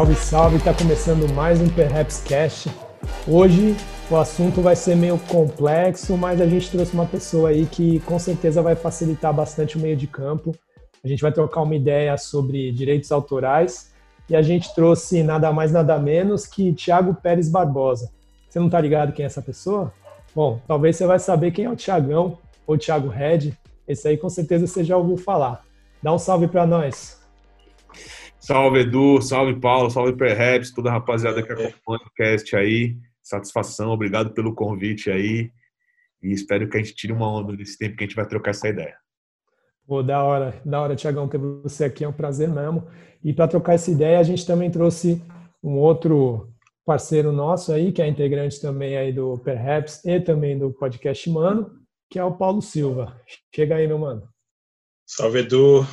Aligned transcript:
Salve, 0.00 0.14
salve! 0.14 0.56
Está 0.56 0.72
começando 0.72 1.30
mais 1.34 1.60
um 1.60 1.68
Perhaps 1.68 2.24
Cash. 2.26 2.68
Hoje 3.28 3.76
o 4.10 4.16
assunto 4.16 4.62
vai 4.62 4.74
ser 4.74 4.96
meio 4.96 5.18
complexo, 5.28 6.16
mas 6.16 6.40
a 6.40 6.46
gente 6.46 6.70
trouxe 6.70 6.94
uma 6.94 7.04
pessoa 7.04 7.50
aí 7.50 7.66
que 7.66 8.00
com 8.00 8.18
certeza 8.18 8.62
vai 8.62 8.74
facilitar 8.74 9.30
bastante 9.34 9.76
o 9.76 9.78
meio 9.78 9.94
de 9.94 10.06
campo. 10.06 10.56
A 11.04 11.06
gente 11.06 11.20
vai 11.20 11.30
trocar 11.30 11.60
uma 11.60 11.76
ideia 11.76 12.16
sobre 12.16 12.72
direitos 12.72 13.12
autorais 13.12 13.92
e 14.26 14.34
a 14.34 14.40
gente 14.40 14.74
trouxe 14.74 15.22
nada 15.22 15.52
mais 15.52 15.70
nada 15.70 15.98
menos 15.98 16.46
que 16.46 16.72
Tiago 16.72 17.12
Pérez 17.12 17.50
Barbosa. 17.50 18.10
Você 18.48 18.58
não 18.58 18.68
está 18.68 18.80
ligado 18.80 19.12
quem 19.12 19.24
é 19.24 19.26
essa 19.26 19.42
pessoa? 19.42 19.92
Bom, 20.34 20.62
talvez 20.66 20.96
você 20.96 21.06
vai 21.06 21.18
saber 21.18 21.50
quem 21.50 21.66
é 21.66 21.70
o 21.70 21.76
Tiagão 21.76 22.38
ou 22.66 22.78
Thiago 22.78 23.08
Red. 23.08 23.52
Esse 23.86 24.08
aí 24.08 24.16
com 24.16 24.30
certeza 24.30 24.66
você 24.66 24.82
já 24.82 24.96
ouviu 24.96 25.18
falar. 25.18 25.62
Dá 26.02 26.10
um 26.10 26.18
salve 26.18 26.48
para 26.48 26.66
nós. 26.66 27.19
Salve 28.40 28.80
Edu, 28.80 29.20
salve 29.20 29.60
Paulo, 29.60 29.90
salve 29.90 30.16
Perhaps, 30.16 30.72
toda 30.72 30.88
a 30.88 30.94
rapaziada 30.94 31.42
que 31.42 31.52
acompanha 31.52 32.00
o 32.06 32.10
cast 32.16 32.56
aí. 32.56 32.96
Satisfação, 33.22 33.90
obrigado 33.90 34.30
pelo 34.30 34.54
convite 34.54 35.10
aí. 35.10 35.52
E 36.22 36.32
espero 36.32 36.68
que 36.68 36.76
a 36.78 36.82
gente 36.82 36.94
tire 36.94 37.12
uma 37.12 37.30
onda 37.30 37.54
desse 37.54 37.76
tempo 37.78 37.96
que 37.96 38.04
a 38.04 38.06
gente 38.06 38.16
vai 38.16 38.26
trocar 38.26 38.50
essa 38.50 38.68
ideia. 38.68 38.96
Pô, 39.86 40.02
da 40.02 40.22
hora, 40.24 40.60
da 40.64 40.80
hora, 40.80 40.96
Tiagão, 40.96 41.28
ter 41.28 41.38
você 41.38 41.84
aqui, 41.84 42.02
é 42.02 42.08
um 42.08 42.12
prazer 42.12 42.48
mesmo. 42.48 42.86
E 43.22 43.32
para 43.32 43.46
trocar 43.46 43.74
essa 43.74 43.90
ideia, 43.90 44.18
a 44.18 44.22
gente 44.22 44.46
também 44.46 44.70
trouxe 44.70 45.22
um 45.62 45.76
outro 45.76 46.48
parceiro 46.84 47.32
nosso 47.32 47.72
aí, 47.72 47.92
que 47.92 48.00
é 48.00 48.08
integrante 48.08 48.60
também 48.60 48.96
aí 48.96 49.12
do 49.12 49.38
Perhaps 49.38 50.02
e 50.04 50.18
também 50.18 50.58
do 50.58 50.72
podcast 50.72 51.28
Mano, 51.28 51.70
que 52.08 52.18
é 52.18 52.24
o 52.24 52.32
Paulo 52.32 52.62
Silva. 52.62 53.20
Chega 53.54 53.76
aí, 53.76 53.86
meu 53.86 53.98
mano. 53.98 54.26
Salve, 55.06 55.40
Edu. 55.40 55.86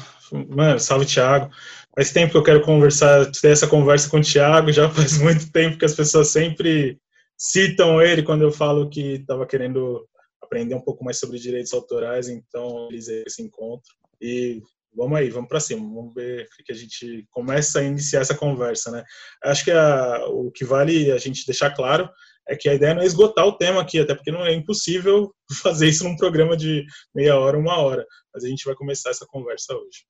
Mano, 0.50 0.80
salve, 0.80 1.06
Thiago. 1.06 1.50
Faz 1.98 2.12
tempo 2.12 2.32
que 2.32 2.38
eu 2.38 2.44
quero 2.44 2.62
conversar, 2.62 3.26
ter 3.32 3.48
essa 3.48 3.68
conversa 3.68 4.08
com 4.08 4.20
o 4.20 4.22
Thiago, 4.22 4.72
já 4.72 4.88
faz 4.88 5.18
muito 5.18 5.52
tempo 5.52 5.80
que 5.80 5.86
as 5.86 5.96
pessoas 5.96 6.28
sempre 6.28 7.00
citam 7.36 8.00
ele 8.00 8.22
quando 8.22 8.44
eu 8.44 8.52
falo 8.52 8.88
que 8.88 9.16
estava 9.16 9.48
querendo 9.48 10.08
aprender 10.40 10.76
um 10.76 10.82
pouco 10.82 11.04
mais 11.04 11.18
sobre 11.18 11.40
direitos 11.40 11.74
autorais, 11.74 12.30
então 12.30 12.88
eles 12.92 13.08
esse 13.08 13.42
encontro. 13.42 13.90
E 14.22 14.62
vamos 14.96 15.18
aí, 15.18 15.32
vamos 15.32 15.50
para 15.50 15.60
cima, 15.60 15.82
vamos 15.82 16.14
ver 16.14 16.44
o 16.44 16.64
que 16.64 16.72
a 16.72 16.76
gente 16.76 17.26
começa 17.32 17.80
a 17.80 17.84
iniciar 17.84 18.22
essa 18.22 18.36
conversa, 18.36 18.92
né? 18.92 19.04
Acho 19.44 19.66
que 19.66 19.72
a, 19.72 20.24
o 20.28 20.52
que 20.52 20.64
vale 20.64 21.12
a 21.12 21.18
gente 21.18 21.48
deixar 21.48 21.72
claro 21.72 22.08
é 22.48 22.56
que 22.56 22.70
a 22.70 22.76
ideia 22.76 22.94
não 22.94 23.02
é 23.02 23.08
esgotar 23.08 23.48
o 23.48 23.58
tema 23.58 23.82
aqui, 23.82 24.00
até 24.00 24.14
porque 24.14 24.32
não 24.32 24.46
é 24.46 24.54
impossível 24.54 25.34
fazer 25.64 25.88
isso 25.88 26.04
num 26.04 26.16
programa 26.16 26.56
de 26.56 26.86
meia 27.16 27.40
hora, 27.40 27.58
uma 27.58 27.80
hora, 27.80 28.06
mas 28.32 28.44
a 28.44 28.48
gente 28.48 28.66
vai 28.66 28.76
começar 28.76 29.10
essa 29.10 29.26
conversa 29.26 29.74
hoje. 29.74 30.06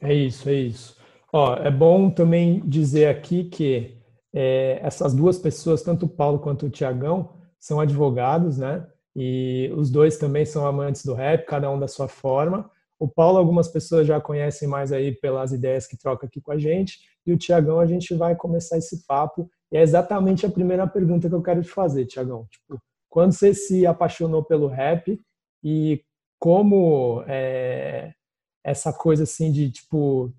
É 0.00 0.14
isso, 0.14 0.48
é 0.48 0.54
isso. 0.54 0.97
Ó, 1.32 1.54
é 1.56 1.70
bom 1.70 2.10
também 2.10 2.60
dizer 2.60 3.06
aqui 3.06 3.44
que 3.44 3.98
é, 4.34 4.80
essas 4.82 5.14
duas 5.14 5.38
pessoas, 5.38 5.82
tanto 5.82 6.06
o 6.06 6.08
Paulo 6.08 6.38
quanto 6.38 6.66
o 6.66 6.70
Tiagão, 6.70 7.34
são 7.58 7.80
advogados, 7.80 8.58
né? 8.58 8.86
E 9.14 9.70
os 9.76 9.90
dois 9.90 10.16
também 10.16 10.44
são 10.44 10.66
amantes 10.66 11.04
do 11.04 11.14
rap, 11.14 11.44
cada 11.44 11.70
um 11.70 11.78
da 11.78 11.88
sua 11.88 12.08
forma. 12.08 12.70
O 12.98 13.08
Paulo, 13.08 13.38
algumas 13.38 13.68
pessoas 13.68 14.06
já 14.06 14.20
conhecem 14.20 14.68
mais 14.68 14.92
aí 14.92 15.12
pelas 15.12 15.52
ideias 15.52 15.86
que 15.86 15.98
troca 15.98 16.26
aqui 16.26 16.40
com 16.40 16.52
a 16.52 16.58
gente. 16.58 16.98
E 17.26 17.32
o 17.32 17.38
Tiagão, 17.38 17.78
a 17.80 17.86
gente 17.86 18.14
vai 18.14 18.34
começar 18.34 18.78
esse 18.78 19.06
papo. 19.06 19.50
E 19.70 19.76
é 19.76 19.82
exatamente 19.82 20.46
a 20.46 20.50
primeira 20.50 20.86
pergunta 20.86 21.28
que 21.28 21.34
eu 21.34 21.42
quero 21.42 21.62
te 21.62 21.68
fazer, 21.68 22.06
Tiagão. 22.06 22.46
Tipo, 22.50 22.80
quando 23.08 23.32
você 23.32 23.52
se 23.52 23.86
apaixonou 23.86 24.44
pelo 24.44 24.66
rap 24.66 25.20
e 25.62 26.02
como 26.38 27.24
é, 27.26 28.12
essa 28.64 28.92
coisa 28.92 29.24
assim 29.24 29.50
de, 29.50 29.70
tipo, 29.70 30.32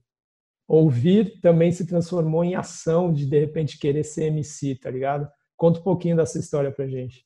ouvir 0.69 1.41
também 1.41 1.71
se 1.71 1.87
transformou 1.87 2.43
em 2.43 2.53
ação 2.53 3.11
de 3.11 3.25
de 3.25 3.39
repente 3.39 3.79
querer 3.79 4.03
ser 4.03 4.25
MC, 4.25 4.75
tá 4.75 4.91
ligado? 4.91 5.27
Conta 5.57 5.79
um 5.79 5.83
pouquinho 5.83 6.15
dessa 6.15 6.37
história 6.37 6.71
pra 6.71 6.87
gente. 6.87 7.25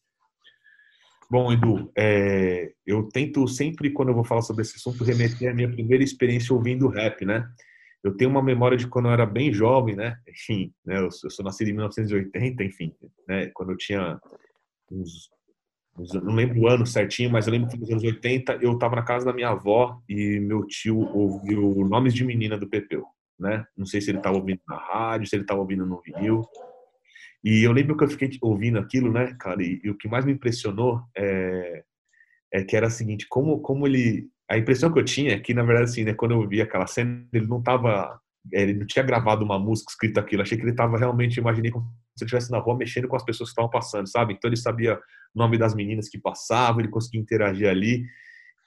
Bom, 1.30 1.52
Edu, 1.52 1.92
é, 1.98 2.72
eu 2.86 3.10
tento 3.10 3.46
sempre, 3.48 3.92
quando 3.92 4.10
eu 4.10 4.16
vou 4.16 4.24
falar 4.24 4.42
sobre 4.42 4.62
esse 4.62 4.78
assunto, 4.78 5.04
remeter 5.04 5.52
à 5.52 5.54
minha 5.54 5.70
primeira 5.70 6.04
experiência 6.04 6.56
ouvindo 6.56 6.88
rap, 6.88 7.26
né? 7.26 7.46
Eu 8.02 8.16
tenho 8.16 8.30
uma 8.30 8.42
memória 8.42 8.78
de 8.78 8.88
quando 8.88 9.08
eu 9.08 9.12
era 9.12 9.26
bem 9.26 9.52
jovem, 9.52 9.96
né? 9.96 10.18
Enfim, 10.28 10.74
né? 10.86 11.00
eu, 11.00 11.12
sou, 11.12 11.28
eu 11.28 11.32
sou 11.32 11.44
nascido 11.44 11.70
em 11.70 11.74
1980, 11.74 12.64
enfim, 12.64 12.94
né? 13.28 13.48
Quando 13.54 13.72
eu 13.72 13.78
tinha 13.78 14.20
uns, 14.92 15.30
uns, 15.98 16.14
não 16.14 16.36
lembro 16.36 16.62
o 16.62 16.68
ano 16.68 16.86
certinho, 16.86 17.32
mas 17.32 17.48
eu 17.48 17.54
lembro 17.54 17.70
que 17.70 17.78
nos 17.78 17.90
anos 17.90 18.04
80 18.04 18.60
eu 18.62 18.74
estava 18.74 18.96
na 18.96 19.04
casa 19.04 19.26
da 19.26 19.34
minha 19.34 19.50
avó 19.50 20.00
e 20.08 20.40
meu 20.40 20.66
tio 20.66 21.00
ouviu 21.14 21.86
Nomes 21.86 22.14
de 22.14 22.24
Menina 22.24 22.58
do 22.58 22.70
Pepeu 22.70 23.06
né? 23.40 23.66
Não 23.78 23.86
sei 23.86 24.02
se 24.02 24.12
ele 24.12 24.20
estava 24.20 24.38
ouvindo 24.38 24.62
na 24.68 24.78
rádio, 24.78 25.28
se 25.28 25.36
ele 25.36 25.44
estava 25.44 25.60
ouvindo 25.60 25.86
no 25.86 26.02
vinil. 26.02 26.42
E 27.44 27.64
eu 27.64 27.72
lembro 27.74 27.98
que 27.98 28.04
eu 28.04 28.10
fiquei 28.10 28.30
ouvindo 28.42 28.80
aquilo, 28.80 29.12
né, 29.12 29.36
cara? 29.40 29.62
E, 29.62 29.82
e 29.84 29.90
o 29.90 29.98
que 29.98 30.08
mais 30.08 30.24
me 30.24 30.32
impressionou 30.32 31.02
é, 31.18 31.84
é, 32.54 32.64
que 32.64 32.76
era 32.76 32.88
o 32.88 32.92
seguinte, 32.92 33.28
como, 33.30 33.60
como 33.62 33.86
ele... 33.86 34.30
A 34.50 34.58
impressão 34.58 34.92
que 34.92 35.00
eu 35.00 35.06
tinha 35.06 35.34
é 35.34 35.40
que, 35.40 35.54
na 35.54 35.64
verdade, 35.64 35.90
assim, 35.90 36.04
né, 36.04 36.14
quando 36.14 36.32
eu 36.32 36.48
vi 36.48 36.62
aquela 36.62 36.88
cena, 36.88 37.28
ele 37.34 37.48
não 37.48 37.60
estava... 37.60 38.20
Ele 38.52 38.74
não 38.74 38.86
tinha 38.86 39.04
gravado 39.04 39.44
uma 39.44 39.58
música 39.58 39.92
escrita 39.92 40.20
aquilo. 40.20 40.42
Achei 40.42 40.58
que 40.58 40.64
ele 40.64 40.72
estava 40.72 40.98
realmente, 40.98 41.38
imaginei 41.38 41.72
como 41.72 41.86
se 41.86 42.24
ele 42.24 42.26
estivesse 42.26 42.52
na 42.52 42.60
rua 42.60 42.78
mexendo 42.78 43.08
com 43.08 43.16
as 43.16 43.24
pessoas 43.24 43.50
que 43.50 43.54
estavam 43.54 43.70
passando, 43.70 44.08
sabe? 44.08 44.34
Então 44.34 44.50
ele 44.50 44.58
sabia 44.58 44.96
o 44.96 45.00
nome 45.40 45.58
das 45.58 45.74
meninas 45.74 46.10
que 46.10 46.20
passavam, 46.20 46.82
ele 46.82 46.90
conseguia 46.90 47.22
interagir 47.22 47.70
ali. 47.70 48.04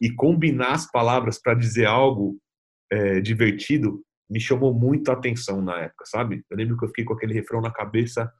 E 0.01 0.11
combinar 0.11 0.73
as 0.73 0.91
palavras 0.91 1.41
para 1.41 1.55
dizer 1.55 1.87
algo 1.87 2.39
é, 2.91 3.21
divertido 3.21 4.03
me 4.29 4.41
chamou 4.41 4.75
muito 4.75 5.11
a 5.11 5.15
atenção 5.15 5.63
na 5.63 5.79
época, 5.81 6.05
sabe? 6.07 6.45
Eu 6.51 6.57
lembro 6.57 6.77
que 6.77 6.85
eu 6.85 6.89
fiquei 6.89 7.05
com 7.05 7.15
aquele 7.15 7.35
refrão 7.35 7.61
na 7.61 7.71
cabeça 7.71 8.31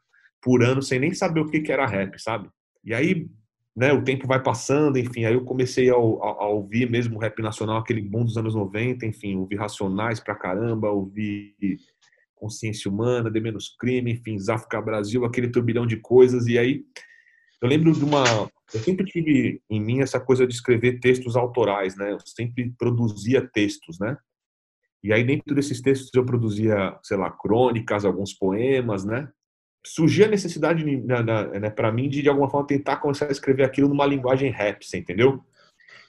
por 0.43 0.63
ano 0.63 0.83
sem 0.83 0.99
nem 0.99 1.15
saber 1.15 1.41
o 1.41 1.49
que, 1.49 1.61
que 1.61 1.73
era 1.73 1.87
rap, 1.87 2.21
sabe? 2.21 2.49
E 2.85 2.95
aí, 2.95 3.29
né, 3.75 3.93
o 3.93 4.03
tempo 4.03 4.27
vai 4.27 4.43
passando, 4.43 4.99
enfim, 4.99 5.25
aí 5.25 5.35
eu 5.35 5.45
comecei 5.45 5.91
a, 5.91 5.95
a, 5.95 5.97
a 5.97 6.49
ouvir 6.49 6.91
mesmo 6.91 7.19
rap 7.19 7.41
nacional, 7.43 7.79
aquele 7.79 8.01
boom 8.01 8.25
dos 8.25 8.37
anos 8.37 8.55
90, 8.55 9.07
enfim, 9.07 9.37
ouvir 9.37 9.57
Racionais 9.57 10.21
pra 10.21 10.35
caramba, 10.35 10.91
ouvir 10.91 11.55
Consciência 12.35 12.91
Humana, 12.91 13.31
De 13.31 13.41
Menos 13.41 13.75
Crime, 13.79 14.13
enfim, 14.13 14.39
Záfrica 14.39 14.81
Brasil, 14.81 15.25
aquele 15.25 15.49
turbilhão 15.49 15.87
de 15.87 15.97
coisas, 15.97 16.47
e 16.47 16.59
aí 16.59 16.85
eu 17.61 17.69
lembro 17.69 17.93
de 17.93 18.05
uma... 18.05 18.25
Eu 18.75 18.81
sempre 18.81 19.07
tive 19.07 19.63
em 19.71 19.81
mim 19.81 20.01
essa 20.01 20.21
coisa 20.21 20.47
de 20.47 20.53
escrever 20.53 21.01
textos 21.01 21.37
autorais, 21.37 21.97
né? 21.97 22.13
Eu 22.13 22.19
sempre 22.25 22.73
produzia 22.77 23.41
textos, 23.41 23.99
né? 23.99 24.17
E 25.07 25.13
aí, 25.13 25.23
dentro 25.23 25.55
desses 25.55 25.81
textos, 25.81 26.11
eu 26.13 26.27
produzia, 26.27 26.99
sei 27.01 27.17
lá, 27.17 27.31
crônicas, 27.31 28.05
alguns 28.05 28.33
poemas, 28.33 29.05
né? 29.05 29.29
Surgia 29.87 30.27
a 30.27 30.29
necessidade, 30.29 30.85
né, 30.85 31.71
para 31.71 31.93
mim, 31.93 32.09
de, 32.09 32.21
de 32.21 32.29
alguma 32.29 32.51
forma, 32.51 32.67
tentar 32.67 32.97
começar 32.97 33.27
a 33.27 33.31
escrever 33.31 33.63
aquilo 33.63 33.89
numa 33.89 34.05
linguagem 34.05 34.51
rap, 34.51 34.85
você 34.85 34.99
entendeu? 34.99 35.41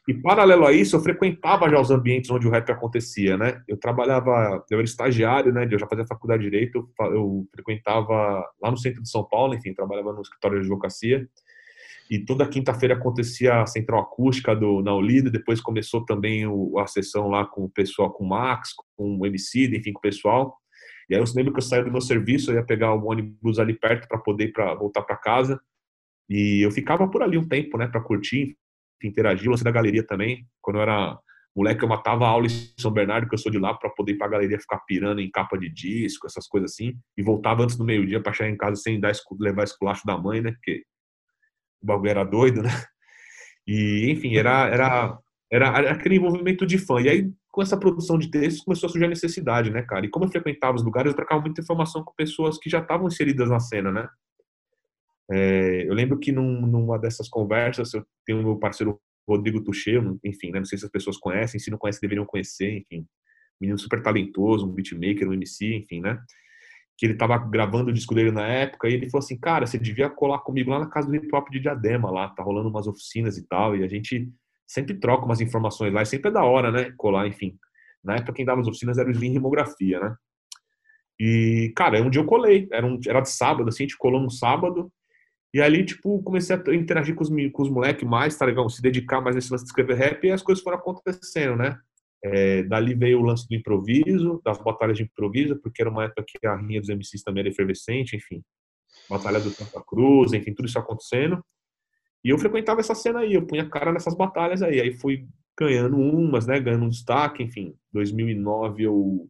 E, 0.07 0.15
paralelo 0.15 0.65
a 0.65 0.73
isso, 0.73 0.95
eu 0.95 0.99
frequentava 0.99 1.69
já 1.69 1.79
os 1.79 1.91
ambientes 1.91 2.31
onde 2.31 2.47
o 2.47 2.49
rap 2.49 2.71
acontecia, 2.71 3.37
né? 3.37 3.61
Eu 3.67 3.77
trabalhava, 3.77 4.65
eu 4.71 4.79
era 4.79 4.85
estagiário, 4.85 5.53
né? 5.53 5.67
Eu 5.69 5.77
já 5.77 5.85
fazia 5.85 6.07
faculdade 6.07 6.41
de 6.41 6.49
Direito, 6.49 6.89
eu 7.11 7.47
frequentava 7.53 8.43
lá 8.59 8.71
no 8.71 8.77
centro 8.77 9.03
de 9.03 9.09
São 9.11 9.23
Paulo, 9.23 9.53
enfim, 9.53 9.75
trabalhava 9.75 10.11
no 10.11 10.21
escritório 10.21 10.57
de 10.57 10.65
advocacia. 10.65 11.27
E 12.09 12.23
toda 12.23 12.47
quinta-feira 12.47 12.95
acontecia 12.95 13.61
a 13.61 13.65
central 13.65 14.01
acústica 14.01 14.55
do, 14.55 14.81
na 14.81 14.93
Olinda, 14.93 15.29
depois 15.29 15.59
começou 15.59 16.05
também 16.05 16.47
o, 16.47 16.79
a 16.79 16.87
sessão 16.87 17.27
lá 17.27 17.45
com 17.45 17.65
o 17.65 17.69
pessoal, 17.69 18.11
com 18.11 18.23
o 18.23 18.29
Max, 18.29 18.69
com 18.95 19.17
o 19.17 19.25
MC, 19.25 19.65
enfim, 19.75 19.91
com 19.91 19.99
o 19.99 20.01
pessoal. 20.01 20.57
E 21.09 21.15
aí 21.15 21.21
eu 21.21 21.25
lembro 21.35 21.53
que 21.53 21.59
eu 21.59 21.63
saía 21.63 21.83
do 21.83 21.91
meu 21.91 22.01
serviço, 22.01 22.51
eu 22.51 22.55
ia 22.55 22.65
pegar 22.65 22.93
o 22.93 23.05
ônibus 23.07 23.59
ali 23.59 23.73
perto 23.73 24.07
para 24.07 24.17
poder 24.17 24.51
pra, 24.51 24.73
voltar 24.75 25.01
para 25.01 25.17
casa. 25.17 25.59
E 26.29 26.65
eu 26.65 26.71
ficava 26.71 27.09
por 27.09 27.21
ali 27.21 27.37
um 27.37 27.47
tempo, 27.47 27.77
né, 27.77 27.87
para 27.87 28.01
curtir, 28.01 28.57
interagir, 29.03 29.49
lancei 29.49 29.63
da 29.63 29.71
galeria 29.71 30.05
também. 30.05 30.45
Quando 30.61 30.77
eu 30.77 30.81
era 30.81 31.17
moleque, 31.55 31.83
eu 31.83 31.89
matava 31.89 32.27
aula 32.27 32.45
em 32.45 32.49
São 32.79 32.91
Bernardo, 32.91 33.27
que 33.27 33.33
eu 33.33 33.39
sou 33.39 33.51
de 33.51 33.57
lá, 33.57 33.73
para 33.73 33.89
poder 33.89 34.13
ir 34.13 34.17
para 34.17 34.27
a 34.27 34.31
galeria 34.31 34.59
ficar 34.59 34.79
pirando 34.79 35.19
em 35.19 35.31
capa 35.31 35.57
de 35.57 35.69
disco, 35.69 36.27
essas 36.27 36.47
coisas 36.47 36.71
assim. 36.71 36.93
E 37.17 37.23
voltava 37.23 37.63
antes 37.63 37.77
do 37.77 37.85
meio-dia 37.85 38.21
para 38.21 38.33
chegar 38.33 38.49
em 38.49 38.57
casa 38.57 38.75
sem 38.75 38.99
dar, 38.99 39.13
levar 39.39 39.63
esculacho 39.63 40.05
da 40.05 40.17
mãe, 40.17 40.41
né, 40.41 40.51
porque 40.51 40.83
o 41.81 41.85
bagulho 41.85 42.09
era 42.09 42.23
doido, 42.23 42.61
né? 42.61 42.69
E, 43.67 44.09
enfim, 44.09 44.35
era, 44.37 44.67
era, 44.69 45.19
era, 45.51 45.91
aquele 45.91 46.15
envolvimento 46.15 46.65
de 46.65 46.77
fã. 46.77 47.01
E 47.01 47.09
aí, 47.09 47.31
com 47.51 47.61
essa 47.61 47.77
produção 47.77 48.17
de 48.17 48.31
textos, 48.31 48.63
começou 48.63 48.87
a 48.87 48.89
surgir 48.89 49.05
a 49.05 49.09
necessidade, 49.09 49.69
né, 49.69 49.81
cara? 49.81 50.05
E 50.05 50.09
como 50.09 50.25
eu 50.25 50.29
frequentava 50.29 50.77
os 50.77 50.83
lugares, 50.83 51.11
eu 51.11 51.15
trocava 51.15 51.41
muita 51.41 51.59
informação 51.59 52.03
com 52.03 52.13
pessoas 52.15 52.57
que 52.57 52.69
já 52.69 52.79
estavam 52.79 53.07
inseridas 53.07 53.49
na 53.49 53.59
cena, 53.59 53.91
né? 53.91 54.07
É, 55.29 55.85
eu 55.85 55.93
lembro 55.93 56.17
que 56.17 56.31
num, 56.31 56.65
numa 56.65 56.97
dessas 56.97 57.27
conversas, 57.27 57.93
eu 57.93 58.05
tenho 58.25 58.41
meu 58.41 58.57
parceiro 58.57 58.99
Rodrigo 59.27 59.61
Tuchê, 59.61 59.99
enfim, 60.23 60.51
né, 60.51 60.59
não 60.59 60.65
sei 60.65 60.77
se 60.77 60.85
as 60.85 60.91
pessoas 60.91 61.17
conhecem, 61.17 61.59
se 61.59 61.69
não 61.69 61.77
conhecem, 61.77 61.99
deveriam 61.99 62.25
conhecer, 62.25 62.77
enfim. 62.77 63.05
Menino 63.59 63.77
super 63.77 64.01
talentoso, 64.01 64.65
um 64.65 64.71
beatmaker, 64.71 65.27
um 65.27 65.33
MC, 65.33 65.75
enfim, 65.75 65.99
né? 65.99 66.17
Que 66.97 67.05
ele 67.05 67.13
estava 67.13 67.37
gravando 67.37 67.91
o 67.91 67.93
disco 67.93 68.15
dele 68.15 68.31
na 68.31 68.47
época, 68.47 68.89
e 68.89 68.93
ele 68.93 69.09
falou 69.09 69.23
assim, 69.23 69.37
cara, 69.37 69.67
você 69.67 69.77
devia 69.77 70.09
colar 70.09 70.39
comigo 70.39 70.71
lá 70.71 70.79
na 70.79 70.89
casa 70.89 71.07
do 71.07 71.15
hip 71.15 71.29
hop 71.33 71.47
de 71.49 71.59
Diadema, 71.59 72.09
lá, 72.09 72.29
tá 72.29 72.41
rolando 72.41 72.69
umas 72.69 72.87
oficinas 72.87 73.37
e 73.37 73.47
tal, 73.47 73.75
e 73.75 73.83
a 73.83 73.87
gente 73.87 74.27
sempre 74.65 74.95
troca 74.95 75.23
umas 75.23 75.39
informações 75.39 75.93
lá, 75.93 76.01
e 76.01 76.05
sempre 76.05 76.29
é 76.29 76.33
da 76.33 76.43
hora, 76.43 76.71
né, 76.71 76.91
colar, 76.97 77.27
enfim. 77.27 77.55
Na 78.03 78.15
época 78.15 78.33
quem 78.33 78.45
dava 78.45 78.61
as 78.61 78.67
oficinas 78.67 78.97
era 78.97 79.07
o 79.07 79.11
Slim 79.11 79.31
Rimografia, 79.31 79.99
né. 79.99 80.15
E, 81.19 81.71
cara, 81.75 82.01
um 82.01 82.09
dia 82.09 82.21
eu 82.21 82.25
colei, 82.25 82.67
era, 82.71 82.85
um, 82.85 82.99
era 83.07 83.21
de 83.21 83.29
sábado, 83.29 83.69
assim, 83.69 83.83
a 83.83 83.87
gente 83.87 83.97
colou 83.97 84.19
no 84.19 84.31
sábado, 84.31 84.91
e 85.53 85.61
ali, 85.61 85.85
tipo, 85.85 86.21
comecei 86.23 86.55
a 86.55 86.75
interagir 86.75 87.15
com 87.15 87.23
os, 87.23 87.29
com 87.29 87.61
os 87.61 87.69
moleques 87.69 88.07
mais, 88.07 88.35
tá 88.35 88.45
legal? 88.45 88.69
Se 88.69 88.81
dedicar 88.81 89.21
mais 89.21 89.35
nesse 89.35 89.51
lance 89.51 89.63
de 89.63 89.69
escrever 89.69 89.95
rap 89.95 90.23
e 90.25 90.31
as 90.31 90.41
coisas 90.41 90.63
foram 90.63 90.77
acontecendo, 90.77 91.55
né? 91.55 91.79
É, 92.23 92.63
dali 92.63 92.95
veio 92.95 93.19
o 93.19 93.23
lance 93.23 93.47
do 93.47 93.55
improviso, 93.55 94.41
das 94.43 94.57
batalhas 94.61 94.97
de 94.97 95.03
improviso, 95.03 95.55
porque 95.61 95.81
era 95.81 95.89
uma 95.89 96.05
época 96.05 96.23
que 96.25 96.45
a 96.47 96.55
rinha 96.55 96.79
dos 96.79 96.89
MCs 96.89 97.23
também 97.23 97.41
era 97.41 97.49
efervescente, 97.49 98.15
enfim. 98.15 98.41
Batalha 99.09 99.39
do 99.39 99.49
Santa 99.49 99.81
Cruz, 99.85 100.33
enfim, 100.33 100.53
tudo 100.53 100.65
isso 100.65 100.79
acontecendo. 100.79 101.43
E 102.23 102.29
eu 102.29 102.37
frequentava 102.37 102.79
essa 102.79 102.95
cena 102.95 103.19
aí, 103.19 103.33
eu 103.33 103.45
punha 103.45 103.69
cara 103.69 103.91
nessas 103.91 104.15
batalhas 104.15 104.61
aí. 104.61 104.81
Aí 104.81 104.91
fui 104.97 105.27
ganhando 105.57 105.97
umas, 105.97 106.45
né, 106.45 106.59
ganhando 106.59 106.85
um 106.85 106.89
destaque, 106.89 107.43
enfim. 107.43 107.75
2009 107.91 108.83
eu 108.83 109.29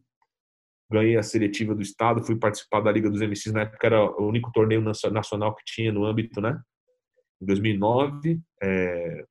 ganhei 0.90 1.16
a 1.16 1.22
seletiva 1.22 1.74
do 1.74 1.82
estado, 1.82 2.24
fui 2.24 2.36
participar 2.36 2.80
da 2.80 2.90
Liga 2.90 3.10
dos 3.10 3.20
MCs, 3.20 3.52
na 3.52 3.62
época 3.62 3.86
era 3.86 4.02
o 4.02 4.26
único 4.26 4.50
torneio 4.52 4.82
nacional 4.82 5.54
que 5.54 5.62
tinha 5.64 5.92
no 5.92 6.04
âmbito, 6.04 6.40
né? 6.40 6.58
Em 7.40 7.46
2009, 7.46 8.40
é, 8.62 9.24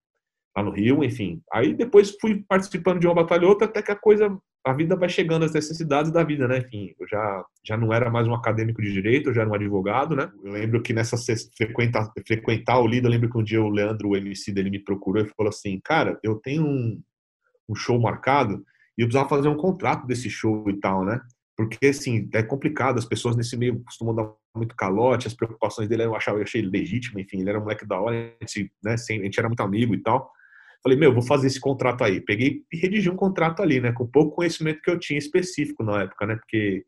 lá 0.58 0.64
no 0.64 0.72
Rio, 0.72 1.04
enfim. 1.04 1.40
Aí 1.54 1.74
depois 1.74 2.18
fui 2.20 2.44
participando 2.48 3.00
de 3.00 3.06
uma 3.06 3.14
batalha 3.14 3.44
ou 3.44 3.50
outra, 3.50 3.68
até 3.68 3.82
que 3.82 3.92
a 3.92 3.96
coisa, 3.96 4.36
a 4.66 4.74
vida 4.74 4.96
vai 4.96 5.08
chegando 5.08 5.46
às 5.46 5.54
necessidades 5.54 6.12
da 6.12 6.24
vida, 6.24 6.48
né? 6.48 6.58
Enfim, 6.58 6.96
eu 7.00 7.08
já, 7.08 7.46
já 7.64 7.78
não 7.78 7.94
era 7.94 8.10
mais 8.10 8.28
um 8.28 8.34
acadêmico 8.34 8.82
de 8.82 8.92
direito, 8.92 9.30
eu 9.30 9.34
já 9.36 9.42
era 9.42 9.50
um 9.50 9.54
advogado, 9.54 10.16
né? 10.16 10.32
Eu 10.44 10.54
lembro 10.54 10.82
que 10.82 10.94
nessa 10.94 11.16
frequentar, 11.56 12.12
frequentar 12.26 12.80
o 12.80 12.88
Lido, 12.88 13.08
eu 13.08 13.12
lembro 13.12 13.30
que 13.30 13.38
um 13.38 13.44
dia 13.44 13.62
o 13.62 13.70
Leandro, 13.70 14.10
o 14.10 14.18
MC 14.18 14.52
dele, 14.52 14.72
me 14.72 14.80
procurou 14.80 15.24
e 15.24 15.30
falou 15.30 15.50
assim, 15.50 15.80
cara, 15.84 16.20
eu 16.24 16.36
tenho 16.36 16.66
um, 16.66 17.00
um 17.70 17.76
show 17.76 18.00
marcado 18.00 18.64
e 18.98 19.04
eu 19.04 19.08
precisava 19.08 19.30
fazer 19.30 19.48
um 19.48 19.58
contrato 19.58 20.08
desse 20.08 20.28
show 20.28 20.68
e 20.70 20.80
tal, 20.80 21.06
né? 21.06 21.22
porque 21.56 21.88
assim 21.88 22.30
é 22.34 22.44
complicado 22.44 23.00
as 23.00 23.06
pessoas 23.06 23.36
nesse 23.36 23.58
meio 23.58 23.84
costumam 23.84 24.14
dar 24.14 24.32
muito 24.56 24.76
calote 24.76 25.26
as 25.26 25.34
preocupações 25.34 25.90
dele 25.90 26.04
eu 26.04 26.16
achava 26.16 26.38
eu 26.38 26.44
achei 26.44 26.62
legítimo 26.62 27.20
enfim 27.20 27.40
ele 27.40 27.50
era 27.50 27.58
um 27.58 27.64
moleque 27.64 27.84
da 27.84 28.00
hora 28.00 28.16
a 28.16 28.46
gente, 28.46 28.72
né, 28.84 28.94
a 28.94 28.96
gente 28.98 29.40
era 29.40 29.50
muito 29.50 29.62
amigo 29.62 29.96
e 29.96 30.04
tal 30.04 30.32
falei 30.84 30.98
meu 30.98 31.14
vou 31.14 31.22
fazer 31.22 31.48
esse 31.48 31.60
contrato 31.60 32.04
aí 32.04 32.22
peguei 32.22 32.62
e 32.72 32.78
redigi 32.78 33.10
um 33.10 33.16
contrato 33.16 33.62
ali 33.62 33.80
né 33.80 33.92
com 33.92 34.06
pouco 34.08 34.36
conhecimento 34.36 34.82
que 34.82 34.90
eu 34.90 35.00
tinha 35.00 35.18
específico 35.18 35.84
na 35.84 36.04
época 36.04 36.26
né 36.26 36.36
porque 36.36 36.86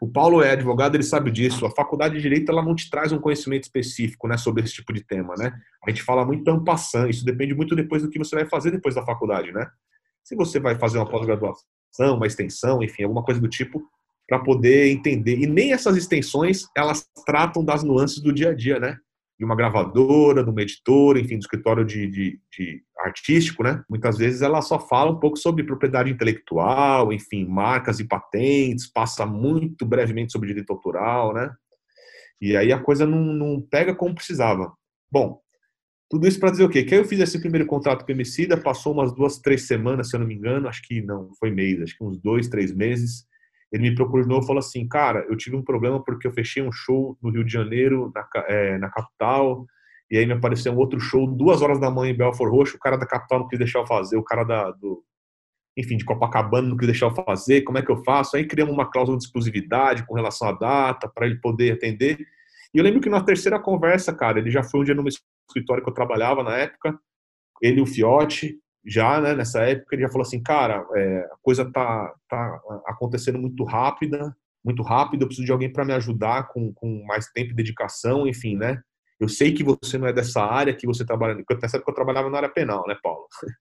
o 0.00 0.06
Paulo 0.06 0.42
é 0.42 0.52
advogado 0.52 0.94
ele 0.94 1.02
sabe 1.02 1.30
disso 1.30 1.66
a 1.66 1.70
faculdade 1.70 2.14
de 2.14 2.20
direito 2.20 2.50
ela 2.52 2.62
não 2.62 2.74
te 2.74 2.88
traz 2.88 3.12
um 3.12 3.18
conhecimento 3.18 3.64
específico 3.64 4.28
né 4.28 4.36
sobre 4.36 4.62
esse 4.62 4.74
tipo 4.74 4.92
de 4.92 5.04
tema 5.04 5.34
né 5.36 5.52
a 5.84 5.90
gente 5.90 6.02
fala 6.02 6.24
muito 6.24 6.48
ampassando 6.48 7.10
isso 7.10 7.24
depende 7.24 7.54
muito 7.54 7.74
depois 7.74 8.02
do 8.02 8.10
que 8.10 8.18
você 8.18 8.36
vai 8.36 8.46
fazer 8.46 8.70
depois 8.70 8.94
da 8.94 9.04
faculdade 9.04 9.52
né 9.52 9.66
se 10.22 10.36
você 10.36 10.60
vai 10.60 10.78
fazer 10.78 10.98
uma 10.98 11.08
pós-graduação 11.08 11.64
uma 11.98 12.26
extensão, 12.26 12.82
enfim, 12.82 13.02
alguma 13.02 13.24
coisa 13.24 13.40
do 13.40 13.48
tipo, 13.48 13.82
para 14.28 14.38
poder 14.38 14.90
entender. 14.90 15.38
E 15.38 15.46
nem 15.46 15.72
essas 15.72 15.96
extensões, 15.96 16.66
elas 16.76 17.06
tratam 17.26 17.64
das 17.64 17.82
nuances 17.82 18.20
do 18.20 18.32
dia 18.32 18.50
a 18.50 18.54
dia, 18.54 18.78
né? 18.78 18.96
De 19.40 19.44
uma 19.46 19.56
gravadora, 19.56 20.44
de 20.44 20.50
uma 20.50 20.60
editora, 20.60 21.18
enfim, 21.18 21.38
do 21.38 21.40
escritório 21.40 21.82
de, 21.82 22.06
de, 22.08 22.40
de 22.52 22.82
artístico, 22.98 23.62
né? 23.62 23.82
Muitas 23.88 24.18
vezes 24.18 24.42
ela 24.42 24.60
só 24.60 24.78
fala 24.78 25.10
um 25.10 25.18
pouco 25.18 25.38
sobre 25.38 25.64
propriedade 25.64 26.10
intelectual, 26.10 27.10
enfim, 27.10 27.46
marcas 27.46 28.00
e 28.00 28.04
patentes, 28.06 28.86
passa 28.92 29.24
muito 29.24 29.86
brevemente 29.86 30.30
sobre 30.30 30.48
direito 30.48 30.70
autoral, 30.70 31.32
né? 31.32 31.50
E 32.38 32.54
aí 32.54 32.70
a 32.70 32.78
coisa 32.78 33.06
não, 33.06 33.18
não 33.18 33.62
pega 33.62 33.94
como 33.94 34.14
precisava. 34.14 34.70
Bom, 35.10 35.40
tudo 36.10 36.28
isso 36.28 36.38
para 36.38 36.50
dizer 36.50 36.64
o 36.64 36.68
quê? 36.68 36.82
Que 36.82 36.96
eu 36.96 37.04
fiz 37.06 37.20
esse 37.20 37.40
primeiro 37.40 37.66
contrato 37.66 38.04
com 38.04 38.12
o 38.12 38.14
Emicida, 38.14 38.60
passou 38.60 38.92
umas 38.92 39.14
duas, 39.14 39.38
três 39.38 39.66
semanas, 39.66 40.10
se 40.10 40.16
eu 40.16 40.20
não 40.20 40.26
me 40.26 40.34
engano, 40.34 40.68
acho 40.68 40.82
que 40.82 41.00
não, 41.00 41.30
foi 41.38 41.50
mês, 41.50 41.80
acho 41.80 41.96
que 41.96 42.04
uns 42.04 42.18
dois, 42.18 42.46
três 42.48 42.74
meses. 42.74 43.24
Ele 43.72 43.90
me 43.90 43.94
procurou 43.94 44.22
de 44.22 44.28
novo 44.28 44.44
e 44.44 44.46
falou 44.46 44.58
assim, 44.58 44.86
cara, 44.88 45.24
eu 45.28 45.36
tive 45.36 45.56
um 45.56 45.62
problema 45.62 46.02
porque 46.02 46.26
eu 46.26 46.32
fechei 46.32 46.62
um 46.62 46.72
show 46.72 47.16
no 47.22 47.30
Rio 47.30 47.44
de 47.44 47.52
Janeiro, 47.52 48.12
na, 48.14 48.26
é, 48.48 48.78
na 48.78 48.90
capital, 48.90 49.64
e 50.10 50.18
aí 50.18 50.26
me 50.26 50.32
apareceu 50.32 50.72
um 50.72 50.76
outro 50.76 50.98
show, 50.98 51.26
duas 51.26 51.62
horas 51.62 51.78
da 51.78 51.90
manhã 51.90 52.12
em 52.12 52.16
Belfort 52.16 52.50
Roxo, 52.50 52.76
o 52.76 52.80
cara 52.80 52.96
da 52.96 53.06
capital 53.06 53.40
não 53.40 53.48
quis 53.48 53.58
deixar 53.58 53.78
eu 53.78 53.86
fazer, 53.86 54.16
o 54.16 54.24
cara 54.24 54.42
da, 54.42 54.72
do, 54.72 55.04
enfim, 55.76 55.96
de 55.96 56.04
Copacabana 56.04 56.68
não 56.68 56.76
quis 56.76 56.88
deixar 56.88 57.06
eu 57.06 57.14
fazer, 57.14 57.62
como 57.62 57.78
é 57.78 57.82
que 57.82 57.90
eu 57.90 58.02
faço? 58.02 58.36
Aí 58.36 58.44
criamos 58.46 58.74
uma 58.74 58.90
cláusula 58.90 59.16
de 59.16 59.24
exclusividade 59.24 60.04
com 60.04 60.14
relação 60.14 60.48
à 60.48 60.52
data, 60.52 61.08
para 61.08 61.26
ele 61.26 61.36
poder 61.36 61.72
atender. 61.72 62.18
E 62.74 62.78
eu 62.78 62.84
lembro 62.84 63.00
que 63.00 63.08
na 63.08 63.22
terceira 63.22 63.58
conversa, 63.58 64.12
cara, 64.12 64.38
ele 64.38 64.50
já 64.50 64.62
foi 64.62 64.80
um 64.80 64.84
dia 64.84 64.94
no 64.94 65.04
escritório 65.48 65.82
que 65.82 65.90
eu 65.90 65.94
trabalhava 65.94 66.42
na 66.42 66.56
época, 66.56 66.98
ele 67.62 67.78
e 67.78 67.82
o 67.82 67.86
Fiote, 67.86 68.58
já 68.84 69.20
né, 69.20 69.34
nessa 69.34 69.60
época, 69.62 69.94
ele 69.94 70.02
já 70.02 70.08
falou 70.08 70.22
assim, 70.22 70.42
cara, 70.42 70.86
é, 70.94 71.18
a 71.32 71.36
coisa 71.42 71.70
tá, 71.70 72.12
tá 72.28 72.60
acontecendo 72.86 73.38
muito 73.38 73.64
rápida, 73.64 74.34
muito 74.64 74.82
rápido, 74.82 75.22
eu 75.22 75.26
preciso 75.26 75.46
de 75.46 75.52
alguém 75.52 75.72
para 75.72 75.84
me 75.84 75.92
ajudar 75.92 76.48
com, 76.48 76.72
com 76.72 77.04
mais 77.04 77.26
tempo 77.32 77.52
e 77.52 77.54
dedicação, 77.54 78.26
enfim, 78.26 78.56
né? 78.56 78.80
Eu 79.18 79.28
sei 79.28 79.52
que 79.52 79.62
você 79.62 79.98
não 79.98 80.06
é 80.06 80.12
dessa 80.12 80.42
área, 80.42 80.74
que 80.74 80.86
você 80.86 81.04
trabalha, 81.04 81.44
sabe 81.68 81.84
que 81.84 81.90
eu 81.90 81.94
trabalhava 81.94 82.30
na 82.30 82.38
área 82.38 82.48
penal, 82.48 82.86
né, 82.86 82.96
Paulo? 83.02 83.26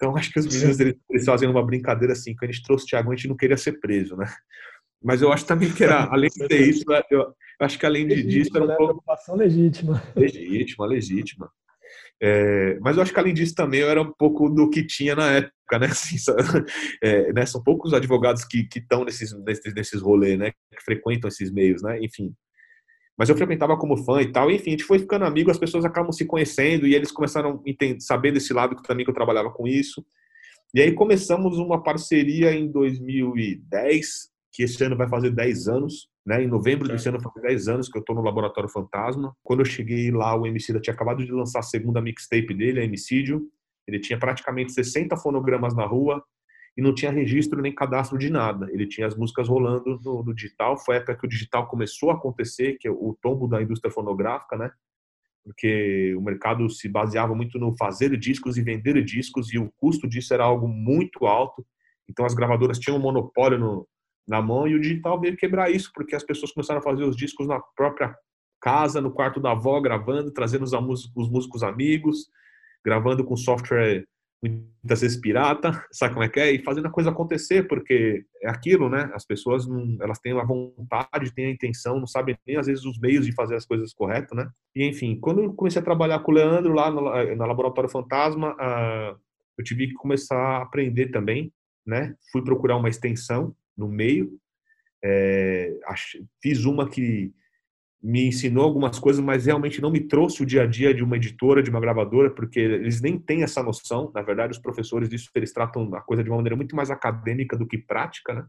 Então, 0.00 0.16
acho 0.16 0.32
que 0.32 0.38
os 0.38 0.46
meninos 0.46 0.80
eles, 0.80 0.94
eles 1.10 1.26
fazem 1.26 1.46
uma 1.46 1.62
brincadeira 1.62 2.14
assim, 2.14 2.34
quando 2.34 2.48
a 2.48 2.52
gente 2.54 2.64
trouxe 2.64 2.86
o 2.86 2.88
Thiago, 2.88 3.12
a 3.12 3.14
gente 3.14 3.28
não 3.28 3.36
queria 3.36 3.58
ser 3.58 3.80
preso, 3.80 4.16
né? 4.16 4.24
Mas 5.02 5.20
eu 5.20 5.30
acho 5.30 5.44
também 5.44 5.70
que 5.70 5.84
era, 5.84 6.04
além 6.10 6.30
de 6.30 6.48
ter 6.48 6.68
isso, 6.68 6.84
eu, 7.10 7.34
acho 7.60 7.78
que 7.78 7.84
além 7.84 8.04
legítima, 8.04 8.30
disso 8.30 8.50
era 8.54 8.64
um 8.64 8.68
né? 8.68 8.76
pouco... 8.76 8.92
preocupação 8.92 9.36
legítima. 9.36 10.02
Legítima, 10.16 10.86
legítima. 10.86 11.50
É, 12.22 12.78
mas 12.80 12.96
eu 12.96 13.02
acho 13.02 13.12
que 13.12 13.18
além 13.18 13.32
disso 13.32 13.54
também 13.54 13.80
eu 13.80 13.88
era 13.88 14.02
um 14.02 14.12
pouco 14.12 14.50
do 14.50 14.68
que 14.68 14.84
tinha 14.84 15.14
na 15.14 15.30
época, 15.32 15.78
né? 15.78 15.86
Assim, 15.90 16.16
é, 17.02 17.32
né? 17.32 17.46
São 17.46 17.62
poucos 17.62 17.94
advogados 17.94 18.44
que 18.44 18.68
estão 18.76 19.04
nesses, 19.04 19.32
nesses, 19.44 19.74
nesses 19.74 20.00
rolês, 20.02 20.38
né? 20.38 20.50
Que 20.50 20.84
frequentam 20.84 21.28
esses 21.28 21.50
meios, 21.50 21.82
né? 21.82 21.98
Enfim. 22.02 22.34
Mas 23.16 23.28
eu 23.28 23.36
frequentava 23.36 23.76
como 23.76 23.98
fã 23.98 24.22
e 24.22 24.32
tal, 24.32 24.50
enfim, 24.50 24.70
a 24.70 24.72
gente 24.72 24.84
foi 24.84 24.98
ficando 24.98 25.26
amigo, 25.26 25.50
as 25.50 25.58
pessoas 25.58 25.84
acabam 25.84 26.10
se 26.10 26.24
conhecendo 26.24 26.86
e 26.86 26.94
eles 26.94 27.12
começaram 27.12 27.62
a 27.62 28.00
saber 28.00 28.32
desse 28.32 28.50
lado 28.52 28.74
que 28.74 28.82
também 28.82 29.04
que 29.04 29.10
eu 29.10 29.14
trabalhava 29.14 29.50
com 29.50 29.66
isso. 29.66 30.02
E 30.72 30.80
aí 30.80 30.92
começamos 30.92 31.58
uma 31.58 31.82
parceria 31.82 32.52
em 32.52 32.70
2010, 32.70 34.30
que 34.52 34.62
esse 34.62 34.82
ano 34.82 34.96
vai 34.96 35.08
fazer 35.08 35.30
10 35.30 35.68
anos, 35.68 36.08
né? 36.24 36.42
Em 36.42 36.46
novembro 36.46 36.88
desse 36.88 37.08
ano 37.08 37.20
faz 37.20 37.34
10 37.42 37.68
anos 37.68 37.88
que 37.88 37.96
eu 37.96 38.00
estou 38.00 38.14
no 38.14 38.22
Laboratório 38.22 38.68
Fantasma. 38.68 39.34
Quando 39.42 39.60
eu 39.60 39.64
cheguei 39.64 40.10
lá, 40.10 40.34
o 40.36 40.46
Emicida 40.46 40.80
tinha 40.80 40.94
acabado 40.94 41.24
de 41.24 41.32
lançar 41.32 41.60
a 41.60 41.62
segunda 41.62 42.00
mixtape 42.00 42.54
dele, 42.54 42.80
a 42.80 42.84
Emicídio. 42.84 43.48
Ele 43.86 43.98
tinha 43.98 44.18
praticamente 44.18 44.72
60 44.72 45.16
fonogramas 45.16 45.74
na 45.74 45.84
rua 45.84 46.22
e 46.76 46.82
não 46.82 46.94
tinha 46.94 47.10
registro 47.10 47.60
nem 47.60 47.74
cadastro 47.74 48.18
de 48.18 48.30
nada. 48.30 48.68
Ele 48.70 48.86
tinha 48.86 49.06
as 49.06 49.16
músicas 49.16 49.48
rolando 49.48 49.98
no, 50.04 50.22
no 50.22 50.34
digital. 50.34 50.78
Foi 50.78 50.96
a 50.96 50.98
época 50.98 51.16
que 51.16 51.26
o 51.26 51.28
digital 51.28 51.66
começou 51.66 52.10
a 52.10 52.14
acontecer, 52.14 52.76
que 52.78 52.86
é 52.86 52.90
o 52.90 53.16
tombo 53.20 53.48
da 53.48 53.60
indústria 53.60 53.92
fonográfica, 53.92 54.56
né? 54.56 54.70
Porque 55.42 56.14
o 56.16 56.20
mercado 56.20 56.68
se 56.68 56.86
baseava 56.88 57.34
muito 57.34 57.58
no 57.58 57.74
fazer 57.76 58.14
discos 58.16 58.58
e 58.58 58.62
vender 58.62 59.02
discos 59.02 59.52
e 59.52 59.58
o 59.58 59.72
custo 59.78 60.06
disso 60.06 60.34
era 60.34 60.44
algo 60.44 60.68
muito 60.68 61.26
alto. 61.26 61.66
Então 62.08 62.26
as 62.26 62.34
gravadoras 62.34 62.78
tinham 62.78 62.98
um 62.98 63.00
monopólio 63.00 63.58
no, 63.58 63.88
na 64.30 64.40
mão 64.40 64.66
e 64.68 64.76
o 64.76 64.80
digital 64.80 65.20
veio 65.20 65.36
quebrar 65.36 65.70
isso, 65.70 65.90
porque 65.92 66.14
as 66.14 66.22
pessoas 66.22 66.52
começaram 66.52 66.78
a 66.78 66.84
fazer 66.84 67.02
os 67.02 67.16
discos 67.16 67.48
na 67.48 67.60
própria 67.76 68.14
casa, 68.62 69.00
no 69.00 69.10
quarto 69.10 69.40
da 69.40 69.50
avó, 69.50 69.80
gravando, 69.80 70.30
trazendo 70.30 70.62
os, 70.62 70.72
os 71.16 71.28
músicos 71.28 71.64
amigos, 71.64 72.28
gravando 72.84 73.24
com 73.24 73.36
software 73.36 74.04
muitas 74.40 75.00
vezes 75.00 75.20
pirata, 75.20 75.84
sabe 75.90 76.14
como 76.14 76.24
é 76.24 76.28
que 76.28 76.38
é? 76.38 76.52
E 76.52 76.62
fazendo 76.62 76.86
a 76.86 76.90
coisa 76.90 77.10
acontecer, 77.10 77.66
porque 77.66 78.24
é 78.40 78.48
aquilo, 78.48 78.88
né? 78.88 79.10
As 79.12 79.26
pessoas 79.26 79.66
não, 79.66 79.98
elas 80.00 80.20
têm 80.20 80.38
a 80.38 80.44
vontade, 80.44 81.34
têm 81.34 81.46
a 81.46 81.50
intenção, 81.50 81.98
não 81.98 82.06
sabem 82.06 82.38
nem 82.46 82.56
às 82.56 82.66
vezes 82.66 82.84
os 82.84 83.00
meios 83.00 83.26
de 83.26 83.32
fazer 83.32 83.56
as 83.56 83.66
coisas 83.66 83.92
corretas, 83.92 84.36
né? 84.38 84.48
E 84.76 84.86
enfim, 84.86 85.18
quando 85.18 85.42
eu 85.42 85.52
comecei 85.54 85.82
a 85.82 85.84
trabalhar 85.84 86.20
com 86.20 86.30
o 86.30 86.34
Leandro 86.34 86.72
lá 86.72 86.88
no, 86.88 87.00
no 87.02 87.46
Laboratório 87.46 87.90
Fantasma, 87.90 88.52
uh, 88.52 89.18
eu 89.58 89.64
tive 89.64 89.88
que 89.88 89.94
começar 89.94 90.38
a 90.38 90.62
aprender 90.62 91.08
também, 91.08 91.52
né? 91.84 92.14
Fui 92.30 92.44
procurar 92.44 92.76
uma 92.76 92.88
extensão 92.88 93.54
no 93.80 93.88
meio. 93.88 94.38
É, 95.02 95.74
fiz 96.42 96.64
uma 96.64 96.88
que 96.88 97.32
me 98.02 98.26
ensinou 98.28 98.64
algumas 98.64 98.98
coisas, 98.98 99.22
mas 99.22 99.44
realmente 99.44 99.80
não 99.80 99.90
me 99.90 100.00
trouxe 100.00 100.42
o 100.42 100.46
dia 100.46 100.62
a 100.62 100.66
dia 100.66 100.94
de 100.94 101.04
uma 101.04 101.16
editora, 101.16 101.62
de 101.62 101.68
uma 101.68 101.80
gravadora, 101.80 102.30
porque 102.30 102.58
eles 102.58 103.00
nem 103.00 103.18
têm 103.18 103.42
essa 103.42 103.62
noção. 103.62 104.10
Na 104.14 104.22
verdade, 104.22 104.52
os 104.52 104.58
professores 104.58 105.08
disso 105.08 105.30
eles 105.34 105.52
tratam 105.52 105.94
a 105.94 106.00
coisa 106.00 106.24
de 106.24 106.30
uma 106.30 106.36
maneira 106.36 106.56
muito 106.56 106.74
mais 106.74 106.90
acadêmica 106.90 107.56
do 107.56 107.66
que 107.66 107.76
prática, 107.76 108.32
né? 108.32 108.46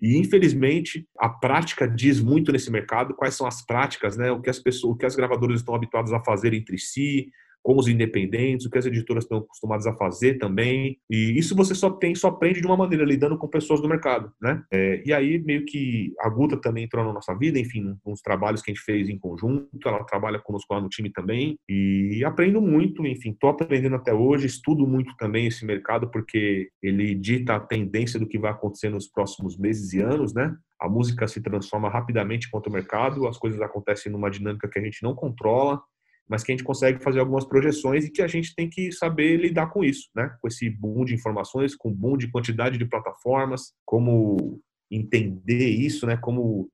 E 0.00 0.18
infelizmente 0.18 1.08
a 1.18 1.28
prática 1.28 1.88
diz 1.88 2.20
muito 2.20 2.52
nesse 2.52 2.70
mercado. 2.70 3.14
Quais 3.14 3.34
são 3.34 3.46
as 3.46 3.64
práticas, 3.64 4.16
né? 4.16 4.30
O 4.30 4.40
que 4.40 4.50
as 4.50 4.58
pessoas, 4.58 4.94
o 4.94 4.96
que 4.96 5.06
as 5.06 5.16
gravadoras 5.16 5.60
estão 5.60 5.74
habituadas 5.74 6.12
a 6.12 6.22
fazer 6.22 6.52
entre 6.52 6.78
si, 6.78 7.30
com 7.62 7.76
os 7.76 7.88
independentes, 7.88 8.66
o 8.66 8.70
que 8.70 8.78
as 8.78 8.86
editoras 8.86 9.24
estão 9.24 9.38
acostumadas 9.38 9.86
a 9.86 9.96
fazer 9.96 10.38
também. 10.38 10.98
E 11.10 11.36
isso 11.38 11.54
você 11.54 11.74
só 11.74 11.90
tem, 11.90 12.14
só 12.14 12.28
aprende 12.28 12.60
de 12.60 12.66
uma 12.66 12.76
maneira, 12.76 13.04
lidando 13.04 13.36
com 13.36 13.48
pessoas 13.48 13.80
do 13.80 13.88
mercado, 13.88 14.30
né? 14.40 14.62
É, 14.72 15.02
e 15.04 15.12
aí, 15.12 15.38
meio 15.38 15.64
que 15.64 16.12
a 16.20 16.28
Guta 16.28 16.56
também 16.56 16.84
entrou 16.84 17.04
na 17.04 17.12
nossa 17.12 17.34
vida, 17.34 17.58
enfim, 17.58 17.96
uns 18.04 18.20
trabalhos 18.20 18.62
que 18.62 18.70
a 18.70 18.74
gente 18.74 18.84
fez 18.84 19.08
em 19.08 19.18
conjunto, 19.18 19.68
ela 19.88 20.04
trabalha 20.04 20.38
conosco 20.38 20.72
lá 20.72 20.80
no 20.80 20.88
time 20.88 21.10
também, 21.10 21.58
e 21.68 22.22
aprendo 22.24 22.60
muito, 22.60 23.04
enfim, 23.06 23.36
tô 23.38 23.48
aprendendo 23.48 23.96
até 23.96 24.14
hoje, 24.14 24.46
estudo 24.46 24.86
muito 24.86 25.14
também 25.16 25.46
esse 25.46 25.64
mercado, 25.64 26.10
porque 26.10 26.68
ele 26.82 27.14
dita 27.14 27.56
a 27.56 27.60
tendência 27.60 28.18
do 28.20 28.28
que 28.28 28.38
vai 28.38 28.52
acontecer 28.52 28.90
nos 28.90 29.08
próximos 29.08 29.58
meses 29.58 29.92
e 29.92 30.00
anos, 30.00 30.32
né? 30.32 30.54
a 30.80 30.88
música 30.88 31.26
se 31.26 31.40
transforma 31.40 31.88
rapidamente 31.88 32.50
quanto 32.50 32.66
ao 32.66 32.72
mercado, 32.72 33.26
as 33.26 33.38
coisas 33.38 33.60
acontecem 33.60 34.12
numa 34.12 34.30
dinâmica 34.30 34.68
que 34.68 34.78
a 34.78 34.82
gente 34.82 35.02
não 35.02 35.14
controla, 35.14 35.80
mas 36.28 36.42
que 36.42 36.52
a 36.52 36.54
gente 36.54 36.64
consegue 36.64 37.02
fazer 37.02 37.20
algumas 37.20 37.44
projeções 37.44 38.04
e 38.04 38.10
que 38.10 38.22
a 38.22 38.26
gente 38.26 38.54
tem 38.54 38.68
que 38.68 38.90
saber 38.92 39.36
lidar 39.36 39.68
com 39.68 39.84
isso, 39.84 40.08
né? 40.14 40.34
Com 40.40 40.48
esse 40.48 40.68
boom 40.68 41.04
de 41.04 41.14
informações, 41.14 41.74
com 41.76 41.92
boom 41.92 42.16
de 42.16 42.30
quantidade 42.30 42.76
de 42.76 42.84
plataformas, 42.84 43.72
como 43.84 44.60
entender 44.90 45.68
isso, 45.68 46.06
né? 46.06 46.16
Como 46.16 46.68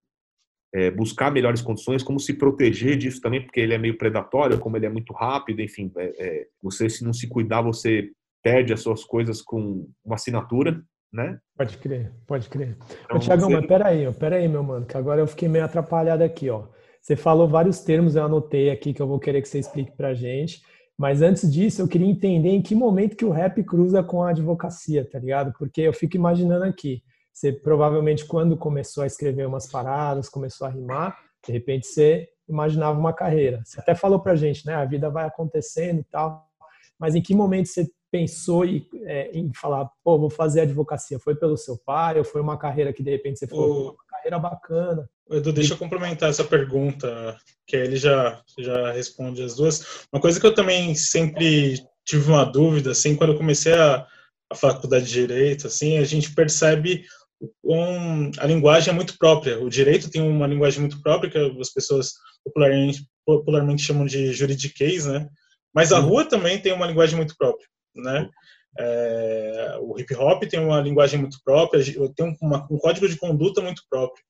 é, 0.74 0.90
buscar 0.90 1.30
melhores 1.30 1.60
condições, 1.60 2.02
como 2.02 2.18
se 2.18 2.32
proteger 2.32 2.96
disso 2.96 3.20
também, 3.20 3.42
porque 3.42 3.60
ele 3.60 3.74
é 3.74 3.78
meio 3.78 3.98
predatório, 3.98 4.58
como 4.58 4.76
ele 4.76 4.86
é 4.86 4.90
muito 4.90 5.12
rápido, 5.12 5.60
enfim, 5.60 5.92
é, 5.98 6.12
é, 6.18 6.46
você 6.62 6.88
se 6.88 7.04
não 7.04 7.12
se 7.12 7.28
cuidar, 7.28 7.60
você 7.60 8.10
perde 8.42 8.72
as 8.72 8.80
suas 8.80 9.04
coisas 9.04 9.42
com 9.42 9.86
uma 10.04 10.14
assinatura, 10.14 10.82
né? 11.12 11.38
Pode 11.56 11.76
crer, 11.76 12.12
pode 12.26 12.48
crer. 12.48 12.76
Então, 13.04 13.18
Ô, 13.18 13.20
Tiagão, 13.20 13.50
você... 13.50 13.56
mas 13.56 13.66
peraí, 13.66 14.12
peraí, 14.14 14.48
meu 14.48 14.62
mano, 14.62 14.86
que 14.86 14.96
agora 14.96 15.20
eu 15.20 15.26
fiquei 15.26 15.46
meio 15.46 15.64
atrapalhado 15.64 16.24
aqui, 16.24 16.48
ó. 16.48 16.68
Você 17.02 17.16
falou 17.16 17.48
vários 17.48 17.80
termos, 17.80 18.14
eu 18.14 18.24
anotei 18.24 18.70
aqui 18.70 18.94
que 18.94 19.02
eu 19.02 19.08
vou 19.08 19.18
querer 19.18 19.42
que 19.42 19.48
você 19.48 19.58
explique 19.58 19.90
pra 19.96 20.14
gente. 20.14 20.62
Mas 20.96 21.20
antes 21.20 21.52
disso, 21.52 21.82
eu 21.82 21.88
queria 21.88 22.06
entender 22.06 22.50
em 22.50 22.62
que 22.62 22.76
momento 22.76 23.16
que 23.16 23.24
o 23.24 23.30
rap 23.30 23.60
cruza 23.64 24.04
com 24.04 24.22
a 24.22 24.30
advocacia, 24.30 25.04
tá 25.04 25.18
ligado? 25.18 25.52
Porque 25.58 25.80
eu 25.80 25.92
fico 25.92 26.16
imaginando 26.16 26.64
aqui, 26.64 27.02
você 27.32 27.52
provavelmente 27.52 28.24
quando 28.24 28.56
começou 28.56 29.02
a 29.02 29.06
escrever 29.06 29.48
umas 29.48 29.66
paradas, 29.66 30.28
começou 30.28 30.64
a 30.64 30.70
rimar, 30.70 31.18
de 31.44 31.52
repente 31.52 31.88
você 31.88 32.28
imaginava 32.48 32.96
uma 32.96 33.12
carreira. 33.12 33.62
Você 33.64 33.80
até 33.80 33.96
falou 33.96 34.20
pra 34.20 34.36
gente, 34.36 34.64
né? 34.64 34.74
A 34.74 34.84
vida 34.84 35.10
vai 35.10 35.26
acontecendo 35.26 35.98
e 35.98 36.04
tal. 36.04 36.46
Mas 36.96 37.16
em 37.16 37.22
que 37.22 37.34
momento 37.34 37.66
você 37.66 37.90
pensou 38.12 38.64
em, 38.64 38.86
é, 39.06 39.36
em 39.36 39.50
falar, 39.52 39.90
pô, 40.04 40.18
vou 40.18 40.30
fazer 40.30 40.60
advocacia? 40.60 41.18
Foi 41.18 41.34
pelo 41.34 41.56
seu 41.56 41.76
pai 41.84 42.18
ou 42.18 42.24
foi 42.24 42.40
uma 42.40 42.56
carreira 42.56 42.92
que 42.92 43.02
de 43.02 43.10
repente 43.10 43.40
você 43.40 43.48
falou, 43.48 43.82
uma 43.84 44.01
carreira 44.22 44.38
bacana? 44.38 45.08
Edu, 45.30 45.52
deixa 45.52 45.74
eu 45.74 45.78
complementar 45.78 46.30
essa 46.30 46.44
pergunta, 46.44 47.36
que 47.66 47.76
ele 47.76 47.96
já, 47.96 48.40
já 48.58 48.92
responde 48.92 49.42
as 49.42 49.56
duas. 49.56 50.06
Uma 50.12 50.20
coisa 50.20 50.38
que 50.38 50.46
eu 50.46 50.54
também 50.54 50.94
sempre 50.94 51.82
tive 52.04 52.30
uma 52.30 52.44
dúvida, 52.44 52.92
assim, 52.92 53.16
quando 53.16 53.32
eu 53.32 53.38
comecei 53.38 53.72
a, 53.72 54.06
a 54.50 54.54
faculdade 54.54 55.06
de 55.06 55.12
Direito, 55.12 55.66
assim, 55.66 55.98
a 55.98 56.04
gente 56.04 56.34
percebe 56.34 57.04
um, 57.64 58.30
a 58.38 58.46
linguagem 58.46 58.92
é 58.92 58.94
muito 58.94 59.16
própria. 59.18 59.60
O 59.60 59.68
direito 59.68 60.10
tem 60.10 60.22
uma 60.22 60.46
linguagem 60.46 60.80
muito 60.80 61.00
própria, 61.02 61.30
que 61.30 61.60
as 61.60 61.70
pessoas 61.70 62.14
popularmente, 62.44 63.06
popularmente 63.26 63.82
chamam 63.82 64.06
de 64.06 64.32
juridiquês, 64.32 65.06
né? 65.06 65.28
Mas 65.74 65.92
a 65.92 65.98
uhum. 65.98 66.08
rua 66.08 66.24
também 66.24 66.60
tem 66.60 66.72
uma 66.72 66.86
linguagem 66.86 67.16
muito 67.16 67.34
própria, 67.36 67.66
né? 67.96 68.28
É, 68.78 69.76
o 69.80 69.98
hip 69.98 70.14
hop 70.14 70.42
tem 70.44 70.60
uma 70.60 70.80
linguagem 70.80 71.20
muito 71.20 71.38
própria, 71.44 71.82
tem 72.16 72.36
uma, 72.40 72.66
um 72.70 72.78
código 72.78 73.08
de 73.08 73.16
conduta 73.16 73.60
muito 73.60 73.82
próprio. 73.88 74.22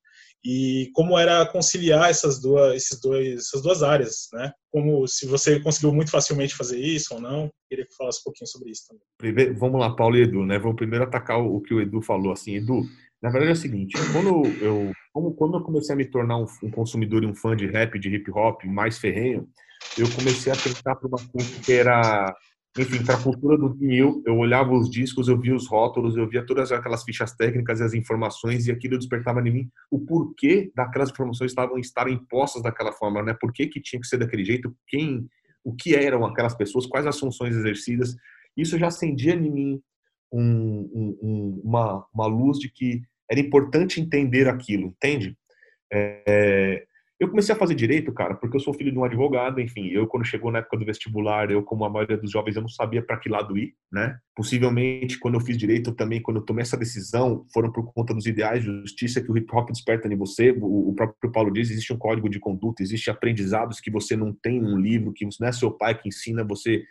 E 0.44 0.90
como 0.92 1.16
era 1.16 1.46
conciliar 1.46 2.10
essas 2.10 2.40
duas, 2.40 2.74
esses 2.74 3.00
dois, 3.00 3.46
essas 3.46 3.62
duas 3.62 3.80
áreas, 3.82 4.28
né? 4.32 4.52
Como 4.72 5.06
se 5.06 5.24
você 5.24 5.60
conseguiu 5.60 5.94
muito 5.94 6.10
facilmente 6.10 6.56
fazer 6.56 6.80
isso 6.80 7.14
ou 7.14 7.20
não? 7.20 7.48
Queria 7.68 7.86
que 7.86 7.94
falasse 7.94 8.18
um 8.20 8.24
pouquinho 8.24 8.48
sobre 8.48 8.70
isso 8.70 8.88
também. 8.88 9.04
Primeiro, 9.18 9.56
vamos 9.56 9.78
lá, 9.78 9.94
Paulo 9.94 10.16
e 10.16 10.22
Edu, 10.22 10.44
né? 10.44 10.58
Vamos 10.58 10.76
primeiro 10.76 11.04
atacar 11.04 11.38
o 11.38 11.60
que 11.60 11.72
o 11.72 11.80
Edu 11.80 12.02
falou. 12.02 12.32
Assim, 12.32 12.56
Edu, 12.56 12.82
na 13.22 13.30
verdade 13.30 13.50
é 13.50 13.52
o 13.52 13.56
seguinte: 13.56 13.96
quando 14.12 14.44
eu, 14.60 14.92
quando 15.36 15.58
eu 15.58 15.62
comecei 15.62 15.94
a 15.94 15.96
me 15.96 16.06
tornar 16.06 16.38
um, 16.38 16.46
um 16.64 16.70
consumidor 16.72 17.22
e 17.22 17.26
um 17.26 17.36
fã 17.36 17.54
de 17.54 17.68
rap, 17.68 17.96
de 17.96 18.08
hip 18.08 18.28
hop 18.32 18.64
mais 18.64 18.98
ferrenho, 18.98 19.48
eu 19.96 20.10
comecei 20.10 20.52
a 20.52 20.56
tentar 20.56 20.96
para 20.96 21.06
uma 21.06 21.28
coisa 21.28 21.60
que 21.64 21.72
era 21.72 22.34
enfim, 22.78 23.04
para 23.04 23.16
a 23.16 23.22
cultura 23.22 23.58
do 23.58 23.74
vinil, 23.74 24.22
eu 24.26 24.36
olhava 24.38 24.72
os 24.72 24.88
discos, 24.88 25.28
eu 25.28 25.38
via 25.38 25.54
os 25.54 25.68
rótulos, 25.68 26.16
eu 26.16 26.26
via 26.26 26.44
todas 26.44 26.72
aquelas 26.72 27.04
fichas 27.04 27.34
técnicas 27.34 27.80
e 27.80 27.82
as 27.84 27.92
informações, 27.92 28.66
e 28.66 28.72
aquilo 28.72 28.98
despertava 28.98 29.40
em 29.40 29.52
mim 29.52 29.70
o 29.90 30.00
porquê 30.00 30.72
daquelas 30.74 31.10
informações 31.10 31.50
estavam 31.50 31.78
estar 31.78 32.08
impostas 32.08 32.62
daquela 32.62 32.92
forma, 32.92 33.22
né? 33.22 33.36
Por 33.38 33.52
que, 33.52 33.66
que 33.66 33.80
tinha 33.80 34.00
que 34.00 34.06
ser 34.06 34.16
daquele 34.16 34.44
jeito, 34.44 34.74
quem, 34.88 35.28
o 35.62 35.74
que 35.74 35.94
eram 35.94 36.24
aquelas 36.24 36.54
pessoas, 36.54 36.86
quais 36.86 37.06
as 37.06 37.18
funções 37.18 37.54
exercidas. 37.54 38.16
Isso 38.56 38.78
já 38.78 38.88
acendia 38.88 39.34
em 39.34 39.50
mim 39.50 39.82
um, 40.32 41.18
um, 41.22 41.60
uma, 41.62 42.06
uma 42.12 42.26
luz 42.26 42.58
de 42.58 42.70
que 42.70 43.02
era 43.30 43.40
importante 43.40 44.00
entender 44.00 44.48
aquilo, 44.48 44.88
entende? 44.88 45.36
É, 45.92 46.86
eu 47.22 47.28
comecei 47.28 47.54
a 47.54 47.58
fazer 47.58 47.76
direito, 47.76 48.12
cara, 48.12 48.34
porque 48.34 48.56
eu 48.56 48.60
sou 48.60 48.74
filho 48.74 48.90
de 48.90 48.98
um 48.98 49.04
advogado, 49.04 49.60
enfim, 49.60 49.86
eu 49.90 50.08
quando 50.08 50.26
chegou 50.26 50.50
na 50.50 50.58
época 50.58 50.76
do 50.76 50.84
vestibular, 50.84 51.52
eu 51.52 51.62
como 51.62 51.84
a 51.84 51.88
maioria 51.88 52.16
dos 52.16 52.32
jovens, 52.32 52.56
eu 52.56 52.62
não 52.62 52.68
sabia 52.68 53.00
para 53.00 53.16
que 53.16 53.28
lado 53.28 53.56
ir, 53.56 53.76
né? 53.92 54.18
Possivelmente, 54.34 55.20
quando 55.20 55.34
eu 55.34 55.40
fiz 55.40 55.56
direito, 55.56 55.92
também, 55.92 56.20
quando 56.20 56.38
eu 56.38 56.42
tomei 56.44 56.62
essa 56.62 56.76
decisão, 56.76 57.46
foram 57.54 57.70
por 57.70 57.92
conta 57.94 58.12
dos 58.12 58.26
ideais 58.26 58.64
de 58.64 58.72
justiça 58.80 59.22
que 59.22 59.30
o 59.30 59.38
hip 59.38 59.46
hop 59.54 59.70
desperta 59.70 60.08
em 60.08 60.16
você. 60.16 60.50
O, 60.60 60.92
próprio 60.96 61.30
Paulo 61.30 61.52
diz, 61.52 61.70
existe 61.70 61.92
um 61.92 61.96
código 61.96 62.28
de 62.28 62.40
conduta, 62.40 62.82
existe 62.82 63.08
aprendizados 63.08 63.78
que 63.78 63.88
você 63.88 64.16
não 64.16 64.32
tem 64.32 64.60
num 64.60 64.76
livro, 64.76 65.12
que 65.12 65.24
não 65.24 65.46
é 65.46 65.52
seu 65.52 65.70
pai 65.70 65.96
que 65.96 66.08
ensina, 66.08 66.42
você 66.42 66.82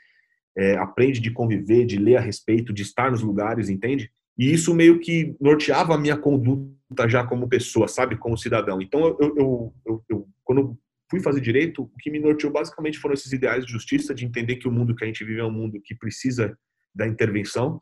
é, 0.57 0.77
aprende 0.77 1.19
de 1.19 1.31
conviver, 1.31 1.85
de 1.85 1.97
ler 1.97 2.15
a 2.15 2.21
respeito, 2.21 2.71
de 2.71 2.83
estar 2.83 3.11
nos 3.11 3.21
lugares, 3.21 3.67
entende? 3.67 4.09
E 4.37 4.51
isso 4.51 4.73
meio 4.73 4.99
que 4.99 5.35
norteava 5.39 5.95
a 5.95 5.97
minha 5.97 6.17
conduta 6.17 7.07
já 7.07 7.25
como 7.25 7.47
pessoa, 7.47 7.87
sabe? 7.87 8.17
Como 8.17 8.37
cidadão. 8.37 8.81
Então, 8.81 9.05
eu, 9.19 9.35
eu, 9.37 9.73
eu, 9.85 10.05
eu 10.09 10.27
quando 10.43 10.77
fui 11.09 11.19
fazer 11.19 11.41
direito, 11.41 11.83
o 11.83 11.97
que 11.99 12.09
me 12.09 12.19
norteou 12.19 12.51
basicamente 12.51 12.97
foram 12.97 13.13
esses 13.13 13.31
ideais 13.33 13.65
de 13.65 13.71
justiça, 13.71 14.15
de 14.15 14.25
entender 14.25 14.55
que 14.55 14.67
o 14.67 14.71
mundo 14.71 14.95
que 14.95 15.03
a 15.03 15.07
gente 15.07 15.23
vive 15.25 15.41
é 15.41 15.45
um 15.45 15.51
mundo 15.51 15.81
que 15.81 15.93
precisa 15.93 16.57
da 16.95 17.05
intervenção 17.05 17.79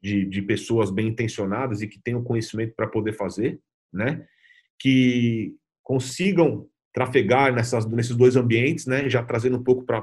de, 0.00 0.24
de 0.24 0.42
pessoas 0.42 0.90
bem 0.90 1.08
intencionadas 1.08 1.82
e 1.82 1.88
que 1.88 2.00
tenham 2.00 2.22
conhecimento 2.22 2.74
para 2.76 2.86
poder 2.86 3.12
fazer, 3.12 3.60
né? 3.92 4.24
Que 4.78 5.54
consigam 5.82 6.68
trafegar 6.94 7.52
nessas, 7.52 7.84
nesses 7.86 8.14
dois 8.14 8.36
ambientes, 8.36 8.86
né? 8.86 9.08
Já 9.08 9.24
trazendo 9.24 9.58
um 9.58 9.62
pouco 9.62 9.84
para 9.84 9.98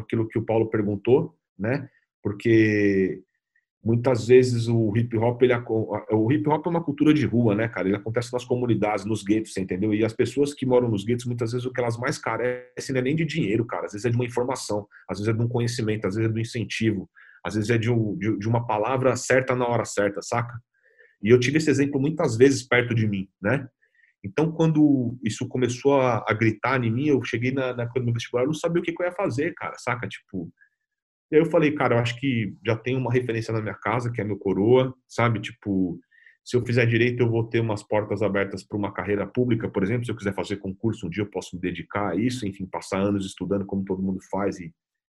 aquilo 0.00 0.26
que 0.26 0.38
o 0.38 0.44
Paulo 0.44 0.68
perguntou, 0.68 1.36
né? 1.58 1.88
Porque 2.22 3.22
muitas 3.86 4.26
vezes 4.26 4.66
o 4.66 4.92
hip 4.96 5.16
hop 5.16 5.40
ele 5.42 5.54
o 6.10 6.32
hip 6.32 6.48
hop 6.48 6.66
é 6.66 6.68
uma 6.68 6.82
cultura 6.82 7.14
de 7.14 7.24
rua 7.24 7.54
né 7.54 7.68
cara? 7.68 7.86
Ele 7.86 7.96
acontece 7.96 8.32
nas 8.32 8.44
comunidades 8.44 9.04
nos 9.04 9.22
guetos 9.22 9.56
entendeu? 9.56 9.94
E 9.94 10.04
as 10.04 10.12
pessoas 10.12 10.52
que 10.52 10.66
moram 10.66 10.88
nos 10.88 11.04
guetos 11.04 11.24
muitas 11.24 11.52
vezes 11.52 11.64
o 11.64 11.72
que 11.72 11.80
elas 11.80 11.96
mais 11.96 12.18
carecem 12.18 12.92
não 12.92 12.98
é 12.98 13.02
nem 13.02 13.14
de 13.14 13.24
dinheiro 13.24 13.64
cara. 13.64 13.86
Às 13.86 13.92
vezes 13.92 14.04
é 14.04 14.10
de 14.10 14.16
uma 14.16 14.24
informação 14.24 14.88
às 15.08 15.18
vezes 15.18 15.32
é 15.32 15.36
de 15.36 15.40
um 15.40 15.48
conhecimento 15.48 16.04
às 16.04 16.16
vezes 16.16 16.28
é 16.28 16.32
do 16.32 16.40
incentivo 16.40 17.08
às 17.44 17.54
vezes 17.54 17.70
é 17.70 17.78
de, 17.78 17.88
um, 17.88 18.16
de, 18.16 18.36
de 18.40 18.48
uma 18.48 18.66
palavra 18.66 19.14
certa 19.14 19.54
na 19.54 19.68
hora 19.68 19.84
certa 19.84 20.20
saca? 20.20 20.58
E 21.22 21.30
eu 21.30 21.38
tive 21.38 21.58
esse 21.58 21.70
exemplo 21.70 22.00
muitas 22.00 22.36
vezes 22.36 22.66
perto 22.66 22.92
de 22.92 23.06
mim 23.06 23.28
né? 23.40 23.68
Então 24.24 24.50
quando 24.50 25.16
isso 25.22 25.46
começou 25.46 26.00
a, 26.00 26.24
a 26.26 26.34
gritar 26.34 26.82
em 26.82 26.90
mim 26.90 27.06
eu 27.06 27.22
cheguei 27.22 27.52
na, 27.52 27.72
na 27.72 27.84
época 27.84 28.00
do 28.00 28.06
meu 28.06 28.14
vestibular 28.14 28.42
eu 28.42 28.48
não 28.48 28.54
sabia 28.54 28.82
o 28.82 28.84
que, 28.84 28.92
que 28.92 29.00
eu 29.00 29.06
ia 29.06 29.12
fazer 29.12 29.54
cara 29.54 29.76
saca? 29.78 30.08
Tipo 30.08 30.50
e 31.30 31.36
aí 31.36 31.42
eu 31.42 31.46
falei, 31.46 31.72
cara, 31.72 31.96
eu 31.96 31.98
acho 31.98 32.18
que 32.20 32.54
já 32.64 32.76
tem 32.76 32.96
uma 32.96 33.12
referência 33.12 33.52
na 33.52 33.60
minha 33.60 33.74
casa, 33.74 34.12
que 34.12 34.20
é 34.20 34.24
meu 34.24 34.38
coroa, 34.38 34.94
sabe? 35.08 35.40
Tipo, 35.40 35.98
se 36.44 36.56
eu 36.56 36.64
fizer 36.64 36.86
direito, 36.86 37.20
eu 37.20 37.28
vou 37.28 37.42
ter 37.42 37.58
umas 37.58 37.82
portas 37.82 38.22
abertas 38.22 38.62
para 38.62 38.78
uma 38.78 38.92
carreira 38.92 39.26
pública, 39.26 39.68
por 39.68 39.82
exemplo. 39.82 40.04
Se 40.04 40.12
eu 40.12 40.16
quiser 40.16 40.32
fazer 40.32 40.58
concurso 40.58 41.06
um 41.06 41.10
dia, 41.10 41.24
eu 41.24 41.30
posso 41.30 41.56
me 41.56 41.60
dedicar 41.60 42.10
a 42.10 42.14
isso, 42.14 42.46
enfim, 42.46 42.64
passar 42.64 43.00
anos 43.00 43.26
estudando 43.26 43.66
como 43.66 43.84
todo 43.84 44.00
mundo 44.00 44.20
faz 44.30 44.60
e 44.60 44.72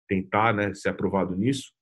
tentar 0.09 0.53
né, 0.53 0.75
ser 0.75 0.89
aprovado 0.89 1.37
nisso. 1.37 1.73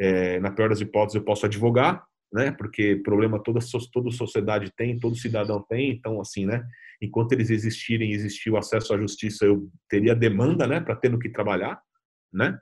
É, 0.00 0.38
na 0.38 0.52
pior 0.52 0.68
das 0.68 0.80
hipóteses, 0.80 1.16
eu 1.16 1.24
posso 1.24 1.44
advogar, 1.44 2.04
né? 2.32 2.52
Porque 2.52 2.94
problema 3.02 3.42
toda 3.42 3.58
toda 3.92 4.12
sociedade 4.12 4.72
tem, 4.76 4.96
todo 4.96 5.16
cidadão 5.16 5.60
tem. 5.68 5.90
Então, 5.90 6.20
assim, 6.20 6.46
né? 6.46 6.64
Enquanto 7.02 7.32
eles 7.32 7.50
existirem, 7.50 8.12
existir 8.12 8.50
o 8.50 8.56
acesso 8.56 8.94
à 8.94 8.98
justiça, 8.98 9.44
eu 9.44 9.68
teria 9.88 10.14
demanda, 10.14 10.68
né? 10.68 10.78
Para 10.78 10.94
ter 10.94 11.10
no 11.10 11.18
que 11.18 11.28
trabalhar, 11.28 11.80
né? 12.32 12.56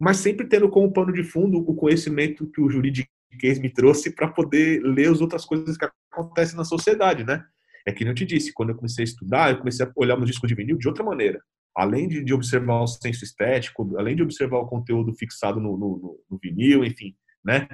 Mas 0.00 0.16
sempre 0.16 0.46
tendo 0.46 0.70
como 0.70 0.90
pano 0.90 1.12
de 1.12 1.22
fundo 1.22 1.58
o 1.58 1.74
conhecimento 1.74 2.50
que 2.50 2.60
o 2.60 2.70
juridiquês 2.70 3.58
me 3.60 3.68
trouxe 3.68 4.10
para 4.10 4.28
poder 4.28 4.80
ler 4.82 5.10
as 5.10 5.20
outras 5.20 5.44
coisas 5.44 5.76
que 5.76 5.86
acontecem 6.10 6.56
na 6.56 6.64
sociedade, 6.64 7.22
né? 7.22 7.44
É 7.86 7.92
que 7.92 8.02
eu 8.04 8.14
te 8.14 8.24
disse, 8.24 8.52
quando 8.52 8.70
eu 8.70 8.76
comecei 8.76 9.02
a 9.02 9.04
estudar, 9.04 9.50
eu 9.50 9.58
comecei 9.58 9.84
a 9.84 9.92
olhar 9.94 10.16
meus 10.16 10.30
discos 10.30 10.48
de 10.48 10.54
vinil 10.54 10.78
de 10.78 10.88
outra 10.88 11.04
maneira. 11.04 11.38
Além 11.76 12.08
de, 12.08 12.24
de 12.24 12.32
observar 12.32 12.80
o 12.80 12.86
senso 12.86 13.22
estético, 13.24 13.96
além 13.98 14.16
de 14.16 14.22
observar 14.22 14.58
o 14.58 14.66
conteúdo 14.66 15.14
fixado 15.14 15.60
no, 15.60 15.76
no, 15.76 16.18
no 16.30 16.38
vinil, 16.42 16.82
enfim, 16.82 17.14
né? 17.44 17.68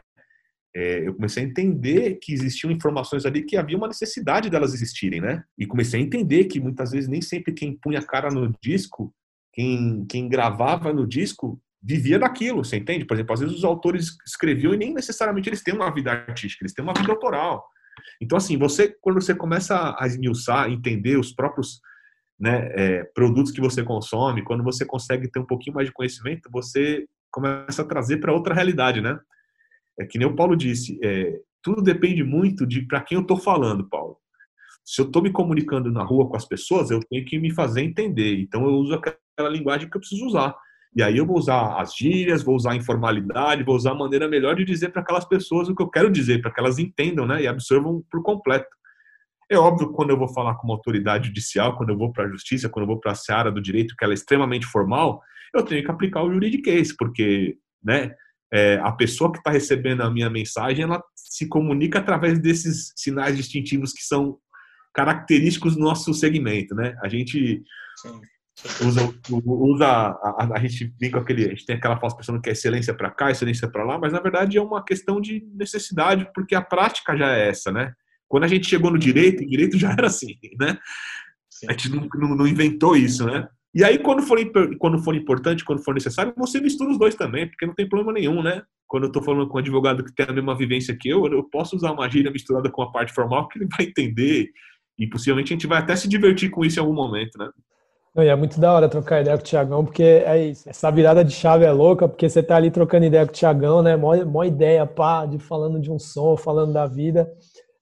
É, 0.75 1.07
eu 1.07 1.15
comecei 1.15 1.45
a 1.45 1.47
entender 1.47 2.19
que 2.21 2.35
existiam 2.35 2.71
informações 2.71 3.25
ali 3.25 3.43
que 3.43 3.57
havia 3.57 3.79
uma 3.79 3.89
necessidade 3.89 4.51
delas 4.51 4.75
existirem, 4.75 5.21
né? 5.21 5.45
E 5.57 5.65
comecei 5.65 6.01
a 6.01 6.03
entender 6.03 6.45
que 6.45 6.61
muitas 6.61 6.91
vezes 6.91 7.09
nem 7.09 7.23
sempre 7.23 7.55
quem 7.55 7.77
punha 7.77 8.01
a 8.01 8.05
cara 8.05 8.29
no 8.31 8.53
disco, 8.61 9.15
quem, 9.53 10.05
quem 10.07 10.29
gravava 10.29 10.93
no 10.93 11.07
disco, 11.07 11.59
vivia 11.83 12.19
daquilo, 12.19 12.65
você 12.65 12.77
entende? 12.77 13.05
Por 13.05 13.15
exemplo, 13.15 13.35
às 13.35 13.41
vezes 13.41 13.57
os 13.57 13.65
autores 13.65 14.17
escreviam 14.27 14.75
e 14.75 14.77
nem 14.77 14.93
necessariamente 14.93 15.49
eles 15.49 15.63
têm 15.63 15.75
uma 15.75 15.93
vida 15.93 16.11
artística, 16.11 16.65
eles 16.65 16.73
têm 16.73 16.83
uma 16.83 16.95
vida 16.95 17.13
autoral. 17.13 17.65
Então, 18.21 18.37
assim, 18.37 18.59
você, 18.59 18.95
quando 19.01 19.21
você 19.21 19.35
começa 19.35 19.97
a 19.99 20.07
esmiuçar, 20.07 20.71
entender 20.71 21.17
os 21.17 21.33
próprios 21.33 21.81
né, 22.39 22.71
é, 22.75 23.05
produtos 23.15 23.53
que 23.53 23.61
você 23.61 23.83
consome, 23.83 24.45
quando 24.45 24.63
você 24.63 24.85
consegue 24.85 25.31
ter 25.31 25.39
um 25.39 25.47
pouquinho 25.47 25.75
mais 25.75 25.89
de 25.89 25.95
conhecimento, 25.95 26.49
você 26.53 27.07
começa 27.31 27.83
a 27.83 27.87
trazer 27.87 28.19
para 28.19 28.33
outra 28.33 28.55
realidade, 28.55 29.01
né? 29.01 29.19
É 29.99 30.05
que 30.05 30.19
nem 30.19 30.27
o 30.27 30.37
Paulo 30.37 30.57
disse, 30.57 30.99
é, 31.03 31.39
tudo 31.63 31.83
depende 31.83 32.23
muito 32.23 32.67
de 32.67 32.83
para 32.83 33.01
quem 33.01 33.17
eu 33.17 33.23
estou 33.23 33.37
falando, 33.37 33.89
Paulo. 33.89 34.19
Se 34.85 35.01
eu 35.01 35.07
estou 35.07 35.23
me 35.23 35.33
comunicando 35.33 35.91
na 35.91 36.05
rua 36.05 36.29
com 36.29 36.37
as 36.37 36.47
pessoas, 36.47 36.91
eu 36.91 37.01
tenho 37.01 37.25
que 37.25 37.39
me 37.39 37.53
fazer 37.53 37.83
entender. 37.83 38.39
Então 38.39 38.65
eu 38.65 38.75
uso 38.75 38.95
aquela 38.95 39.51
linguagem 39.51 39.89
que 39.91 39.97
eu 39.97 40.01
preciso 40.01 40.27
usar. 40.27 40.55
E 40.97 41.03
aí 41.03 41.19
eu 41.19 41.27
vou 41.27 41.37
usar 41.37 41.79
as 41.79 41.95
gírias, 41.95 42.43
vou 42.43 42.57
usar 42.57 42.73
a 42.73 42.77
informalidade, 42.77 43.63
vou 43.63 43.77
usar 43.77 43.91
a 43.91 43.95
maneira 43.95 44.27
melhor 44.27 44.57
de 44.57 44.65
dizer 44.65 44.89
para 44.89 45.03
aquelas 45.03 45.27
pessoas 45.27 45.69
o 45.69 45.75
que 45.77 45.83
eu 45.83 45.91
quero 45.91 46.11
dizer, 46.11 46.41
para 46.41 46.51
que 46.51 46.59
elas 46.59 46.79
entendam 46.79 47.27
né, 47.27 47.43
e 47.43 47.47
absorvam 47.47 48.03
por 48.11 48.23
completo. 48.23 48.67
É 49.51 49.59
óbvio 49.59 49.89
que 49.89 49.95
quando 49.95 50.09
eu 50.09 50.17
vou 50.17 50.27
falar 50.27 50.55
com 50.55 50.67
uma 50.67 50.75
autoridade 50.75 51.29
judicial, 51.29 51.77
quando 51.77 51.91
eu 51.91 51.99
vou 51.99 52.15
para 52.15 52.25
a 52.25 52.29
justiça, 52.31 52.71
quando 52.71 52.85
eu 52.85 52.87
vou 52.87 52.99
para 52.99 53.13
a 53.13 53.15
seara 53.15 53.53
do 53.53 53.61
direito, 53.61 53.95
que 53.95 54.03
ela 54.03 54.15
é 54.15 54.15
extremamente 54.15 54.65
formal, 54.65 55.21
eu 55.55 55.63
tenho 55.63 55.85
que 55.85 55.91
aplicar 55.91 56.23
o 56.23 56.33
juridiquês, 56.33 56.97
porque 56.97 57.59
né, 57.85 58.13
é, 58.51 58.81
a 58.83 58.91
pessoa 58.91 59.31
que 59.31 59.37
está 59.37 59.51
recebendo 59.51 60.01
a 60.01 60.11
minha 60.11 60.31
mensagem, 60.31 60.83
ela 60.83 61.03
se 61.15 61.47
comunica 61.47 61.99
através 61.99 62.39
desses 62.39 62.95
sinais 62.97 63.37
distintivos 63.37 63.93
que 63.93 64.03
são 64.03 64.39
característicos 64.95 65.77
do 65.77 65.83
nosso 65.83 66.15
segmento, 66.15 66.75
né? 66.75 66.97
A 67.03 67.09
gente 67.09 67.63
Sim. 68.01 68.19
Usa, 68.85 69.15
usa 69.45 69.87
a, 69.87 70.49
a, 70.55 70.59
gente 70.61 70.93
vem 70.99 71.11
com 71.11 71.19
aquele, 71.19 71.45
a 71.45 71.49
gente 71.51 71.67
tem 71.67 71.77
aquela 71.77 71.99
falsa 71.99 72.17
pensando 72.17 72.41
que 72.41 72.49
é 72.49 72.53
excelência 72.53 72.95
para 72.95 73.11
cá, 73.11 73.31
excelência 73.31 73.69
para 73.69 73.85
lá, 73.85 73.99
mas 73.99 74.13
na 74.13 74.21
verdade 74.21 74.57
é 74.57 74.63
uma 74.63 74.83
questão 74.83 75.21
de 75.21 75.47
necessidade, 75.55 76.29
porque 76.35 76.55
a 76.55 76.63
prática 76.63 77.17
já 77.17 77.37
é 77.37 77.49
essa, 77.49 77.71
né? 77.71 77.93
Quando 78.29 78.45
a 78.45 78.49
gente 78.49 78.67
chegou 78.67 78.91
no 78.91 78.99
direito, 78.99 79.43
o 79.43 79.47
direito 79.47 79.79
já 79.79 79.93
era 79.93 80.07
assim, 80.07 80.39
né? 80.59 80.79
Sim. 81.51 81.67
A 81.69 81.73
gente 81.73 81.91
não, 81.91 82.09
não, 82.15 82.37
não 82.37 82.47
inventou 82.47 82.97
isso, 82.97 83.27
né? 83.27 83.49
E 83.75 83.85
aí, 83.85 83.99
quando 83.99 84.23
for, 84.23 84.39
quando 84.79 84.99
for 84.99 85.15
importante, 85.15 85.63
quando 85.63 85.85
for 85.85 85.93
necessário, 85.93 86.33
você 86.35 86.59
mistura 86.61 86.91
os 86.91 86.99
dois 86.99 87.15
também, 87.15 87.47
porque 87.47 87.67
não 87.67 87.75
tem 87.75 87.87
problema 87.87 88.13
nenhum, 88.15 88.43
né? 88.43 88.63
Quando 88.87 89.05
eu 89.05 89.09
estou 89.09 89.23
falando 89.23 89.47
com 89.49 89.57
um 89.57 89.61
advogado 89.61 90.03
que 90.03 90.15
tem 90.15 90.25
a 90.27 90.33
mesma 90.33 90.57
vivência 90.57 90.97
que 90.99 91.11
eu, 91.11 91.27
eu 91.27 91.45
posso 91.45 91.77
usar 91.77 91.93
uma 91.93 92.09
gíria 92.09 92.31
misturada 92.31 92.71
com 92.71 92.81
a 92.81 92.91
parte 92.91 93.13
formal 93.13 93.47
que 93.49 93.59
ele 93.59 93.69
vai 93.77 93.85
entender 93.87 94.49
e 94.99 95.07
possivelmente 95.07 95.53
a 95.53 95.57
gente 95.57 95.67
vai 95.67 95.79
até 95.79 95.95
se 95.95 96.09
divertir 96.09 96.49
com 96.49 96.65
isso 96.65 96.79
em 96.79 96.83
algum 96.83 96.95
momento, 96.95 97.37
né? 97.39 97.51
Não, 98.17 98.25
e 98.25 98.29
é 98.29 98.35
muito 98.35 98.59
da 98.59 98.73
hora 98.73 98.89
trocar 98.89 99.21
ideia 99.21 99.37
com 99.37 99.43
o 99.43 99.47
Tiagão, 99.47 99.85
porque 99.85 100.03
é 100.03 100.47
isso. 100.47 100.67
Essa 100.71 100.91
virada 100.91 101.23
de 101.23 101.33
chave 101.33 101.67
é 101.67 101.71
louca, 101.71 102.09
porque 102.09 102.27
você 102.31 102.43
tá 102.43 102.57
ali 102.57 102.71
trocando 102.71 103.05
ideia 103.05 103.27
com 103.27 103.31
o 103.31 103.35
Tiagão, 103.35 103.83
né? 103.83 103.95
Mó, 103.95 104.17
mó 104.25 104.43
ideia, 104.43 104.87
pá, 104.87 105.27
de 105.27 105.39
falando 105.39 105.79
de 105.79 105.93
um 105.93 105.99
som, 105.99 106.35
falando 106.35 106.73
da 106.73 106.87
vida. 106.87 107.31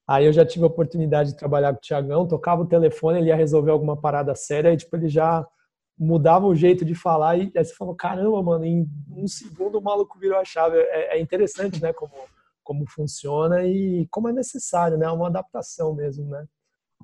Aí 0.09 0.27
eu 0.27 0.33
já 0.33 0.45
tive 0.45 0.65
a 0.65 0.67
oportunidade 0.67 1.31
de 1.31 1.37
trabalhar 1.37 1.73
com 1.73 1.79
o 1.79 1.81
Tiagão, 1.81 2.27
tocava 2.27 2.63
o 2.63 2.67
telefone, 2.67 3.21
ele 3.21 3.29
ia 3.29 3.37
resolver 3.37 3.71
alguma 3.71 3.97
parada 3.97 4.35
séria, 4.35 4.73
e 4.73 4.77
tipo, 4.77 4.97
ele 4.97 5.09
já 5.09 5.47
mudava 5.97 6.47
o 6.47 6.55
jeito 6.55 6.85
de 6.85 6.97
falar 6.97 7.37
e 7.39 7.53
aí 7.57 7.65
você 7.65 7.73
falou, 7.73 7.95
caramba, 7.95 8.43
mano, 8.43 8.65
em 8.65 8.89
um 9.17 9.29
segundo 9.29 9.79
o 9.79 9.83
maluco 9.83 10.19
virou 10.19 10.39
a 10.39 10.45
chave. 10.45 10.77
É, 10.77 11.17
é 11.17 11.21
interessante, 11.21 11.81
né, 11.81 11.93
como, 11.93 12.13
como 12.65 12.85
funciona 12.91 13.65
e 13.65 14.05
como 14.11 14.29
é 14.29 14.33
necessário, 14.33 14.99
né, 14.99 15.07
é 15.07 15.11
uma 15.11 15.29
adaptação 15.29 15.95
mesmo, 15.95 16.29
né. 16.29 16.45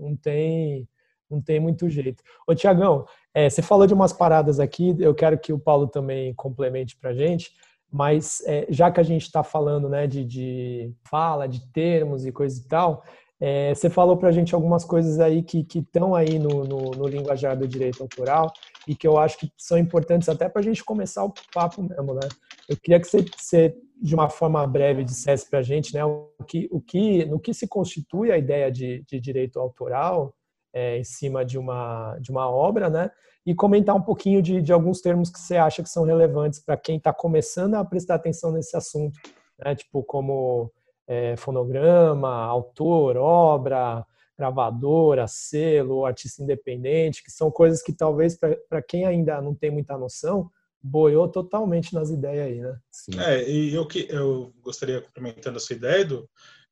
Não 0.00 0.16
tem, 0.16 0.88
não 1.30 1.40
tem 1.40 1.60
muito 1.60 1.88
jeito. 1.88 2.22
Ô, 2.46 2.54
Tiagão, 2.54 3.04
é, 3.32 3.48
você 3.48 3.62
falou 3.62 3.86
de 3.86 3.94
umas 3.94 4.12
paradas 4.12 4.58
aqui, 4.58 4.94
eu 4.98 5.14
quero 5.14 5.38
que 5.38 5.52
o 5.52 5.58
Paulo 5.58 5.86
também 5.86 6.34
complemente 6.34 6.96
pra 6.96 7.14
gente, 7.14 7.52
mas 7.90 8.42
é, 8.46 8.66
já 8.68 8.90
que 8.90 9.00
a 9.00 9.04
gente 9.04 9.22
está 9.22 9.42
falando, 9.42 9.88
né, 9.88 10.06
de, 10.06 10.24
de 10.24 10.92
fala, 11.04 11.46
de 11.46 11.60
termos 11.72 12.24
e 12.24 12.32
coisa 12.32 12.60
e 12.60 12.68
tal, 12.68 13.02
é, 13.40 13.74
você 13.74 13.88
falou 13.88 14.18
para 14.18 14.28
a 14.28 14.32
gente 14.32 14.54
algumas 14.54 14.84
coisas 14.84 15.18
aí 15.18 15.42
que 15.42 15.66
estão 15.74 16.14
aí 16.14 16.38
no, 16.38 16.62
no, 16.62 16.90
no, 16.90 17.08
linguajar 17.08 17.56
do 17.56 17.66
direito 17.66 18.02
autoral 18.02 18.52
e 18.86 18.94
que 18.94 19.08
eu 19.08 19.16
acho 19.16 19.38
que 19.38 19.50
são 19.56 19.78
importantes 19.78 20.28
até 20.28 20.46
para 20.46 20.60
a 20.60 20.64
gente 20.64 20.84
começar 20.84 21.24
o 21.24 21.32
papo 21.52 21.82
mesmo, 21.82 22.12
né? 22.12 22.28
Eu 22.68 22.76
queria 22.76 23.00
que 23.00 23.06
você, 23.06 23.24
você 23.34 23.74
de 24.00 24.14
uma 24.14 24.28
forma 24.28 24.66
breve, 24.66 25.04
dissesse 25.04 25.48
para 25.48 25.60
a 25.60 25.62
gente 25.62 25.94
né, 25.94 26.04
o 26.04 26.30
que, 26.46 26.68
o 26.70 26.80
que, 26.80 27.24
no 27.24 27.40
que 27.40 27.54
se 27.54 27.66
constitui 27.66 28.30
a 28.30 28.36
ideia 28.36 28.70
de, 28.70 29.02
de 29.06 29.18
direito 29.18 29.58
autoral 29.58 30.34
é, 30.72 30.98
em 30.98 31.04
cima 31.04 31.44
de 31.44 31.58
uma, 31.58 32.16
de 32.20 32.30
uma 32.30 32.48
obra, 32.50 32.88
né? 32.88 33.10
E 33.44 33.54
comentar 33.54 33.94
um 33.94 34.02
pouquinho 34.02 34.42
de, 34.42 34.60
de 34.60 34.72
alguns 34.72 35.00
termos 35.00 35.30
que 35.30 35.40
você 35.40 35.56
acha 35.56 35.82
que 35.82 35.88
são 35.88 36.04
relevantes 36.04 36.60
para 36.60 36.76
quem 36.76 36.96
está 36.96 37.12
começando 37.12 37.74
a 37.74 37.84
prestar 37.84 38.16
atenção 38.16 38.52
nesse 38.52 38.76
assunto, 38.76 39.18
né? 39.58 39.74
Tipo, 39.74 40.02
como 40.02 40.70
é, 41.06 41.36
fonograma, 41.36 42.44
autor, 42.44 43.16
obra, 43.16 44.04
gravadora, 44.38 45.26
selo, 45.26 46.06
artista 46.06 46.42
independente, 46.42 47.22
que 47.22 47.30
são 47.30 47.50
coisas 47.50 47.82
que 47.82 47.92
talvez 47.92 48.38
para 48.68 48.80
quem 48.80 49.04
ainda 49.04 49.40
não 49.42 49.54
tem 49.54 49.70
muita 49.70 49.98
noção, 49.98 50.50
boiou 50.82 51.28
totalmente 51.28 51.94
nas 51.94 52.10
ideias 52.10 52.46
aí, 52.46 52.60
né? 52.60 52.78
Sim. 52.90 53.20
É, 53.20 53.48
e 53.48 53.74
eu 53.74 53.86
que 53.86 54.06
eu 54.10 54.52
gostaria 54.62 55.00
complementando 55.02 55.58
a 55.58 55.60
sua 55.60 55.76
ideia 55.76 56.04
do 56.04 56.28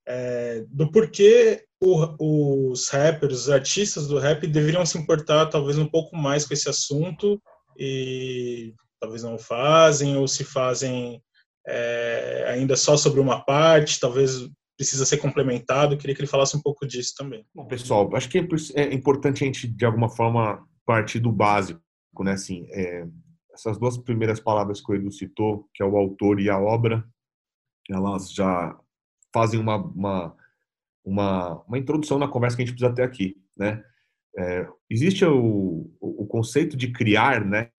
é, 0.06 0.64
do 0.70 0.90
porquê 0.90 1.67
o, 1.80 2.70
os 2.72 2.88
rappers, 2.88 3.42
os 3.42 3.50
artistas 3.50 4.06
do 4.06 4.18
rap 4.18 4.46
deveriam 4.46 4.84
se 4.84 4.98
importar 4.98 5.46
talvez 5.46 5.78
um 5.78 5.86
pouco 5.86 6.16
mais 6.16 6.46
com 6.46 6.54
esse 6.54 6.68
assunto 6.68 7.40
e 7.78 8.74
talvez 9.00 9.22
não 9.22 9.38
fazem 9.38 10.16
ou 10.16 10.26
se 10.26 10.44
fazem 10.44 11.22
é, 11.66 12.46
ainda 12.48 12.76
só 12.76 12.96
sobre 12.96 13.20
uma 13.20 13.44
parte, 13.44 14.00
talvez 14.00 14.48
precisa 14.76 15.04
ser 15.04 15.18
complementado. 15.18 15.96
Queria 15.96 16.14
que 16.14 16.20
ele 16.20 16.28
falasse 16.28 16.56
um 16.56 16.62
pouco 16.62 16.86
disso 16.86 17.14
também. 17.16 17.44
Bom, 17.54 17.66
pessoal, 17.66 18.08
acho 18.14 18.28
que 18.28 18.38
é 18.74 18.94
importante 18.94 19.42
a 19.42 19.46
gente, 19.46 19.66
de 19.66 19.84
alguma 19.84 20.08
forma, 20.08 20.64
partir 20.86 21.20
do 21.20 21.30
básico, 21.30 21.80
né? 22.20 22.32
Assim, 22.32 22.66
é, 22.70 23.06
essas 23.52 23.78
duas 23.78 23.98
primeiras 23.98 24.40
palavras 24.40 24.80
que 24.80 24.90
o 24.90 24.94
Edu 24.94 25.12
citou, 25.12 25.68
que 25.74 25.82
é 25.82 25.86
o 25.86 25.96
autor 25.96 26.40
e 26.40 26.48
a 26.48 26.58
obra, 26.58 27.04
elas 27.90 28.32
já 28.32 28.78
fazem 29.34 29.60
uma, 29.60 29.76
uma, 29.76 30.36
uma, 31.04 31.62
uma 31.62 31.78
introdução 31.78 32.18
na 32.18 32.28
conversa 32.28 32.56
que 32.56 32.62
a 32.62 32.66
gente 32.66 32.74
precisa 32.74 32.94
ter 32.94 33.02
aqui, 33.02 33.36
né? 33.56 33.82
É, 34.36 34.68
existe 34.88 35.24
o, 35.24 35.90
o, 36.00 36.26
conceito 36.26 36.76
de 36.76 36.92
criar, 36.92 37.44
né? 37.44 37.70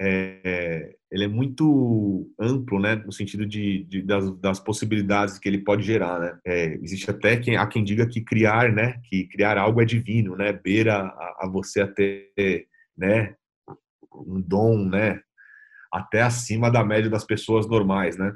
É, 0.00 0.94
ele 1.10 1.24
é 1.24 1.28
muito 1.28 2.30
amplo, 2.38 2.80
né, 2.80 2.96
no 2.96 3.12
sentido 3.12 3.46
de, 3.46 3.84
de 3.84 4.02
das, 4.02 4.30
das, 4.38 4.60
possibilidades 4.60 5.38
que 5.38 5.48
ele 5.48 5.58
pode 5.58 5.82
gerar, 5.82 6.18
né. 6.18 6.38
É, 6.44 6.74
existe 6.82 7.10
até 7.10 7.36
quem 7.36 7.56
há 7.56 7.66
quem 7.66 7.84
diga 7.84 8.06
que 8.06 8.20
criar, 8.20 8.72
né, 8.72 9.00
que 9.04 9.26
criar 9.28 9.56
algo 9.56 9.80
é 9.80 9.84
divino, 9.84 10.36
né, 10.36 10.52
beira 10.52 10.96
a, 10.96 11.44
a 11.44 11.48
você 11.50 11.82
até, 11.82 12.26
né, 12.96 13.34
um 14.14 14.40
dom, 14.40 14.88
né, 14.88 15.20
até 15.92 16.22
acima 16.22 16.70
da 16.70 16.84
média 16.84 17.08
das 17.10 17.24
pessoas 17.24 17.68
normais, 17.68 18.16
né. 18.16 18.34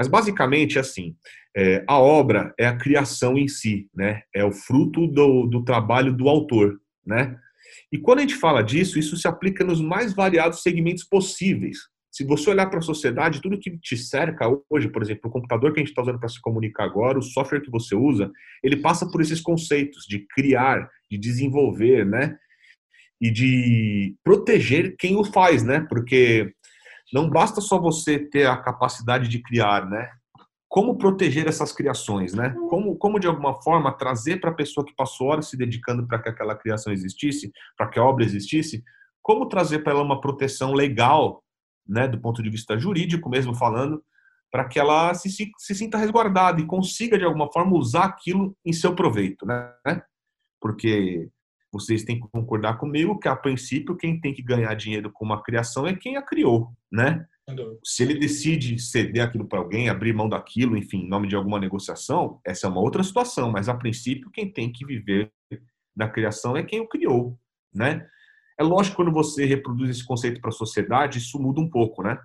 Mas 0.00 0.08
basicamente 0.08 0.78
assim, 0.78 1.14
é, 1.54 1.84
a 1.86 1.98
obra 1.98 2.54
é 2.58 2.66
a 2.66 2.74
criação 2.74 3.36
em 3.36 3.46
si, 3.46 3.86
né, 3.94 4.22
é 4.34 4.42
o 4.42 4.50
fruto 4.50 5.06
do, 5.06 5.44
do 5.44 5.62
trabalho 5.62 6.10
do 6.10 6.26
autor, 6.26 6.80
né. 7.06 7.36
E 7.92 7.98
quando 7.98 8.20
a 8.20 8.22
gente 8.22 8.36
fala 8.36 8.62
disso, 8.62 8.98
isso 8.98 9.14
se 9.14 9.28
aplica 9.28 9.62
nos 9.62 9.78
mais 9.78 10.14
variados 10.14 10.62
segmentos 10.62 11.04
possíveis, 11.04 11.76
se 12.10 12.24
você 12.24 12.48
olhar 12.48 12.64
para 12.70 12.78
a 12.78 12.82
sociedade, 12.82 13.42
tudo 13.42 13.60
que 13.60 13.76
te 13.76 13.94
cerca 13.94 14.46
hoje, 14.70 14.88
por 14.88 15.02
exemplo, 15.02 15.28
o 15.28 15.30
computador 15.30 15.74
que 15.74 15.80
a 15.80 15.82
gente 15.82 15.90
está 15.90 16.00
usando 16.00 16.18
para 16.18 16.30
se 16.30 16.40
comunicar 16.40 16.84
agora, 16.84 17.18
o 17.18 17.22
software 17.22 17.60
que 17.60 17.70
você 17.70 17.94
usa, 17.94 18.32
ele 18.64 18.78
passa 18.78 19.06
por 19.06 19.20
esses 19.20 19.42
conceitos 19.42 20.06
de 20.08 20.26
criar, 20.34 20.88
de 21.10 21.18
desenvolver, 21.18 22.06
né? 22.06 22.38
E 23.20 23.30
de 23.30 24.16
proteger 24.24 24.96
quem 24.98 25.14
o 25.14 25.22
faz, 25.22 25.62
né? 25.62 25.86
Porque 25.90 26.54
não 27.12 27.28
basta 27.28 27.60
só 27.60 27.78
você 27.78 28.18
ter 28.18 28.46
a 28.46 28.56
capacidade 28.56 29.28
de 29.28 29.42
criar, 29.42 29.88
né? 29.88 30.10
Como 30.68 30.96
proteger 30.96 31.48
essas 31.48 31.72
criações, 31.72 32.32
né? 32.32 32.54
Como, 32.68 32.96
como 32.96 33.18
de 33.18 33.26
alguma 33.26 33.60
forma 33.62 33.96
trazer 33.96 34.40
para 34.40 34.50
a 34.50 34.54
pessoa 34.54 34.86
que 34.86 34.94
passou 34.94 35.28
horas 35.28 35.48
se 35.48 35.56
dedicando 35.56 36.06
para 36.06 36.20
que 36.22 36.28
aquela 36.28 36.54
criação 36.54 36.92
existisse, 36.92 37.50
para 37.76 37.88
que 37.88 37.98
a 37.98 38.04
obra 38.04 38.24
existisse, 38.24 38.82
como 39.22 39.48
trazer 39.48 39.80
para 39.80 39.92
ela 39.92 40.02
uma 40.02 40.20
proteção 40.20 40.72
legal 40.72 41.42
né, 41.90 42.06
do 42.06 42.20
ponto 42.20 42.42
de 42.42 42.48
vista 42.48 42.78
jurídico 42.78 43.28
mesmo 43.28 43.54
falando, 43.54 44.02
para 44.50 44.66
que 44.66 44.78
ela 44.78 45.12
se, 45.14 45.28
se, 45.30 45.50
se, 45.58 45.74
sinta 45.74 45.98
resguardada 45.98 46.60
e 46.60 46.66
consiga, 46.66 47.18
de 47.18 47.24
alguma 47.24 47.50
forma, 47.52 47.76
usar 47.76 48.04
aquilo 48.04 48.56
em 48.64 48.72
seu 48.72 48.94
proveito, 48.94 49.46
né? 49.46 49.72
Porque 50.60 51.28
vocês 51.72 52.04
têm 52.04 52.20
que 52.20 52.28
concordar 52.28 52.78
comigo 52.78 53.18
que, 53.18 53.28
a 53.28 53.36
princípio, 53.36 53.96
quem 53.96 54.20
tem 54.20 54.34
que 54.34 54.42
ganhar 54.42 54.74
dinheiro 54.74 55.10
com 55.10 55.24
uma 55.24 55.42
criação 55.42 55.86
é 55.86 55.94
quem 55.94 56.16
a 56.16 56.22
criou, 56.22 56.72
né? 56.90 57.26
Se 57.84 58.02
ele 58.02 58.14
decide 58.14 58.78
ceder 58.78 59.24
aquilo 59.24 59.46
para 59.46 59.58
alguém, 59.58 59.88
abrir 59.88 60.12
mão 60.12 60.28
daquilo, 60.28 60.76
enfim, 60.76 60.98
em 60.98 61.08
nome 61.08 61.28
de 61.28 61.34
alguma 61.36 61.58
negociação, 61.58 62.40
essa 62.44 62.66
é 62.66 62.70
uma 62.70 62.80
outra 62.80 63.02
situação, 63.02 63.50
mas, 63.50 63.68
a 63.68 63.74
princípio, 63.74 64.30
quem 64.30 64.50
tem 64.50 64.72
que 64.72 64.84
viver 64.84 65.32
da 65.94 66.08
criação 66.08 66.56
é 66.56 66.62
quem 66.62 66.80
o 66.80 66.88
criou, 66.88 67.38
né? 67.74 68.06
É 68.58 68.62
lógico 68.62 68.96
que 68.96 69.02
quando 69.02 69.12
você 69.14 69.44
reproduz 69.44 69.90
esse 69.90 70.04
conceito 70.04 70.40
para 70.40 70.50
a 70.50 70.52
sociedade, 70.52 71.18
isso 71.18 71.40
muda 71.40 71.60
um 71.60 71.68
pouco, 71.68 72.02
né? 72.02 72.18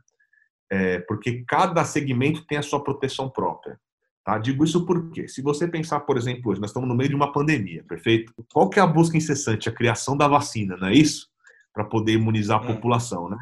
É, 0.71 0.99
porque 0.99 1.43
cada 1.47 1.83
segmento 1.85 2.45
tem 2.45 2.57
a 2.57 2.63
sua 2.63 2.83
proteção 2.83 3.29
própria. 3.29 3.79
Tá? 4.25 4.39
Digo 4.39 4.63
isso 4.63 4.87
porque, 4.87 5.27
se 5.27 5.39
você 5.39 5.67
pensar, 5.67 5.99
por 5.99 6.17
exemplo, 6.17 6.51
hoje 6.51 6.59
nós 6.59 6.71
estamos 6.71 6.89
no 6.89 6.95
meio 6.95 7.09
de 7.09 7.15
uma 7.15 7.31
pandemia, 7.31 7.83
perfeito? 7.83 8.33
Qual 8.51 8.67
que 8.67 8.79
é 8.79 8.81
a 8.81 8.87
busca 8.87 9.15
incessante? 9.15 9.69
A 9.69 9.71
criação 9.71 10.17
da 10.17 10.27
vacina, 10.27 10.75
não 10.75 10.87
é 10.87 10.95
isso? 10.95 11.29
Para 11.71 11.83
poder 11.83 12.13
imunizar 12.13 12.59
a 12.59 12.63
é. 12.63 12.73
população, 12.73 13.29
né? 13.29 13.37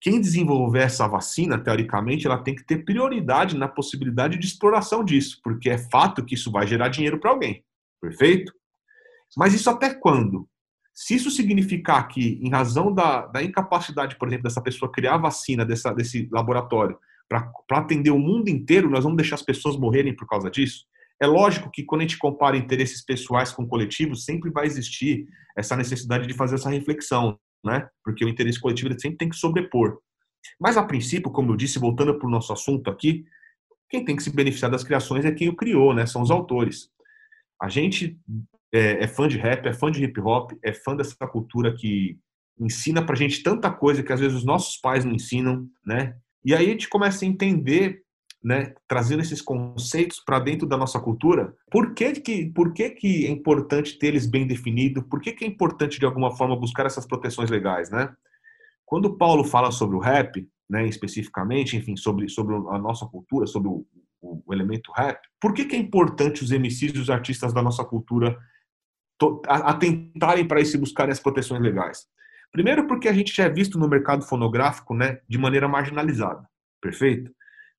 Quem 0.00 0.20
desenvolver 0.20 0.80
essa 0.80 1.06
vacina, 1.06 1.58
teoricamente, 1.58 2.26
ela 2.26 2.42
tem 2.42 2.56
que 2.56 2.64
ter 2.64 2.84
prioridade 2.84 3.56
na 3.56 3.68
possibilidade 3.68 4.36
de 4.36 4.46
exploração 4.46 5.04
disso, 5.04 5.38
porque 5.44 5.70
é 5.70 5.78
fato 5.78 6.24
que 6.24 6.34
isso 6.34 6.50
vai 6.50 6.66
gerar 6.66 6.88
dinheiro 6.88 7.20
para 7.20 7.30
alguém, 7.30 7.62
perfeito? 8.00 8.52
Mas 9.36 9.54
isso 9.54 9.70
até 9.70 9.94
quando? 9.94 10.48
Se 10.92 11.14
isso 11.14 11.30
significar 11.30 12.08
que, 12.08 12.40
em 12.42 12.50
razão 12.50 12.92
da, 12.92 13.26
da 13.26 13.44
incapacidade, 13.44 14.16
por 14.16 14.26
exemplo, 14.26 14.44
dessa 14.44 14.60
pessoa 14.60 14.90
criar 14.90 15.14
a 15.14 15.18
vacina 15.18 15.64
dessa, 15.64 15.92
desse 15.92 16.28
laboratório 16.32 16.98
para 17.30 17.78
atender 17.78 18.10
o 18.10 18.18
mundo 18.18 18.48
inteiro, 18.48 18.90
nós 18.90 19.04
vamos 19.04 19.16
deixar 19.16 19.36
as 19.36 19.42
pessoas 19.42 19.76
morrerem 19.76 20.14
por 20.14 20.26
causa 20.26 20.50
disso? 20.50 20.84
É 21.22 21.26
lógico 21.26 21.70
que 21.70 21.84
quando 21.84 22.00
a 22.00 22.04
gente 22.04 22.18
compara 22.18 22.56
interesses 22.56 23.04
pessoais 23.04 23.52
com 23.52 23.66
coletivos, 23.66 24.24
sempre 24.24 24.50
vai 24.50 24.66
existir 24.66 25.28
essa 25.56 25.76
necessidade 25.76 26.26
de 26.26 26.34
fazer 26.34 26.56
essa 26.56 26.70
reflexão, 26.70 27.38
né? 27.64 27.88
Porque 28.02 28.24
o 28.24 28.28
interesse 28.28 28.58
coletivo 28.58 28.98
sempre 28.98 29.18
tem 29.18 29.28
que 29.28 29.36
sobrepor. 29.36 29.98
Mas, 30.58 30.76
a 30.76 30.82
princípio, 30.82 31.30
como 31.30 31.52
eu 31.52 31.56
disse, 31.56 31.78
voltando 31.78 32.18
para 32.18 32.26
o 32.26 32.30
nosso 32.30 32.52
assunto 32.52 32.90
aqui, 32.90 33.24
quem 33.88 34.04
tem 34.04 34.16
que 34.16 34.22
se 34.22 34.34
beneficiar 34.34 34.70
das 34.70 34.82
criações 34.82 35.24
é 35.24 35.30
quem 35.30 35.48
o 35.48 35.54
criou, 35.54 35.94
né? 35.94 36.06
São 36.06 36.22
os 36.22 36.30
autores. 36.30 36.88
A 37.62 37.68
gente 37.68 38.18
é, 38.72 39.04
é 39.04 39.06
fã 39.06 39.28
de 39.28 39.36
rap, 39.36 39.66
é 39.66 39.74
fã 39.74 39.90
de 39.90 40.02
hip 40.02 40.18
hop, 40.20 40.52
é 40.64 40.72
fã 40.72 40.96
dessa 40.96 41.14
cultura 41.26 41.74
que 41.74 42.18
ensina 42.58 43.04
pra 43.04 43.14
gente 43.14 43.42
tanta 43.42 43.70
coisa 43.70 44.02
que 44.02 44.12
às 44.12 44.20
vezes 44.20 44.36
os 44.36 44.44
nossos 44.44 44.78
pais 44.78 45.04
não 45.04 45.12
ensinam, 45.12 45.68
né? 45.84 46.16
E 46.44 46.54
aí 46.54 46.66
a 46.66 46.70
gente 46.70 46.88
começa 46.88 47.24
a 47.24 47.28
entender, 47.28 48.02
né, 48.42 48.74
trazendo 48.88 49.20
esses 49.20 49.42
conceitos 49.42 50.20
para 50.20 50.38
dentro 50.38 50.66
da 50.66 50.76
nossa 50.76 50.98
cultura, 50.98 51.54
por 51.70 51.94
que 51.94 52.12
que, 52.12 52.46
por 52.46 52.72
que 52.72 52.90
que 52.90 53.26
é 53.26 53.30
importante 53.30 53.98
ter 53.98 54.08
eles 54.08 54.26
bem 54.26 54.46
definidos, 54.46 55.04
por 55.04 55.20
que 55.20 55.32
que 55.32 55.44
é 55.44 55.48
importante 55.48 55.98
de 55.98 56.06
alguma 56.06 56.34
forma 56.36 56.56
buscar 56.56 56.86
essas 56.86 57.06
proteções 57.06 57.50
legais, 57.50 57.90
né? 57.90 58.14
Quando 58.86 59.16
Paulo 59.16 59.44
fala 59.44 59.70
sobre 59.70 59.96
o 59.96 60.00
rap, 60.00 60.48
né, 60.68 60.86
especificamente, 60.86 61.76
enfim, 61.76 61.96
sobre, 61.96 62.28
sobre 62.28 62.54
a 62.54 62.78
nossa 62.78 63.06
cultura, 63.06 63.46
sobre 63.46 63.68
o, 63.68 63.86
o, 64.20 64.42
o 64.46 64.54
elemento 64.54 64.90
rap, 64.92 65.20
por 65.40 65.52
que 65.52 65.64
que 65.64 65.76
é 65.76 65.78
importante 65.78 66.42
os 66.42 66.50
MCs 66.50 66.94
e 66.94 66.98
os 66.98 67.10
artistas 67.10 67.52
da 67.52 67.62
nossa 67.62 67.84
cultura 67.84 68.38
atentarem 69.46 70.48
para 70.48 70.60
isso 70.60 70.76
e 70.76 70.80
buscarem 70.80 71.12
as 71.12 71.20
proteções 71.20 71.60
legais? 71.60 72.06
Primeiro, 72.52 72.86
porque 72.86 73.08
a 73.08 73.12
gente 73.12 73.34
já 73.34 73.44
é 73.44 73.48
visto 73.48 73.78
no 73.78 73.88
mercado 73.88 74.24
fonográfico 74.24 74.94
né, 74.94 75.20
de 75.28 75.38
maneira 75.38 75.68
marginalizada, 75.68 76.44
perfeito? 76.80 77.30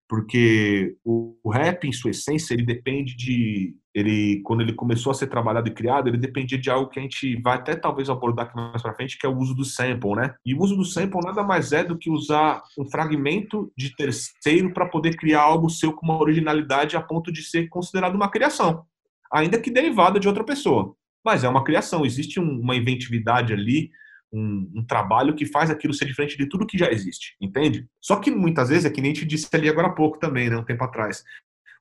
Porque 0.07 0.97
o, 1.05 1.37
o 1.41 1.49
rap, 1.49 1.87
em 1.87 1.91
sua 1.93 2.11
essência, 2.11 2.53
ele 2.53 2.65
depende 2.65 3.15
de. 3.15 3.73
Ele, 3.93 4.41
quando 4.43 4.61
ele 4.61 4.73
começou 4.73 5.11
a 5.11 5.13
ser 5.13 5.27
trabalhado 5.27 5.69
e 5.69 5.73
criado, 5.73 6.07
ele 6.09 6.17
dependia 6.17 6.57
de 6.57 6.69
algo 6.69 6.89
que 6.89 6.99
a 6.99 7.01
gente 7.01 7.41
vai 7.41 7.55
até 7.55 7.75
talvez 7.75 8.09
abordar 8.09 8.45
aqui 8.45 8.55
mais 8.55 8.81
para 8.81 8.93
frente, 8.93 9.17
que 9.17 9.25
é 9.25 9.29
o 9.29 9.37
uso 9.37 9.53
do 9.53 9.63
sample, 9.63 10.15
né? 10.15 10.33
E 10.45 10.53
o 10.53 10.59
uso 10.59 10.75
do 10.75 10.83
sample 10.83 11.21
nada 11.23 11.43
mais 11.43 11.71
é 11.71 11.83
do 11.83 11.97
que 11.97 12.09
usar 12.09 12.61
um 12.77 12.89
fragmento 12.89 13.71
de 13.77 13.95
terceiro 13.95 14.73
para 14.73 14.85
poder 14.85 15.15
criar 15.15 15.41
algo 15.41 15.69
seu 15.69 15.93
com 15.93 16.05
uma 16.05 16.19
originalidade 16.19 16.97
a 16.97 17.01
ponto 17.01 17.31
de 17.31 17.43
ser 17.43 17.69
considerado 17.69 18.15
uma 18.15 18.29
criação, 18.29 18.83
ainda 19.31 19.61
que 19.61 19.71
derivada 19.71 20.19
de 20.19 20.27
outra 20.27 20.43
pessoa 20.43 20.93
mas 21.23 21.43
é 21.43 21.49
uma 21.49 21.63
criação, 21.63 22.05
existe 22.05 22.39
um, 22.39 22.59
uma 22.59 22.75
inventividade 22.75 23.53
ali, 23.53 23.91
um, 24.31 24.71
um, 24.75 24.85
trabalho 24.85 25.35
que 25.35 25.45
faz 25.45 25.69
aquilo 25.69 25.93
ser 25.93 26.05
diferente 26.05 26.37
de 26.37 26.47
tudo 26.47 26.65
que 26.65 26.77
já 26.77 26.89
existe, 26.91 27.35
entende? 27.41 27.87
Só 28.01 28.17
que 28.17 28.31
muitas 28.31 28.69
vezes, 28.69 28.85
é 28.85 28.89
que 28.89 29.01
nem 29.01 29.13
te 29.13 29.25
disse 29.25 29.47
ali 29.53 29.69
agora 29.69 29.87
há 29.87 29.93
pouco 29.93 30.19
também, 30.19 30.49
né, 30.49 30.57
um 30.57 30.63
tempo 30.63 30.83
atrás, 30.83 31.23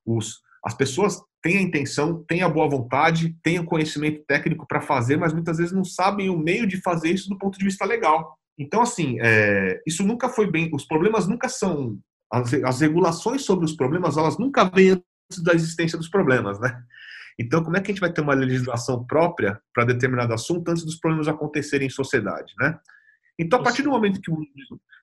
os, 0.05 0.41
as 0.65 0.75
pessoas 0.75 1.21
têm 1.43 1.59
a 1.59 1.63
intenção, 1.63 2.25
têm 2.25 2.43
a 2.43 2.49
boa 2.49 2.69
vontade, 2.69 3.37
têm 3.43 3.59
o 3.59 3.65
conhecimento 3.65 4.23
técnico 4.27 4.67
para 4.67 4.81
fazer, 4.81 5.17
mas 5.17 5.33
muitas 5.33 5.59
vezes 5.59 5.73
não 5.73 5.85
sabem 5.85 6.29
o 6.29 6.39
meio 6.39 6.67
de 6.67 6.81
fazer 6.83 7.11
isso 7.11 7.29
do 7.29 7.39
ponto 7.39 7.59
de 7.59 7.65
vista 7.65 7.85
legal. 7.85 8.37
Então, 8.59 8.83
assim, 8.83 9.17
é, 9.21 9.81
isso 9.87 10.05
nunca 10.05 10.29
foi 10.29 10.51
bem, 10.51 10.71
os 10.75 10.85
problemas 10.85 11.27
nunca 11.27 11.49
são, 11.49 11.99
as, 12.31 12.53
as 12.53 12.81
regulações 12.81 13.43
sobre 13.43 13.65
os 13.65 13.73
problemas, 13.73 14.17
elas 14.17 14.39
nunca 14.39 14.65
vêm 14.65 14.93
antes 14.93 15.43
da 15.43 15.55
existência 15.55 15.97
dos 15.97 16.09
problemas, 16.09 16.61
né? 16.61 16.83
Então, 17.41 17.65
como 17.65 17.75
é 17.75 17.81
que 17.81 17.91
a 17.91 17.95
gente 17.95 18.03
vai 18.03 18.13
ter 18.13 18.21
uma 18.21 18.35
legislação 18.35 19.03
própria 19.07 19.59
para 19.73 19.87
determinado 19.87 20.35
assunto 20.35 20.69
antes 20.69 20.85
dos 20.85 20.97
problemas 20.97 21.27
acontecerem 21.27 21.87
em 21.87 21.91
sociedade, 21.91 22.53
né? 22.61 22.79
Então, 23.39 23.59
a 23.59 23.63
partir 23.63 23.83
do 23.83 23.89
momento 23.89 24.21
que 24.21 24.31
o, 24.31 24.37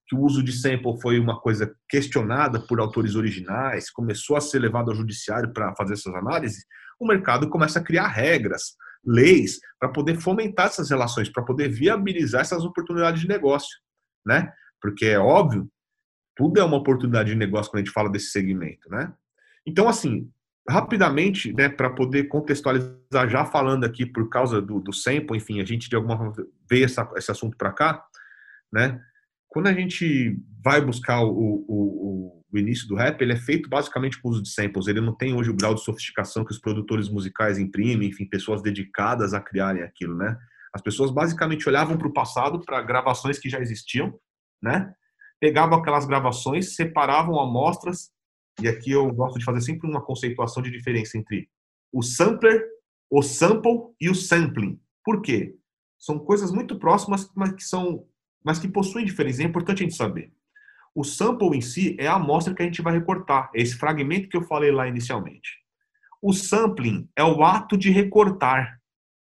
que 0.07 0.15
o 0.15 0.21
uso 0.21 0.43
de 0.43 0.51
sample 0.51 1.01
foi 1.01 1.19
uma 1.19 1.41
coisa 1.41 1.75
questionada 1.89 2.59
por 2.59 2.79
autores 2.79 3.15
originais, 3.15 3.89
começou 3.89 4.37
a 4.37 4.41
ser 4.41 4.59
levado 4.59 4.91
ao 4.91 4.95
judiciário 4.95 5.51
para 5.51 5.75
fazer 5.75 5.93
essas 5.93 6.13
análises, 6.13 6.63
o 6.99 7.07
mercado 7.07 7.49
começa 7.49 7.79
a 7.79 7.83
criar 7.83 8.07
regras, 8.07 8.75
leis, 9.03 9.59
para 9.79 9.89
poder 9.89 10.21
fomentar 10.21 10.67
essas 10.67 10.91
relações, 10.91 11.29
para 11.29 11.43
poder 11.43 11.69
viabilizar 11.69 12.41
essas 12.41 12.63
oportunidades 12.63 13.19
de 13.19 13.27
negócio, 13.27 13.79
né? 14.23 14.53
Porque 14.79 15.07
é 15.07 15.17
óbvio, 15.17 15.67
tudo 16.35 16.59
é 16.59 16.63
uma 16.63 16.77
oportunidade 16.77 17.29
de 17.29 17.35
negócio 17.35 17.71
quando 17.71 17.81
a 17.81 17.85
gente 17.85 17.93
fala 17.93 18.11
desse 18.11 18.29
segmento, 18.29 18.87
né? 18.91 19.11
Então, 19.65 19.89
assim, 19.89 20.31
rapidamente, 20.69 21.53
né, 21.53 21.69
para 21.69 21.89
poder 21.89 22.25
contextualizar, 22.25 23.29
já 23.29 23.45
falando 23.45 23.85
aqui 23.85 24.05
por 24.05 24.29
causa 24.29 24.61
do, 24.61 24.81
do 24.81 24.93
sample, 24.93 25.37
enfim, 25.37 25.61
a 25.61 25.65
gente 25.65 25.89
de 25.89 25.95
alguma 25.95 26.17
forma 26.17 26.33
veio 26.69 26.85
essa, 26.85 27.09
esse 27.15 27.31
assunto 27.31 27.55
para 27.57 27.71
cá, 27.71 28.03
né? 28.71 28.99
Quando 29.47 29.67
a 29.67 29.73
gente 29.73 30.37
vai 30.63 30.81
buscar 30.81 31.21
o, 31.21 31.65
o, 31.67 32.43
o, 32.51 32.57
início 32.57 32.87
do 32.87 32.95
rap, 32.95 33.21
ele 33.21 33.33
é 33.33 33.37
feito 33.37 33.69
basicamente 33.69 34.21
com 34.21 34.29
uso 34.29 34.43
de 34.43 34.49
samples. 34.49 34.87
Ele 34.87 34.99
não 34.99 35.15
tem 35.15 35.33
hoje 35.33 35.49
o 35.49 35.55
grau 35.55 35.73
de 35.73 35.83
sofisticação 35.83 36.43
que 36.43 36.51
os 36.51 36.59
produtores 36.59 37.07
musicais 37.07 37.57
imprimem, 37.57 38.09
enfim, 38.09 38.25
pessoas 38.25 38.61
dedicadas 38.61 39.33
a 39.33 39.39
criarem 39.39 39.83
aquilo, 39.83 40.15
né? 40.15 40.37
As 40.73 40.81
pessoas 40.81 41.11
basicamente 41.11 41.67
olhavam 41.67 41.97
para 41.97 42.07
o 42.07 42.13
passado, 42.13 42.59
para 42.59 42.81
gravações 42.81 43.39
que 43.39 43.49
já 43.49 43.59
existiam, 43.59 44.13
né? 44.61 44.91
Pegavam 45.39 45.79
aquelas 45.79 46.05
gravações, 46.05 46.75
separavam 46.75 47.39
amostras 47.39 48.09
e 48.61 48.67
aqui 48.67 48.91
eu 48.91 49.11
gosto 49.13 49.37
de 49.37 49.45
fazer 49.45 49.61
sempre 49.61 49.87
uma 49.87 50.01
conceituação 50.01 50.63
de 50.63 50.71
diferença 50.71 51.17
entre 51.17 51.49
o 51.91 52.01
sampler, 52.01 52.65
o 53.09 53.21
sample 53.21 53.93
e 54.01 54.09
o 54.09 54.15
sampling. 54.15 54.79
Por 55.03 55.21
quê? 55.21 55.55
São 55.97 56.19
coisas 56.19 56.51
muito 56.51 56.77
próximas, 56.77 57.31
mas 57.35 57.51
que 57.53 57.63
são, 57.63 58.05
mas 58.43 58.59
que 58.59 58.67
possuem 58.67 59.05
diferença. 59.05 59.41
É 59.41 59.45
importante 59.45 59.83
a 59.83 59.85
gente 59.85 59.95
saber. 59.95 60.33
O 60.93 61.03
sample 61.03 61.55
em 61.55 61.61
si 61.61 61.95
é 61.99 62.07
a 62.07 62.15
amostra 62.15 62.53
que 62.53 62.61
a 62.61 62.65
gente 62.65 62.81
vai 62.81 62.93
recortar, 62.93 63.51
é 63.55 63.61
esse 63.61 63.75
fragmento 63.75 64.27
que 64.27 64.35
eu 64.35 64.41
falei 64.41 64.71
lá 64.71 64.87
inicialmente. 64.87 65.63
O 66.21 66.33
sampling 66.33 67.07
é 67.15 67.23
o 67.23 67.43
ato 67.43 67.77
de 67.77 67.91
recortar, 67.91 68.81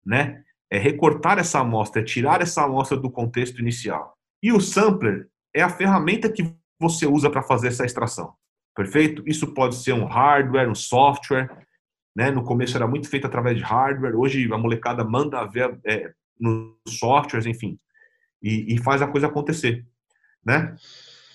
né? 0.04 0.44
É 0.72 0.80
recortar 0.80 1.38
essa 1.38 1.60
amostra, 1.60 2.02
é 2.02 2.06
tirar 2.06 2.42
essa 2.42 2.64
amostra 2.64 2.98
do 2.98 3.12
contexto 3.12 3.60
inicial. 3.60 4.18
E 4.42 4.52
o 4.52 4.60
sampler 4.60 5.30
é 5.54 5.62
a 5.62 5.70
ferramenta 5.70 6.32
que 6.32 6.56
você 6.80 7.06
usa 7.06 7.30
para 7.30 7.44
fazer 7.44 7.68
essa 7.68 7.86
extração. 7.86 8.34
Perfeito? 8.76 9.24
Isso 9.26 9.54
pode 9.54 9.76
ser 9.76 9.94
um 9.94 10.06
hardware, 10.06 10.70
um 10.70 10.76
software. 10.76 11.50
Né? 12.16 12.32
No 12.32 12.44
começo 12.44 12.76
era 12.76 12.88
muito 12.88 13.10
feito 13.10 13.28
através 13.28 13.58
de 13.58 13.64
hardware, 13.64 14.18
hoje 14.18 14.52
a 14.52 14.58
molecada 14.58 15.04
manda 15.04 15.46
ver 15.46 15.80
é, 15.86 16.12
nos 16.40 16.76
softwares, 17.00 17.46
enfim, 17.46 17.80
e, 18.42 18.74
e, 18.74 18.78
faz 18.82 19.02
a 19.02 19.08
coisa 19.08 19.28
acontecer. 19.28 19.86
Né? 20.46 20.76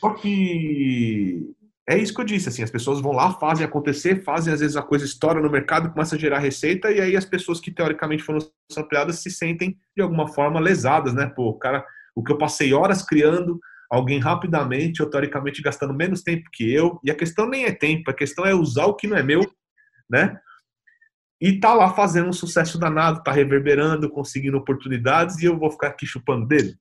Só 0.01 0.11
que 0.11 1.55
é 1.89 1.97
isso 1.97 2.13
que 2.13 2.21
eu 2.21 2.25
disse, 2.25 2.49
assim, 2.49 2.63
as 2.63 2.71
pessoas 2.71 3.01
vão 3.01 3.13
lá, 3.13 3.33
fazem 3.35 3.65
acontecer, 3.65 4.23
fazem, 4.25 4.53
às 4.53 4.61
vezes 4.61 4.77
a 4.77 4.83
coisa 4.83 5.05
estoura 5.05 5.41
no 5.41 5.51
mercado, 5.51 5.91
começa 5.91 6.17
a 6.17 6.19
gerar 6.19 6.41
receita, 6.41 6.91
e 6.91 7.01
aí 7.01 7.17
as 7.17 7.25
pessoas 7.25 7.61
que 7.61 7.71
teoricamente 7.71 8.25
foram 8.25 8.41
ampliadas 8.77 9.21
se 9.21 9.31
sentem, 9.31 9.79
de 9.95 10.03
alguma 10.03 10.27
forma, 10.27 10.59
lesadas, 10.59 11.15
né? 11.15 11.27
Pô, 11.27 11.55
cara, 11.55 11.87
o 12.15 12.25
que 12.25 12.33
eu 12.33 12.39
passei 12.39 12.75
horas 12.75 13.03
criando, 13.05 13.61
alguém 13.91 14.19
rapidamente 14.19 15.03
ou 15.03 15.11
teoricamente 15.11 15.63
gastando 15.63 15.95
menos 15.95 16.23
tempo 16.23 16.49
que 16.53 16.73
eu. 16.73 16.99
E 17.05 17.11
a 17.11 17.15
questão 17.15 17.49
nem 17.49 17.65
é 17.65 17.73
tempo, 17.73 18.11
a 18.11 18.15
questão 18.15 18.45
é 18.45 18.55
usar 18.55 18.87
o 18.87 18.95
que 18.95 19.07
não 19.07 19.17
é 19.17 19.23
meu, 19.23 19.41
né? 20.09 20.39
E 21.41 21.61
tá 21.61 21.75
lá 21.75 21.93
fazendo 21.93 22.29
um 22.29 22.33
sucesso 22.33 22.79
danado, 22.79 23.23
tá 23.23 23.31
reverberando, 23.31 24.11
conseguindo 24.11 24.57
oportunidades 24.57 25.39
e 25.39 25.45
eu 25.45 25.59
vou 25.59 25.71
ficar 25.71 25.89
aqui 25.89 26.07
chupando 26.07 26.47
dele. 26.47 26.75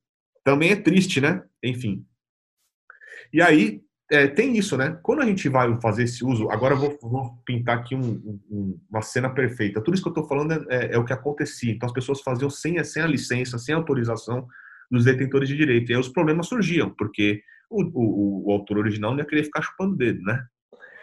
Também 0.44 0.72
é 0.72 0.76
triste, 0.76 1.20
né? 1.20 1.44
Enfim. 1.64 2.06
E 3.34 3.42
aí 3.42 3.82
é, 4.10 4.28
tem 4.28 4.56
isso, 4.56 4.78
né? 4.78 4.98
Quando 5.02 5.22
a 5.22 5.26
gente 5.26 5.50
vai 5.50 5.80
fazer 5.82 6.04
esse 6.04 6.24
uso, 6.24 6.50
agora 6.52 6.76
eu 6.76 6.80
vou, 6.80 6.98
vou 7.02 7.38
pintar 7.44 7.80
aqui 7.80 7.96
um, 7.96 8.40
um, 8.50 8.80
uma 8.90 9.02
cena 9.02 9.30
perfeita. 9.30 9.82
Tudo 9.82 9.96
isso 9.96 10.04
que 10.04 10.10
eu 10.10 10.14
estou 10.14 10.28
falando 10.28 10.54
é, 10.54 10.76
é, 10.76 10.94
é, 10.94 10.98
o 10.98 11.04
que 11.04 11.12
acontecia. 11.12 11.74
Então 11.74 11.88
as 11.88 11.94
pessoas 11.94 12.22
faziam 12.22 12.50
sem, 12.50 12.82
sem 12.84 13.02
a 13.02 13.08
licença, 13.08 13.58
sem 13.58 13.74
a 13.74 13.78
autorização, 13.78 14.48
dos 14.92 15.06
detentores 15.06 15.48
de 15.50 15.56
direito. 15.56 15.92
E 15.92 15.96
aí 15.96 16.00
os 16.00 16.10
problemas 16.10 16.48
surgiam, 16.48 16.90
porque 16.90 17.42
o, 17.70 17.84
o, 17.84 18.48
o 18.48 18.52
autor 18.52 18.78
original 18.78 19.12
não 19.12 19.20
ia 19.20 19.26
querer 19.26 19.44
ficar 19.44 19.62
chupando 19.62 19.94
o 19.94 19.98
dedo, 19.98 20.22
né? 20.24 20.46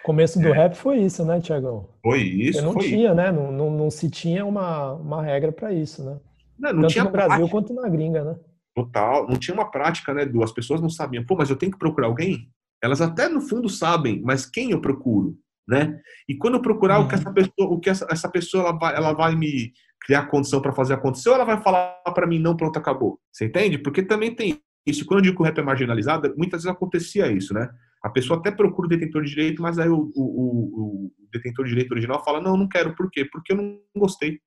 O 0.03 0.05
começo 0.05 0.41
do 0.41 0.49
é. 0.49 0.53
rap 0.53 0.75
foi 0.75 0.99
isso, 0.99 1.25
né, 1.25 1.41
Tiagão? 1.41 1.89
Foi 2.03 2.21
isso. 2.21 2.61
não 2.61 2.75
tinha, 2.75 3.07
isso. 3.07 3.15
né? 3.15 3.31
Não, 3.31 3.53
não, 3.53 3.71
não, 3.71 3.91
se 3.91 4.11
tinha 4.11 4.45
uma, 4.45 4.95
uma 4.95 5.23
regra 5.23 5.53
para 5.53 5.73
isso, 5.73 6.05
né? 6.05 6.19
Não, 6.59 6.73
não 6.73 6.81
Tanto 6.83 6.93
tinha 6.93 7.05
no 7.05 7.11
Brasil 7.11 7.49
prática. 7.49 7.51
quanto 7.51 7.75
na 7.75 7.89
gringa, 7.89 8.25
né? 8.25 8.37
Total. 8.75 9.29
Não 9.29 9.37
tinha 9.37 9.55
uma 9.55 9.71
prática, 9.71 10.13
né, 10.13 10.29
As 10.43 10.53
pessoas 10.53 10.81
não 10.81 10.89
sabiam. 10.89 11.25
Pô, 11.25 11.37
mas 11.37 11.51
eu 11.51 11.57
tenho 11.57 11.71
que 11.71 11.79
procurar 11.79 12.09
alguém? 12.09 12.49
Elas 12.83 13.01
até 13.01 13.29
no 13.29 13.41
fundo 13.41 13.69
sabem, 13.69 14.21
mas 14.23 14.45
quem 14.45 14.73
eu 14.73 14.81
procuro? 14.81 15.37
Né? 15.69 16.01
E 16.29 16.37
quando 16.37 16.55
eu 16.55 16.63
procurar 16.63 16.99
uhum. 16.99 17.05
o 17.05 17.09
que 17.09 17.15
essa 17.15 17.33
pessoa, 17.33 17.69
o 17.71 17.79
que 17.79 17.89
essa, 17.89 18.07
essa 18.11 18.29
pessoa 18.29 18.65
ela 18.65 18.79
vai, 18.79 18.97
ela 18.97 19.13
vai 19.13 19.37
me 19.37 19.73
criar 20.05 20.27
condição 20.27 20.61
para 20.61 20.73
fazer 20.73 20.95
acontecer, 20.95 21.29
ou 21.29 21.35
ela 21.37 21.45
vai 21.45 21.63
falar 21.63 21.95
para 22.15 22.27
mim, 22.27 22.39
não, 22.39 22.57
pronto, 22.57 22.79
acabou. 22.79 23.19
Você 23.33 23.47
entende? 23.47 23.79
Porque 23.79 24.03
também 24.03 24.35
tem 24.35 24.61
isso. 24.87 25.05
Quando 25.07 25.21
eu 25.21 25.23
digo 25.23 25.37
que 25.37 25.43
o 25.43 25.45
rap 25.45 25.59
é 25.59 25.63
marginalizado, 25.63 26.35
muitas 26.37 26.63
vezes 26.63 26.75
acontecia 26.75 27.31
isso, 27.31 27.55
né? 27.55 27.69
A 28.03 28.11
pessoa 28.11 28.39
até 28.39 28.51
procura 28.51 28.87
o 28.87 28.89
detentor 28.89 29.23
de 29.23 29.31
direito, 29.31 29.63
mas 29.63 29.79
aí 29.79 29.89
o, 29.89 30.11
o, 30.15 31.07
o, 31.07 31.13
detentor 31.33 31.65
de 31.65 31.71
direito 31.71 31.93
original 31.93 32.23
fala, 32.25 32.41
não, 32.41 32.57
não 32.57 32.69
quero. 32.69 32.95
Por 32.97 33.09
quê? 33.11 33.25
Porque 33.25 33.53
eu 33.53 33.57
não 33.57 33.79
gostei. 33.97 34.41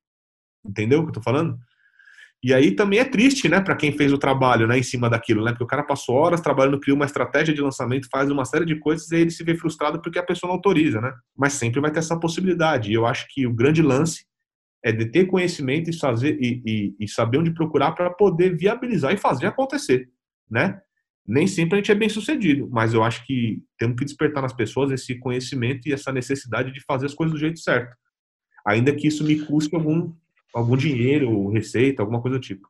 Entendeu 0.66 1.00
o 1.00 1.04
que 1.04 1.10
eu 1.10 1.14
tô 1.14 1.22
falando? 1.22 1.58
E 2.44 2.54
aí 2.54 2.76
também 2.76 3.00
é 3.00 3.06
triste, 3.06 3.48
né, 3.50 3.60
para 3.60 3.76
quem 3.76 3.92
fez 3.94 4.14
o 4.14 4.20
trabalho, 4.20 4.68
né, 4.68 4.78
em 4.78 4.84
cima 4.84 5.10
daquilo, 5.10 5.44
né? 5.44 5.52
Porque 5.52 5.64
o 5.64 5.68
cara 5.68 5.84
passou 5.84 6.16
horas 6.16 6.42
trabalhando, 6.42 6.80
cria 6.80 6.94
uma 6.94 7.06
estratégia 7.06 7.54
de 7.54 7.62
lançamento, 7.62 8.10
faz 8.12 8.30
uma 8.30 8.46
série 8.46 8.66
de 8.66 8.76
coisas 8.76 9.10
e 9.10 9.16
aí 9.16 9.22
ele 9.22 9.32
se 9.32 9.44
vê 9.44 9.56
frustrado 9.56 10.02
porque 10.02 10.20
a 10.20 10.24
pessoa 10.24 10.50
não 10.50 10.56
autoriza, 10.58 11.00
né? 11.00 11.14
Mas 11.36 11.54
sempre 11.54 11.80
vai 11.80 11.92
ter 11.92 12.00
essa 12.00 12.20
possibilidade. 12.20 12.92
E 12.92 12.94
eu 12.94 13.06
acho 13.06 13.26
que 13.30 13.48
o 13.48 13.54
grande 13.54 13.82
lance 13.82 14.26
é 14.86 14.92
de 14.92 15.08
ter 15.08 15.26
conhecimento 15.26 15.90
e 15.90 15.98
fazer 15.98 16.38
e, 16.40 16.62
e, 16.64 16.96
e 17.00 17.08
saber 17.08 17.40
onde 17.40 17.52
procurar 17.52 17.94
para 17.94 18.12
poder 18.12 18.56
viabilizar 18.56 19.12
e 19.12 19.18
fazer 19.18 19.48
acontecer, 19.48 20.08
né? 20.50 20.80
Nem 21.28 21.48
sempre 21.48 21.74
a 21.74 21.78
gente 21.78 21.92
é 21.92 21.96
bem 21.96 22.08
sucedido, 22.08 22.70
mas 22.72 22.94
eu 22.94 23.04
acho 23.04 23.26
que 23.26 23.64
temos 23.80 23.98
que 23.98 24.06
despertar 24.06 24.44
nas 24.44 24.54
pessoas 24.54 24.92
esse 24.92 25.18
conhecimento 25.18 25.90
e 25.90 25.94
essa 25.94 26.12
necessidade 26.14 26.72
de 26.72 26.84
fazer 26.86 27.08
as 27.08 27.16
coisas 27.16 27.34
do 27.34 27.40
jeito 27.40 27.60
certo, 27.60 27.96
ainda 28.64 28.94
que 28.94 29.08
isso 29.08 29.24
me 29.24 29.40
custe 29.40 29.76
algum 29.76 30.14
algum 30.54 30.78
dinheiro, 30.78 31.50
receita, 31.50 32.02
alguma 32.02 32.22
coisa 32.22 32.38
do 32.38 32.42
tipo. 32.42 32.70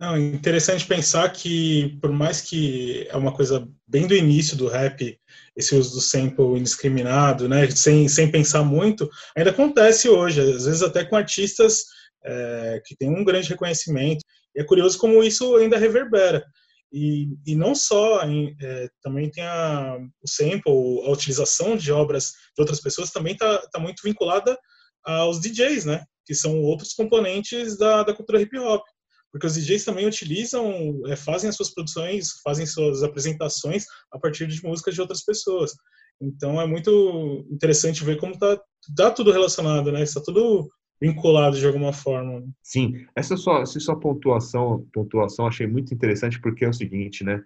Não, 0.00 0.16
interessante 0.16 0.86
pensar 0.86 1.28
que, 1.32 1.98
por 2.00 2.12
mais 2.12 2.40
que 2.40 3.04
é 3.10 3.16
uma 3.16 3.34
coisa 3.34 3.68
bem 3.84 4.06
do 4.06 4.14
início 4.14 4.56
do 4.56 4.68
rap, 4.68 5.18
esse 5.56 5.74
uso 5.74 5.96
do 5.96 6.00
sample 6.00 6.56
indiscriminado, 6.56 7.48
né, 7.48 7.68
sem, 7.70 8.06
sem 8.08 8.30
pensar 8.30 8.62
muito, 8.62 9.10
ainda 9.36 9.50
acontece 9.50 10.08
hoje, 10.08 10.40
às 10.40 10.66
vezes 10.66 10.82
até 10.82 11.04
com 11.04 11.16
artistas 11.16 11.82
é, 12.24 12.80
que 12.86 12.94
têm 12.96 13.10
um 13.10 13.24
grande 13.24 13.48
reconhecimento. 13.48 14.24
E 14.54 14.60
é 14.60 14.64
curioso 14.64 14.96
como 14.98 15.22
isso 15.22 15.56
ainda 15.56 15.76
reverbera. 15.76 16.44
E, 16.92 17.30
e 17.44 17.56
não 17.56 17.74
só, 17.74 18.22
em, 18.24 18.56
é, 18.62 18.88
também 19.02 19.28
tem 19.28 19.42
a, 19.42 19.98
o 20.22 20.28
sample, 20.28 21.02
a 21.06 21.10
utilização 21.10 21.76
de 21.76 21.90
obras 21.90 22.34
de 22.56 22.60
outras 22.60 22.80
pessoas 22.80 23.10
também 23.10 23.32
está 23.32 23.58
tá 23.72 23.80
muito 23.80 24.00
vinculada 24.04 24.56
aos 25.04 25.40
DJs, 25.40 25.86
né? 25.86 26.04
Que 26.24 26.34
são 26.36 26.60
outros 26.62 26.92
componentes 26.92 27.76
da, 27.76 28.04
da 28.04 28.14
cultura 28.14 28.40
hip 28.40 28.56
hop 28.58 28.82
porque 29.30 29.46
os 29.46 29.54
DJs 29.54 29.84
também 29.84 30.06
utilizam, 30.06 31.00
é, 31.06 31.16
fazem 31.16 31.48
as 31.50 31.56
suas 31.56 31.72
produções, 31.72 32.40
fazem 32.42 32.66
suas 32.66 33.02
apresentações 33.02 33.84
a 34.12 34.18
partir 34.18 34.46
de 34.46 34.62
músicas 34.62 34.94
de 34.94 35.00
outras 35.00 35.24
pessoas. 35.24 35.72
Então 36.20 36.60
é 36.60 36.66
muito 36.66 37.46
interessante 37.50 38.04
ver 38.04 38.16
como 38.18 38.38
tá, 38.38 38.60
tá 38.96 39.10
tudo 39.10 39.30
relacionado, 39.30 39.92
né? 39.92 40.02
Está 40.02 40.20
tudo 40.20 40.68
vinculado 41.00 41.56
de 41.56 41.66
alguma 41.66 41.92
forma. 41.92 42.44
Sim, 42.62 43.06
essa 43.14 43.36
sua, 43.36 43.62
essa 43.62 43.78
sua 43.78 43.98
pontuação, 43.98 44.86
pontuação 44.92 45.46
achei 45.46 45.66
muito 45.66 45.94
interessante 45.94 46.40
porque 46.40 46.64
é 46.64 46.68
o 46.68 46.72
seguinte, 46.72 47.22
né? 47.22 47.40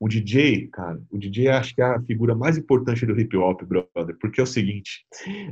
O 0.00 0.08
DJ, 0.08 0.68
cara, 0.68 1.00
o 1.10 1.18
DJ 1.18 1.48
acho 1.48 1.74
que 1.74 1.82
é 1.82 1.84
a 1.84 2.02
figura 2.02 2.34
mais 2.34 2.58
importante 2.58 3.06
do 3.06 3.18
hip 3.18 3.36
hop, 3.36 3.62
brother, 3.62 4.16
porque 4.20 4.40
é 4.40 4.44
o 4.44 4.46
seguinte, 4.46 5.06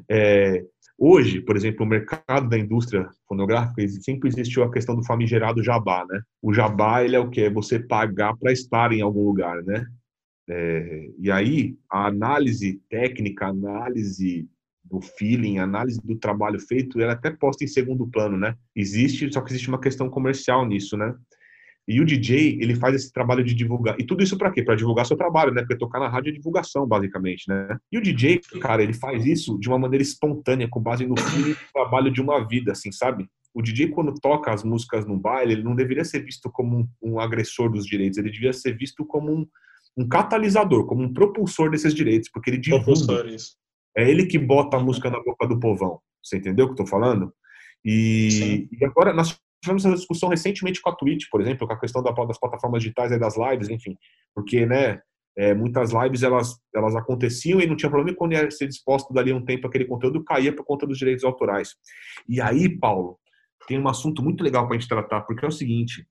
é, 0.09 0.65
Hoje, 1.05 1.41
por 1.41 1.57
exemplo, 1.57 1.85
o 1.85 1.89
mercado 1.89 2.49
da 2.49 2.57
indústria 2.57 3.11
fonográfica 3.27 3.85
sempre 3.89 4.29
existiu 4.29 4.63
a 4.63 4.71
questão 4.71 4.95
do 4.95 5.05
famigerado 5.05 5.61
jabá, 5.61 6.07
né? 6.09 6.21
O 6.41 6.55
jabá 6.55 7.03
ele 7.03 7.17
é 7.17 7.19
o 7.19 7.29
que 7.29 7.41
é 7.41 7.51
você 7.51 7.77
pagar 7.81 8.37
para 8.37 8.53
estar 8.53 8.93
em 8.93 9.01
algum 9.01 9.25
lugar, 9.25 9.65
né? 9.65 9.85
É, 10.49 11.11
e 11.19 11.29
aí 11.29 11.77
a 11.91 12.07
análise 12.07 12.81
técnica, 12.89 13.47
a 13.47 13.49
análise 13.49 14.49
do 14.85 15.01
feeling, 15.01 15.59
a 15.59 15.65
análise 15.65 16.01
do 16.01 16.17
trabalho 16.17 16.61
feito, 16.61 17.01
ela 17.01 17.11
é 17.11 17.15
até 17.17 17.33
posta 17.33 17.65
em 17.65 17.67
segundo 17.67 18.07
plano, 18.07 18.39
né? 18.39 18.55
Existe, 18.73 19.29
só 19.33 19.41
que 19.41 19.51
existe 19.51 19.69
uma 19.69 19.81
questão 19.81 20.09
comercial 20.09 20.65
nisso, 20.65 20.97
né? 20.97 21.13
E 21.87 22.01
o 22.01 22.05
DJ, 22.05 22.59
ele 22.61 22.77
faz 22.77 22.95
esse 22.95 23.13
trabalho 23.13 23.43
de 23.43 23.55
divulgar. 23.55 23.97
E 23.99 24.05
tudo 24.05 24.23
isso 24.23 24.39
para 24.39 24.51
quê? 24.53 24.63
Para 24.63 24.77
divulgar 24.77 25.05
seu 25.05 25.17
trabalho, 25.17 25.53
né? 25.53 25.63
Porque 25.63 25.77
tocar 25.77 25.99
na 25.99 26.09
rádio 26.09 26.31
é 26.31 26.33
divulgação, 26.33 26.87
basicamente, 26.87 27.45
né? 27.49 27.77
E 27.91 27.99
o 27.99 28.03
DJ, 28.03 28.41
cara, 28.61 28.83
ele 28.83 28.93
faz 28.93 29.27
isso 29.27 29.59
de 29.59 29.69
uma 29.69 29.79
maneira 29.79 30.03
espontânea, 30.03 30.69
com 30.69 30.81
base 30.81 31.05
no 31.05 31.17
trabalho 31.75 32.11
de 32.13 32.21
uma 32.21 32.47
vida, 32.47 32.73
assim, 32.73 32.93
sabe? 32.93 33.27
O 33.53 33.61
DJ, 33.61 33.89
quando 33.89 34.15
toca 34.15 34.53
as 34.53 34.63
músicas 34.63 35.07
no 35.07 35.19
baile, 35.19 35.55
ele 35.55 35.63
não 35.63 35.75
deveria 35.75 36.05
ser 36.05 36.25
visto 36.25 36.51
como 36.51 36.79
um, 36.79 36.89
um 37.03 37.21
agressor 37.21 37.71
dos 37.71 37.85
direitos, 37.85 38.17
ele 38.17 38.31
devia 38.31 38.53
ser 38.53 38.77
visto 38.77 39.05
como 39.05 39.33
um, 39.33 39.47
um 39.97 40.09
catalisador, 40.09 40.87
como 40.87 41.03
um 41.03 41.13
propulsor 41.13 41.71
desses 41.71 41.93
direitos, 41.93 42.31
porque 42.33 42.49
ele 42.49 42.59
divulga. 42.59 43.27
É 43.95 44.09
ele 44.09 44.25
que 44.25 44.39
bota 44.39 44.79
a 44.79 44.81
música 44.81 45.11
na 45.11 45.23
boca 45.23 45.47
do 45.47 45.61
povão. 45.61 46.01
Você 46.23 46.39
entendeu 46.39 46.65
o 46.65 46.69
que 46.69 46.73
eu 46.81 46.85
tô 46.85 46.87
falando? 46.87 47.33
E, 47.85 48.69
e 48.73 48.85
agora 48.85 49.13
nós 49.13 49.39
tivemos 49.63 49.85
essa 49.85 49.95
discussão 49.95 50.29
recentemente 50.29 50.81
com 50.83 50.91
a 50.91 50.97
Twitch, 50.97 51.27
por 51.31 51.41
exemplo, 51.41 51.67
com 51.67 51.73
a 51.73 51.79
questão 51.79 52.03
das 52.03 52.39
plataformas 52.39 52.83
digitais 52.83 53.13
e 53.13 53.19
das 53.19 53.37
lives, 53.37 53.69
enfim, 53.69 53.97
porque, 54.35 54.67
né, 54.67 55.01
é, 55.37 55.55
muitas 55.55 55.93
lives 55.93 56.23
elas, 56.23 56.59
elas 56.75 56.95
aconteciam 56.95 57.61
e 57.61 57.67
não 57.67 57.77
tinha 57.77 57.89
problema 57.89 58.17
quando 58.17 58.33
ia 58.33 58.51
ser 58.51 58.67
disposto 58.67 59.15
dali 59.15 59.33
um 59.33 59.45
tempo 59.45 59.67
aquele 59.67 59.87
conteúdo 59.87 60.23
caía 60.25 60.55
por 60.55 60.65
conta 60.65 60.87
dos 60.87 60.99
direitos 60.99 61.25
autorais. 61.25 61.75
E 62.29 62.41
aí, 62.41 62.69
Paulo, 62.69 63.19
tem 63.67 63.79
um 63.79 63.89
assunto 63.89 64.23
muito 64.23 64.43
legal 64.45 64.67
para 64.67 64.77
a 64.77 64.79
gente 64.79 64.89
tratar, 64.89 65.23
porque 65.23 65.45
é 65.45 65.49
o 65.49 65.53
seguinte, 65.53 66.07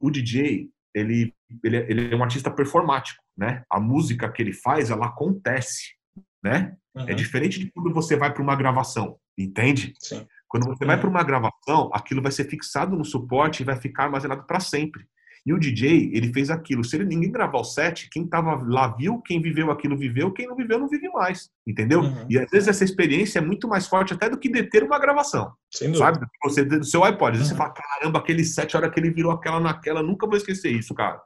o 0.00 0.10
DJ, 0.10 0.68
ele, 0.94 1.34
ele, 1.62 1.76
ele 1.76 2.14
é 2.14 2.16
um 2.16 2.22
artista 2.22 2.50
performático, 2.50 3.22
né? 3.36 3.64
A 3.68 3.80
música 3.80 4.30
que 4.30 4.40
ele 4.40 4.52
faz, 4.52 4.90
ela 4.90 5.06
acontece, 5.06 5.94
né? 6.42 6.76
É 6.96 7.00
uhum. 7.00 7.08
É 7.08 7.14
diferente 7.14 7.58
de 7.58 7.70
quando 7.72 7.92
você 7.92 8.16
vai 8.16 8.32
para 8.32 8.42
uma 8.42 8.56
gravação, 8.56 9.18
entende? 9.36 9.92
Sim. 9.98 10.26
Quando 10.54 10.68
você 10.68 10.84
vai 10.84 10.96
para 10.96 11.10
uma 11.10 11.24
gravação, 11.24 11.90
aquilo 11.92 12.22
vai 12.22 12.30
ser 12.30 12.44
fixado 12.44 12.96
no 12.96 13.04
suporte 13.04 13.60
e 13.60 13.66
vai 13.66 13.74
ficar 13.74 14.04
armazenado 14.04 14.44
para 14.44 14.60
sempre. 14.60 15.04
E 15.44 15.52
o 15.52 15.58
DJ, 15.58 16.12
ele 16.14 16.32
fez 16.32 16.48
aquilo. 16.48 16.84
Se 16.84 16.94
ele, 16.94 17.04
ninguém 17.04 17.32
gravar 17.32 17.58
o 17.58 17.64
set, 17.64 18.08
quem 18.08 18.22
estava 18.22 18.54
lá 18.64 18.86
viu, 18.86 19.20
quem 19.22 19.42
viveu 19.42 19.72
aquilo 19.72 19.98
viveu, 19.98 20.30
quem 20.30 20.46
não 20.46 20.54
viveu 20.54 20.78
não 20.78 20.88
vive 20.88 21.08
mais. 21.08 21.50
Entendeu? 21.66 22.02
Uhum. 22.02 22.26
E 22.30 22.38
às 22.38 22.48
vezes 22.48 22.68
essa 22.68 22.84
experiência 22.84 23.40
é 23.40 23.42
muito 23.42 23.66
mais 23.66 23.88
forte 23.88 24.14
até 24.14 24.30
do 24.30 24.38
que 24.38 24.48
deter 24.48 24.84
uma 24.84 24.96
gravação. 24.96 25.52
Sem 25.72 25.92
sabe? 25.92 26.24
Você 26.44 26.64
do 26.64 26.84
seu 26.84 27.02
iPod, 27.02 27.36
uhum. 27.36 27.44
você 27.44 27.56
fala, 27.56 27.74
caramba, 27.74 28.20
aquele 28.20 28.44
set, 28.44 28.76
a 28.76 28.78
hora 28.78 28.90
que 28.92 29.00
ele 29.00 29.10
virou 29.10 29.32
aquela 29.32 29.58
naquela, 29.58 30.04
nunca 30.04 30.24
vou 30.24 30.36
esquecer 30.36 30.70
isso, 30.70 30.94
cara. 30.94 31.20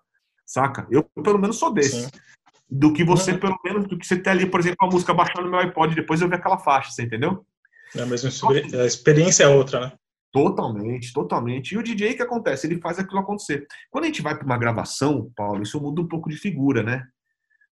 Saca? 0.47 0.87
Eu 0.91 1.05
pelo 1.23 1.39
menos 1.39 1.59
sou 1.59 1.71
desse. 1.71 2.05
Sim. 2.05 2.11
Do 2.71 2.95
que 2.95 3.05
você, 3.05 3.33
uhum. 3.33 3.41
pelo 3.41 3.59
menos, 3.63 3.87
do 3.87 3.99
que 3.99 4.07
você 4.07 4.17
ter 4.17 4.31
ali, 4.31 4.47
por 4.47 4.59
exemplo, 4.59 4.79
a 4.81 4.87
música 4.87 5.13
baixando 5.13 5.43
no 5.43 5.51
meu 5.51 5.61
iPod, 5.61 5.95
depois 5.95 6.23
eu 6.23 6.31
ver 6.31 6.37
aquela 6.37 6.57
faixa, 6.57 6.91
você 6.91 7.03
entendeu? 7.03 7.45
É 7.97 8.83
a 8.83 8.87
experiência 8.87 9.45
é 9.45 9.49
outra, 9.49 9.81
né? 9.81 9.93
Totalmente, 10.33 11.13
totalmente. 11.13 11.73
E 11.73 11.79
o 11.79 11.83
DJ, 11.83 12.15
que 12.15 12.23
acontece? 12.23 12.67
Ele 12.67 12.81
faz 12.81 12.99
aquilo 12.99 13.21
acontecer. 13.21 13.67
Quando 13.91 14.05
a 14.05 14.07
gente 14.09 14.21
vai 14.21 14.37
para 14.37 14.45
uma 14.45 14.59
gravação, 14.59 15.33
Paulo, 15.35 15.63
isso 15.63 15.81
muda 15.81 16.03
um 16.03 16.09
pouco 16.09 16.29
de 16.29 16.37
figura, 16.37 16.83
né? 16.83 17.07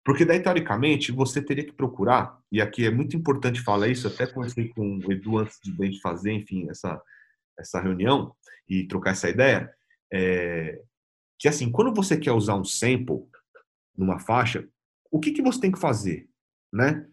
Porque 0.05 0.23
daí, 0.23 0.39
teoricamente, 0.39 1.11
você 1.11 1.41
teria 1.41 1.65
que 1.65 1.73
procurar, 1.73 2.37
e 2.51 2.61
aqui 2.61 2.85
é 2.85 2.91
muito 2.91 3.17
importante 3.17 3.61
falar 3.61 3.87
isso, 3.87 4.07
até 4.07 4.27
conversei 4.27 4.69
com 4.69 4.99
o 4.99 5.11
Edu 5.11 5.39
antes 5.39 5.57
de 5.63 5.75
a 5.81 5.85
gente 5.85 5.99
fazer, 5.99 6.31
enfim, 6.31 6.69
essa, 6.69 7.01
essa 7.57 7.81
reunião 7.81 8.33
e 8.69 8.87
trocar 8.87 9.11
essa 9.11 9.29
ideia, 9.29 9.69
é, 10.13 10.79
que 11.39 11.47
assim, 11.47 11.71
quando 11.71 11.93
você 11.93 12.17
quer 12.17 12.31
usar 12.31 12.55
um 12.55 12.63
sample 12.63 13.27
numa 13.97 14.19
faixa, 14.19 14.67
o 15.11 15.19
que, 15.19 15.31
que 15.31 15.41
você 15.41 15.59
tem 15.59 15.71
que 15.71 15.79
fazer, 15.79 16.27
né? 16.71 17.05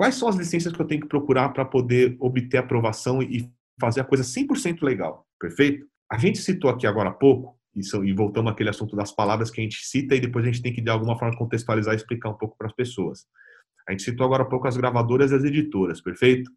Quais 0.00 0.14
são 0.14 0.28
as 0.28 0.36
licenças 0.36 0.72
que 0.72 0.80
eu 0.80 0.86
tenho 0.86 1.02
que 1.02 1.08
procurar 1.08 1.50
para 1.50 1.62
poder 1.62 2.16
obter 2.18 2.56
aprovação 2.56 3.20
e 3.20 3.52
fazer 3.78 4.00
a 4.00 4.04
coisa 4.04 4.24
100% 4.24 4.80
legal? 4.80 5.26
Perfeito? 5.38 5.86
A 6.10 6.16
gente 6.16 6.38
citou 6.38 6.70
aqui 6.70 6.86
agora 6.86 7.10
há 7.10 7.12
pouco, 7.12 7.54
e 7.76 8.12
voltamos 8.14 8.50
àquele 8.50 8.70
assunto 8.70 8.96
das 8.96 9.12
palavras 9.12 9.50
que 9.50 9.60
a 9.60 9.62
gente 9.62 9.84
cita 9.84 10.16
e 10.16 10.20
depois 10.20 10.42
a 10.42 10.48
gente 10.50 10.62
tem 10.62 10.72
que 10.72 10.80
de 10.80 10.88
alguma 10.88 11.18
forma 11.18 11.36
contextualizar 11.36 11.92
e 11.92 11.98
explicar 11.98 12.30
um 12.30 12.38
pouco 12.38 12.56
para 12.56 12.68
as 12.68 12.72
pessoas. 12.72 13.26
A 13.86 13.92
gente 13.92 14.02
citou 14.02 14.24
agora 14.24 14.42
há 14.42 14.46
pouco 14.46 14.66
as 14.66 14.74
gravadoras 14.74 15.32
e 15.32 15.34
as 15.34 15.44
editoras, 15.44 16.00
perfeito? 16.00 16.50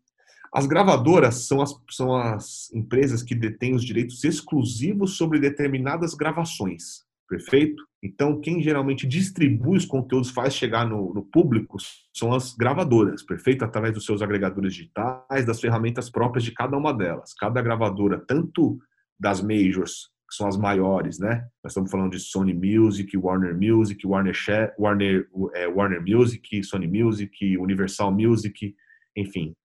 As 0.54 0.66
gravadoras 0.66 1.46
são 1.46 1.62
as, 1.62 1.76
são 1.92 2.16
as 2.16 2.72
empresas 2.74 3.22
que 3.22 3.36
detêm 3.36 3.76
os 3.76 3.84
direitos 3.84 4.24
exclusivos 4.24 5.18
sobre 5.18 5.38
determinadas 5.38 6.14
gravações. 6.14 7.04
Perfeito? 7.28 7.82
Então, 8.04 8.42
quem 8.42 8.62
geralmente 8.62 9.08
distribui 9.08 9.78
os 9.78 9.86
conteúdos, 9.86 10.30
faz 10.30 10.54
chegar 10.54 10.86
no, 10.86 11.14
no, 11.14 11.24
público, 11.24 11.78
são 12.14 12.34
as 12.34 12.54
gravadoras, 12.54 13.24
perfeito? 13.24 13.64
Através 13.64 13.94
dos 13.94 14.06
seus 14.06 14.22
agregadores 14.22 14.74
digitais, 14.74 15.46
das 15.46 15.62
ferramentas 15.62 16.10
próprias 16.10 16.44
de 16.44 16.52
cada 16.52 16.78
uma 16.78 16.94
delas. 16.94 17.34
Cada 17.34 17.62
gravadora, 17.62 18.20
tanto 18.20 18.78
das 19.18 19.42
majors, 19.42 20.10
que 20.30 20.36
são 20.36 20.48
as 20.48 20.58
maiores, 20.58 21.18
né? 21.18 21.48
Nós 21.64 21.72
estamos 21.72 21.90
falando 21.90 22.12
de 22.12 22.20
Sony 22.20 22.54
Music, 22.54 23.16
Warner 23.16 23.56
Music, 23.56 24.06
Warner, 24.06 24.36
Warner, 24.78 25.30
é, 25.54 25.68
Warner 25.68 26.02
Music, 26.06 26.64
Sony 26.64 26.88
Music, 26.88 27.58
Universal 27.58 28.12
Music, 28.12 28.76
enfim. 29.16 29.56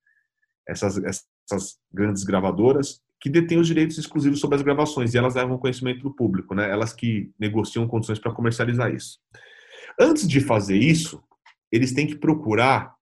Essas, 0.69 0.97
essas 0.99 1.79
grandes 1.93 2.23
gravadoras 2.23 3.03
que 3.21 3.29
detêm 3.29 3.59
os 3.59 3.67
direitos 3.67 3.99
exclusivos 3.99 4.41
sobre 4.41 4.57
as 4.57 4.63
gravações 4.63 5.13
e 5.13 5.19
elas 5.19 5.35
levam 5.35 5.59
conhecimento 5.59 6.03
do 6.03 6.15
público, 6.15 6.55
né? 6.55 6.71
Elas 6.71 6.93
que 6.93 7.33
negociam 7.39 7.87
condições 7.89 8.19
para 8.19 8.33
comercializar 8.33 8.95
isso. 8.95 9.19
Antes 9.99 10.29
de 10.29 10.41
fazer 10.41 10.77
isso, 10.77 11.23
eles 11.73 11.93
têm 11.93 12.07
que 12.07 12.17
procurar 12.17 12.95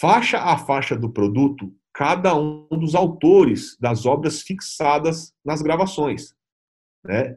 faixa 0.00 0.38
a 0.38 0.56
faixa 0.56 0.96
do 0.96 1.10
produto 1.10 1.74
cada 1.92 2.36
um 2.36 2.68
dos 2.70 2.94
autores 2.94 3.76
das 3.80 4.06
obras 4.06 4.42
fixadas 4.42 5.34
nas 5.44 5.60
gravações, 5.60 6.34
né? 7.04 7.36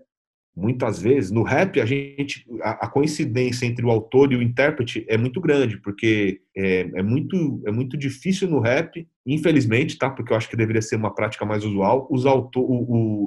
Muitas 0.56 1.02
vezes, 1.02 1.32
no 1.32 1.44
rap, 1.44 1.82
a 1.82 1.86
gente 1.86 2.46
a, 2.62 2.88
coincidência 2.88 3.66
entre 3.66 3.86
o 3.86 3.89
autor 3.89 4.32
e 4.32 4.36
o 4.36 4.42
intérprete 4.42 5.06
é 5.10 5.18
muito 5.18 5.42
grande, 5.42 5.78
porque 5.78 6.42
é, 6.56 6.89
é, 6.96 7.04
muito, 7.04 7.62
é 7.66 7.72
muito 7.72 7.98
difícil 7.98 8.48
no 8.48 8.60
rap, 8.60 9.08
infelizmente, 9.26 9.98
tá? 9.98 10.10
Porque 10.10 10.32
eu 10.32 10.38
acho 10.38 10.50
que 10.50 10.56
deveria 10.56 10.82
ser 10.82 10.96
uma 10.96 11.13
prática 11.13 11.46
mais 11.46 11.63
usual, 11.63 12.08
os, 12.10 12.26
autor, 12.26 12.62
o, 12.62 12.84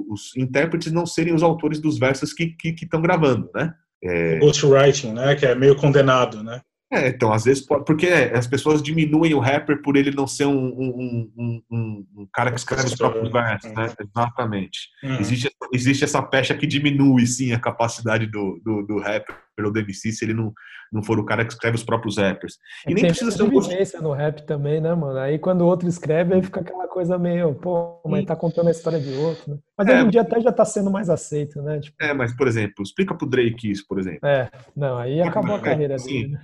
o, 0.09 0.13
os 0.13 0.35
intérpretes 0.37 0.91
não 0.91 1.05
serem 1.05 1.33
os 1.33 1.43
autores 1.43 1.81
dos 1.81 1.99
versos 1.99 2.33
que 2.33 2.55
estão 2.63 3.01
gravando, 3.01 3.49
né? 3.53 3.73
É... 4.03 4.39
Ghostwriting, 4.39 5.13
né? 5.13 5.35
Que 5.35 5.45
é 5.45 5.55
meio 5.55 5.75
condenado, 5.75 6.43
né? 6.43 6.61
É, 6.91 7.09
então, 7.09 7.33
às 7.33 7.43
vezes, 7.43 7.65
pode, 7.65 7.83
porque 7.83 8.07
as 8.07 8.47
pessoas 8.47 8.81
diminuem 8.81 9.33
o 9.33 9.39
rapper 9.39 9.81
por 9.81 9.97
ele 9.97 10.11
não 10.11 10.25
ser 10.25 10.45
um, 10.45 10.67
um, 10.67 11.31
um, 11.37 11.63
um, 11.69 12.07
um 12.19 12.27
cara 12.31 12.49
que 12.49 12.57
escreve 12.57 12.85
os 12.85 12.95
próprios 12.95 13.29
versos, 13.29 13.71
né? 13.73 13.93
Exatamente. 13.99 14.89
Uhum. 15.03 15.19
Existe, 15.19 15.51
existe 15.73 16.03
essa 16.05 16.21
pecha 16.21 16.55
que 16.55 16.65
diminui, 16.65 17.27
sim, 17.27 17.51
a 17.51 17.59
capacidade 17.59 18.25
do, 18.27 18.61
do, 18.63 18.83
do 18.83 18.99
rapper 18.99 19.35
do 19.57 19.79
MC 19.79 20.11
se 20.11 20.23
ele 20.23 20.33
não, 20.33 20.53
não 20.91 21.03
for 21.03 21.19
o 21.19 21.25
cara 21.25 21.43
que 21.43 21.51
escreve 21.51 21.75
os 21.75 21.83
próprios 21.83 22.17
rappers. 22.17 22.57
E 22.87 22.91
é, 22.91 22.93
nem 22.93 23.05
precisa 23.05 23.31
ser 23.31 23.43
um... 23.43 23.49
Tem 23.49 24.01
no 24.01 24.13
rap 24.13 24.45
também, 24.45 24.79
né, 24.79 24.93
mano? 24.93 25.17
Aí 25.17 25.39
quando 25.39 25.61
o 25.61 25.65
outro 25.65 25.87
escreve, 25.87 26.33
aí 26.33 26.43
fica 26.43 26.61
aquela 26.61 26.87
coisa 26.87 27.17
meio, 27.17 27.53
pô, 27.55 27.99
mas 28.05 28.25
tá 28.25 28.35
contando 28.35 28.67
a 28.67 28.71
história 28.71 28.99
de 28.99 29.11
outro, 29.13 29.51
né? 29.51 29.57
Mas 29.77 29.87
é, 29.87 29.95
hoje 29.95 30.05
em 30.05 30.09
dia 30.09 30.21
até 30.21 30.39
já 30.39 30.51
tá 30.51 30.65
sendo 30.65 30.89
mais 30.89 31.09
aceito, 31.09 31.61
né? 31.61 31.79
Tipo... 31.79 31.95
É, 32.01 32.13
mas, 32.13 32.35
por 32.35 32.47
exemplo, 32.47 32.83
explica 32.83 33.15
pro 33.15 33.27
Drake 33.27 33.71
isso, 33.71 33.85
por 33.87 33.99
exemplo. 33.99 34.27
É, 34.27 34.49
não, 34.75 34.97
aí 34.97 35.21
acabou 35.21 35.55
a 35.55 35.59
carreira 35.59 35.95
é, 35.95 35.97
dele. 35.97 36.29
Né? 36.29 36.41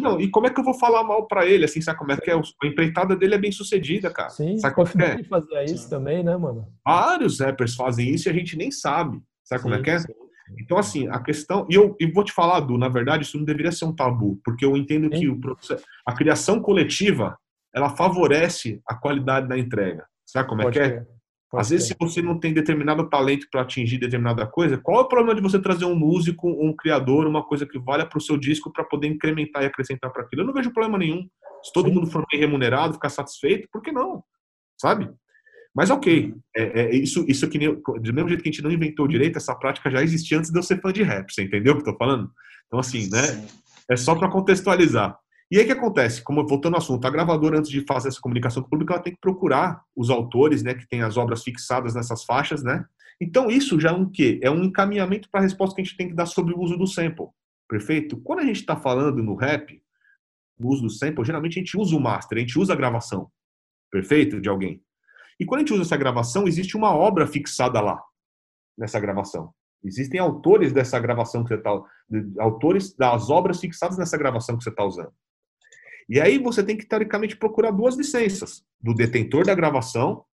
Não, 0.00 0.20
e 0.20 0.30
como 0.30 0.46
é 0.46 0.50
que 0.50 0.60
eu 0.60 0.64
vou 0.64 0.74
falar 0.74 1.02
mal 1.04 1.26
pra 1.26 1.46
ele, 1.46 1.64
assim, 1.64 1.80
sabe 1.80 1.98
como 1.98 2.12
é 2.12 2.16
que 2.16 2.30
é? 2.30 2.34
A 2.34 2.66
empreitada 2.66 3.16
dele 3.16 3.34
é 3.34 3.38
bem 3.38 3.52
sucedida, 3.52 4.10
cara. 4.10 4.30
Sim, 4.30 4.58
sabe 4.58 4.74
como 4.74 4.88
é? 5.02 5.20
é? 5.20 5.24
fazia 5.24 5.64
isso 5.64 5.88
também, 5.88 6.22
né, 6.22 6.36
mano? 6.36 6.66
Vários 6.84 7.40
rappers 7.40 7.74
fazem 7.74 8.10
isso 8.10 8.28
e 8.28 8.30
a 8.30 8.34
gente 8.34 8.56
nem 8.56 8.70
sabe. 8.70 9.20
Sabe 9.44 9.62
sim, 9.62 9.68
como 9.68 9.74
é 9.74 9.82
que 9.82 9.90
é? 9.90 9.98
Sim. 9.98 10.12
Então, 10.58 10.78
assim, 10.78 11.08
a 11.08 11.20
questão. 11.20 11.66
E 11.70 11.74
eu, 11.74 11.96
eu 11.98 12.12
vou 12.12 12.24
te 12.24 12.32
falar, 12.32 12.60
Du, 12.60 12.76
na 12.76 12.88
verdade, 12.88 13.24
isso 13.24 13.38
não 13.38 13.44
deveria 13.44 13.72
ser 13.72 13.84
um 13.84 13.94
tabu, 13.94 14.40
porque 14.44 14.64
eu 14.64 14.76
entendo 14.76 15.10
que 15.10 15.28
o 15.28 15.40
processo, 15.40 15.84
a 16.06 16.14
criação 16.14 16.60
coletiva 16.60 17.36
ela 17.74 17.88
favorece 17.88 18.80
a 18.86 18.94
qualidade 18.94 19.48
da 19.48 19.58
entrega. 19.58 20.06
Sabe 20.26 20.48
como 20.48 20.60
é 20.60 20.64
Pode 20.64 20.78
que 20.78 20.84
é? 20.84 21.06
Às 21.54 21.68
vezes, 21.68 21.88
se 21.88 21.96
você 22.00 22.22
não 22.22 22.38
tem 22.38 22.54
determinado 22.54 23.10
talento 23.10 23.46
para 23.50 23.60
atingir 23.60 23.98
determinada 23.98 24.46
coisa, 24.46 24.78
qual 24.78 25.00
é 25.00 25.02
o 25.02 25.08
problema 25.08 25.34
de 25.34 25.42
você 25.42 25.60
trazer 25.60 25.84
um 25.84 25.94
músico, 25.94 26.48
um 26.48 26.74
criador, 26.74 27.26
uma 27.26 27.44
coisa 27.44 27.66
que 27.66 27.78
valha 27.78 28.06
para 28.06 28.16
o 28.16 28.20
seu 28.22 28.38
disco 28.38 28.72
para 28.72 28.84
poder 28.84 29.08
incrementar 29.08 29.62
e 29.62 29.66
acrescentar 29.66 30.10
para 30.10 30.22
aquilo? 30.22 30.42
Eu 30.42 30.46
não 30.46 30.54
vejo 30.54 30.72
problema 30.72 30.96
nenhum. 30.96 31.28
Se 31.62 31.70
todo 31.72 31.88
Sim. 31.88 31.94
mundo 31.94 32.06
for 32.06 32.24
bem 32.30 32.40
remunerado, 32.40 32.94
ficar 32.94 33.10
satisfeito, 33.10 33.68
por 33.70 33.82
que 33.82 33.92
não? 33.92 34.24
Sabe? 34.80 35.10
Mas 35.74 35.90
ok, 35.90 36.34
é, 36.54 36.82
é, 36.82 36.94
isso, 36.94 37.24
isso 37.26 37.48
que 37.48 37.58
nem, 37.58 37.74
do 37.74 38.12
mesmo 38.12 38.28
jeito 38.28 38.42
que 38.42 38.48
a 38.48 38.52
gente 38.52 38.62
não 38.62 38.70
inventou 38.70 39.08
direito, 39.08 39.38
essa 39.38 39.54
prática 39.54 39.90
já 39.90 40.02
existia 40.02 40.38
antes 40.38 40.50
de 40.50 40.58
eu 40.58 40.62
ser 40.62 40.80
fã 40.80 40.92
de 40.92 41.02
rap, 41.02 41.32
você 41.32 41.42
entendeu 41.42 41.72
o 41.72 41.76
que 41.76 41.88
eu 41.88 41.92
tô 41.92 41.98
falando? 41.98 42.30
Então, 42.66 42.78
assim, 42.78 43.08
né? 43.10 43.46
É 43.90 43.96
só 43.96 44.14
para 44.14 44.30
contextualizar. 44.30 45.18
E 45.50 45.58
aí 45.58 45.64
o 45.64 45.66
que 45.66 45.72
acontece? 45.72 46.22
Como 46.22 46.46
voltando 46.46 46.74
ao 46.74 46.78
assunto, 46.78 47.06
a 47.06 47.10
gravadora, 47.10 47.58
antes 47.58 47.70
de 47.70 47.84
fazer 47.86 48.08
essa 48.08 48.20
comunicação 48.20 48.62
pública, 48.62 48.94
ela 48.94 49.02
tem 49.02 49.12
que 49.12 49.20
procurar 49.20 49.82
os 49.94 50.08
autores, 50.08 50.62
né, 50.62 50.72
que 50.72 50.88
tem 50.88 51.02
as 51.02 51.18
obras 51.18 51.42
fixadas 51.42 51.94
nessas 51.94 52.24
faixas, 52.24 52.62
né? 52.62 52.84
Então, 53.20 53.50
isso 53.50 53.78
já 53.78 53.90
é 53.90 53.92
um 53.92 54.10
quê? 54.10 54.40
É 54.42 54.50
um 54.50 54.64
encaminhamento 54.64 55.28
para 55.30 55.40
a 55.40 55.42
resposta 55.42 55.74
que 55.74 55.82
a 55.82 55.84
gente 55.84 55.96
tem 55.96 56.08
que 56.08 56.14
dar 56.14 56.26
sobre 56.26 56.54
o 56.54 56.58
uso 56.58 56.76
do 56.76 56.86
sample. 56.86 57.26
Perfeito? 57.68 58.16
Quando 58.18 58.40
a 58.40 58.44
gente 58.44 58.60
está 58.60 58.76
falando 58.76 59.22
no 59.22 59.34
rap, 59.34 59.80
no 60.58 60.68
uso 60.68 60.82
do 60.82 60.90
sample, 60.90 61.24
geralmente 61.24 61.58
a 61.58 61.62
gente 61.62 61.76
usa 61.76 61.94
o 61.96 62.00
master, 62.00 62.38
a 62.38 62.40
gente 62.40 62.58
usa 62.58 62.72
a 62.72 62.76
gravação. 62.76 63.30
Perfeito? 63.90 64.40
De 64.40 64.48
alguém. 64.48 64.82
E 65.42 65.44
quando 65.44 65.58
a 65.58 65.62
gente 65.62 65.72
usa 65.72 65.82
essa 65.82 65.96
gravação, 65.96 66.46
existe 66.46 66.76
uma 66.76 66.94
obra 66.94 67.26
fixada 67.26 67.80
lá, 67.80 68.00
nessa 68.78 69.00
gravação. 69.00 69.52
Existem 69.84 70.20
autores 70.20 70.72
dessa 70.72 71.00
gravação 71.00 71.42
que 71.42 71.48
você 71.48 71.56
está. 71.56 71.82
autores 72.38 72.94
das 72.94 73.28
obras 73.28 73.58
fixadas 73.58 73.98
nessa 73.98 74.16
gravação 74.16 74.56
que 74.56 74.62
você 74.62 74.70
está 74.70 74.84
usando. 74.84 75.12
E 76.08 76.20
aí 76.20 76.38
você 76.38 76.62
tem 76.62 76.76
que, 76.76 76.86
teoricamente, 76.86 77.36
procurar 77.36 77.72
duas 77.72 77.96
licenças: 77.96 78.62
do 78.80 78.94
detentor 78.94 79.44
da 79.44 79.52
gravação, 79.52 80.24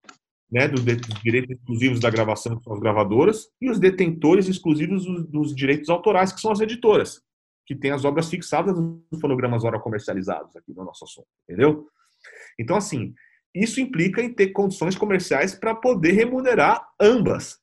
né, 0.51 0.67
dos 0.67 0.83
direitos 1.23 1.57
exclusivos 1.57 1.99
da 1.99 2.11
gravação, 2.11 2.55
que 2.55 2.63
são 2.63 2.73
as 2.73 2.79
gravadoras, 2.79 3.47
e 3.59 3.67
os 3.67 3.79
detentores 3.79 4.47
exclusivos 4.47 5.07
dos 5.27 5.55
direitos 5.55 5.89
autorais, 5.89 6.31
que 6.31 6.39
são 6.39 6.51
as 6.51 6.59
editoras, 6.59 7.19
que 7.65 7.75
têm 7.75 7.89
as 7.89 8.05
obras 8.05 8.29
fixadas 8.29 8.77
nos 8.77 9.19
fonogramas 9.19 9.63
hora 9.63 9.79
comercializados 9.79 10.55
aqui 10.55 10.71
no 10.71 10.85
nosso 10.85 11.03
assunto, 11.03 11.27
entendeu? 11.47 11.87
Então, 12.59 12.75
assim, 12.75 13.15
isso 13.53 13.79
implica 13.79 14.21
em 14.21 14.33
ter 14.33 14.49
condições 14.49 14.95
comerciais 14.95 15.55
para 15.55 15.75
poder 15.75 16.11
remunerar 16.11 16.85
ambas. 16.99 17.57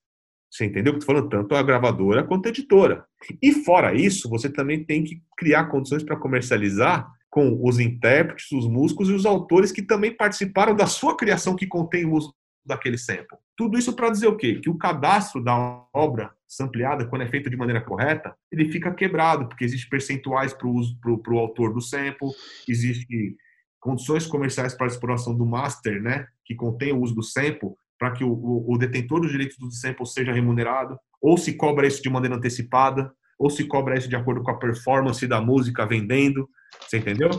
Você 0.51 0.64
entendeu 0.64 0.92
o 0.92 0.94
que 0.94 0.99
eu 0.99 1.01
estou 1.01 1.14
falando? 1.14 1.31
Tanto 1.31 1.55
a 1.55 1.62
gravadora 1.62 2.25
quanto 2.25 2.46
a 2.46 2.49
editora. 2.49 3.05
E 3.42 3.53
fora 3.53 3.94
isso, 3.94 4.29
você 4.29 4.49
também 4.49 4.85
tem 4.85 5.05
que 5.05 5.20
criar 5.37 5.66
condições 5.66 6.03
para 6.03 6.16
comercializar 6.16 7.07
com 7.29 7.61
os 7.62 7.79
intérpretes, 7.79 8.51
os 8.53 8.66
músicos 8.66 9.11
e 9.11 9.12
os 9.12 9.27
autores 9.27 9.70
que 9.70 9.83
também 9.83 10.16
participaram 10.16 10.75
da 10.75 10.87
sua 10.87 11.16
criação 11.16 11.55
que 11.55 11.66
contém 11.66 12.07
o 12.07 12.14
uso 12.14 12.35
daquele 12.64 12.96
sample. 12.96 13.38
Tudo 13.57 13.79
isso 13.79 13.92
para 13.92 14.11
dizer 14.11 14.27
o 14.27 14.37
quê? 14.37 14.61
Que 14.61 14.70
o 14.70 14.79
cadastro 14.79 15.42
da 15.42 15.85
obra 15.92 16.33
sampleada, 16.49 17.07
quando 17.07 17.22
é 17.22 17.29
feita 17.29 17.51
de 17.51 17.57
maneira 17.57 17.81
correta, 17.81 18.35
ele 18.51 18.70
fica 18.72 18.94
quebrado, 18.94 19.49
porque 19.49 19.64
existe 19.64 19.88
percentuais 19.88 20.55
para 20.55 20.66
o 20.68 21.38
autor 21.38 21.75
do 21.75 21.81
sample, 21.81 22.31
existe 22.68 23.37
condições 23.80 24.26
comerciais 24.26 24.74
para 24.74 24.86
a 24.86 24.88
exploração 24.88 25.34
do 25.34 25.46
master, 25.46 26.02
né, 26.02 26.26
que 26.44 26.54
contém 26.54 26.92
o 26.92 27.00
uso 27.00 27.14
do 27.14 27.22
sample, 27.22 27.70
para 27.98 28.12
que 28.12 28.24
o, 28.24 28.32
o, 28.32 28.74
o, 28.74 28.78
detentor 28.78 29.20
dos 29.20 29.30
direitos 29.30 29.56
do 29.58 29.70
sample 29.70 30.06
seja 30.06 30.32
remunerado, 30.32 30.98
ou 31.20 31.38
se 31.38 31.54
cobra 31.54 31.86
isso 31.86 32.02
de 32.02 32.10
maneira 32.10 32.36
antecipada, 32.36 33.10
ou 33.38 33.50
se 33.50 33.64
cobra 33.64 33.96
isso 33.96 34.08
de 34.08 34.16
acordo 34.16 34.42
com 34.42 34.50
a 34.50 34.58
performance 34.58 35.26
da 35.26 35.40
música 35.40 35.86
vendendo, 35.86 36.48
você 36.80 36.98
entendeu? 36.98 37.30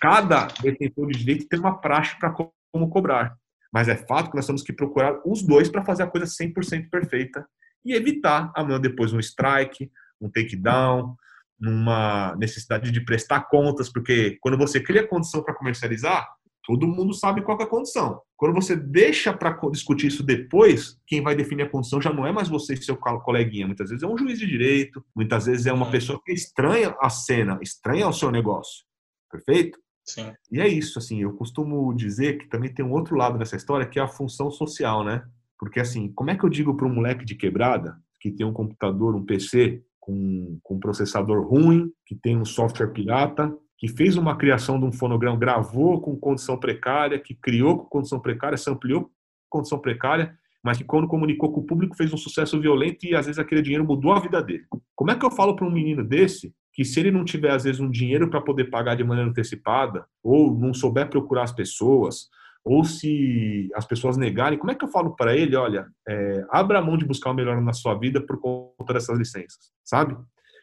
Cada 0.00 0.46
detentor 0.62 1.08
de 1.08 1.18
direito 1.18 1.48
tem 1.48 1.58
uma 1.58 1.78
praxe 1.78 2.18
para 2.18 2.32
como 2.32 2.88
cobrar. 2.88 3.36
Mas 3.72 3.88
é 3.88 3.96
fato 3.96 4.30
que 4.30 4.36
nós 4.36 4.46
temos 4.46 4.62
que 4.62 4.72
procurar 4.72 5.20
os 5.24 5.42
dois 5.42 5.68
para 5.68 5.84
fazer 5.84 6.02
a 6.02 6.06
coisa 6.06 6.26
100% 6.26 6.88
perfeita 6.90 7.46
e 7.84 7.94
evitar 7.94 8.50
amanhã 8.54 8.80
depois 8.80 9.12
um 9.12 9.20
strike, 9.20 9.90
um 10.20 10.30
takedown, 10.30 11.14
numa 11.60 12.36
necessidade 12.36 12.90
de 12.90 13.04
prestar 13.04 13.48
contas, 13.48 13.90
porque 13.92 14.38
quando 14.40 14.56
você 14.56 14.80
cria 14.80 15.06
condição 15.06 15.42
para 15.42 15.54
comercializar, 15.54 16.28
todo 16.68 16.86
mundo 16.86 17.14
sabe 17.14 17.42
qual 17.42 17.58
é 17.58 17.62
a 17.62 17.66
condição. 17.66 18.20
Quando 18.36 18.54
você 18.54 18.76
deixa 18.76 19.32
para 19.32 19.58
discutir 19.70 20.08
isso 20.08 20.22
depois, 20.22 20.98
quem 21.06 21.22
vai 21.22 21.34
definir 21.34 21.62
a 21.62 21.68
condição 21.70 22.00
já 22.00 22.12
não 22.12 22.26
é 22.26 22.30
mais 22.30 22.48
você 22.48 22.74
e 22.74 22.82
seu 22.82 22.96
coleguinha. 22.96 23.66
Muitas 23.66 23.88
vezes 23.88 24.02
é 24.02 24.06
um 24.06 24.18
juiz 24.18 24.38
de 24.38 24.46
direito, 24.46 25.02
muitas 25.16 25.46
vezes 25.46 25.66
é 25.66 25.72
uma 25.72 25.86
uhum. 25.86 25.90
pessoa 25.90 26.20
que 26.22 26.30
estranha 26.30 26.94
a 27.00 27.08
cena, 27.08 27.58
estranha 27.62 28.06
o 28.06 28.12
seu 28.12 28.30
negócio. 28.30 28.84
Perfeito? 29.30 29.78
Sim. 30.04 30.32
E 30.52 30.60
é 30.60 30.68
isso, 30.68 30.98
assim, 30.98 31.22
eu 31.22 31.32
costumo 31.34 31.92
dizer 31.94 32.38
que 32.38 32.48
também 32.48 32.72
tem 32.72 32.84
um 32.84 32.92
outro 32.92 33.16
lado 33.16 33.38
nessa 33.38 33.56
história, 33.56 33.86
que 33.86 33.98
é 33.98 34.02
a 34.02 34.08
função 34.08 34.50
social, 34.50 35.02
né? 35.02 35.22
Porque, 35.58 35.80
assim, 35.80 36.12
como 36.12 36.30
é 36.30 36.36
que 36.36 36.44
eu 36.44 36.48
digo 36.50 36.76
para 36.76 36.86
um 36.86 36.94
moleque 36.94 37.24
de 37.24 37.34
quebrada, 37.34 37.96
que 38.20 38.30
tem 38.30 38.46
um 38.46 38.52
computador, 38.52 39.14
um 39.14 39.24
PC, 39.24 39.82
com, 40.08 40.58
com 40.62 40.76
um 40.76 40.80
processador 40.80 41.46
ruim, 41.46 41.92
que 42.06 42.14
tem 42.14 42.34
um 42.34 42.44
software 42.44 42.88
pirata, 42.88 43.54
que 43.76 43.86
fez 43.86 44.16
uma 44.16 44.36
criação 44.36 44.80
de 44.80 44.86
um 44.86 44.90
fonograma, 44.90 45.36
gravou 45.36 46.00
com 46.00 46.16
condição 46.16 46.58
precária, 46.58 47.18
que 47.18 47.34
criou 47.34 47.76
com 47.76 47.84
condição 47.84 48.18
precária, 48.18 48.56
se 48.56 48.70
ampliou 48.70 49.02
com 49.02 49.10
condição 49.58 49.78
precária, 49.78 50.34
mas 50.64 50.78
que 50.78 50.84
quando 50.84 51.06
comunicou 51.06 51.52
com 51.52 51.60
o 51.60 51.66
público 51.66 51.94
fez 51.94 52.10
um 52.10 52.16
sucesso 52.16 52.58
violento 52.58 53.04
e 53.04 53.14
às 53.14 53.26
vezes 53.26 53.38
aquele 53.38 53.60
dinheiro 53.60 53.84
mudou 53.84 54.12
a 54.12 54.18
vida 54.18 54.42
dele. 54.42 54.64
Como 54.96 55.10
é 55.10 55.14
que 55.14 55.24
eu 55.24 55.30
falo 55.30 55.54
para 55.54 55.66
um 55.66 55.70
menino 55.70 56.02
desse 56.02 56.54
que 56.72 56.84
se 56.84 56.98
ele 56.98 57.10
não 57.10 57.24
tiver 57.24 57.50
às 57.50 57.64
vezes 57.64 57.80
um 57.80 57.90
dinheiro 57.90 58.30
para 58.30 58.40
poder 58.40 58.70
pagar 58.70 58.94
de 58.94 59.04
maneira 59.04 59.28
antecipada 59.28 60.06
ou 60.22 60.54
não 60.58 60.72
souber 60.72 61.10
procurar 61.10 61.42
as 61.42 61.52
pessoas 61.52 62.28
ou 62.64 62.84
se 62.84 63.70
as 63.74 63.86
pessoas 63.86 64.16
negarem, 64.16 64.58
como 64.58 64.70
é 64.70 64.74
que 64.74 64.84
eu 64.84 64.90
falo 64.90 65.16
para 65.16 65.36
ele, 65.36 65.56
olha, 65.56 65.86
é, 66.06 66.44
abra 66.50 66.78
a 66.78 66.82
mão 66.82 66.96
de 66.96 67.04
buscar 67.04 67.30
o 67.30 67.34
melhor 67.34 67.60
na 67.60 67.72
sua 67.72 67.94
vida 67.94 68.20
por 68.20 68.38
conta 68.40 68.92
dessas 68.92 69.18
licenças, 69.18 69.72
sabe? 69.84 70.16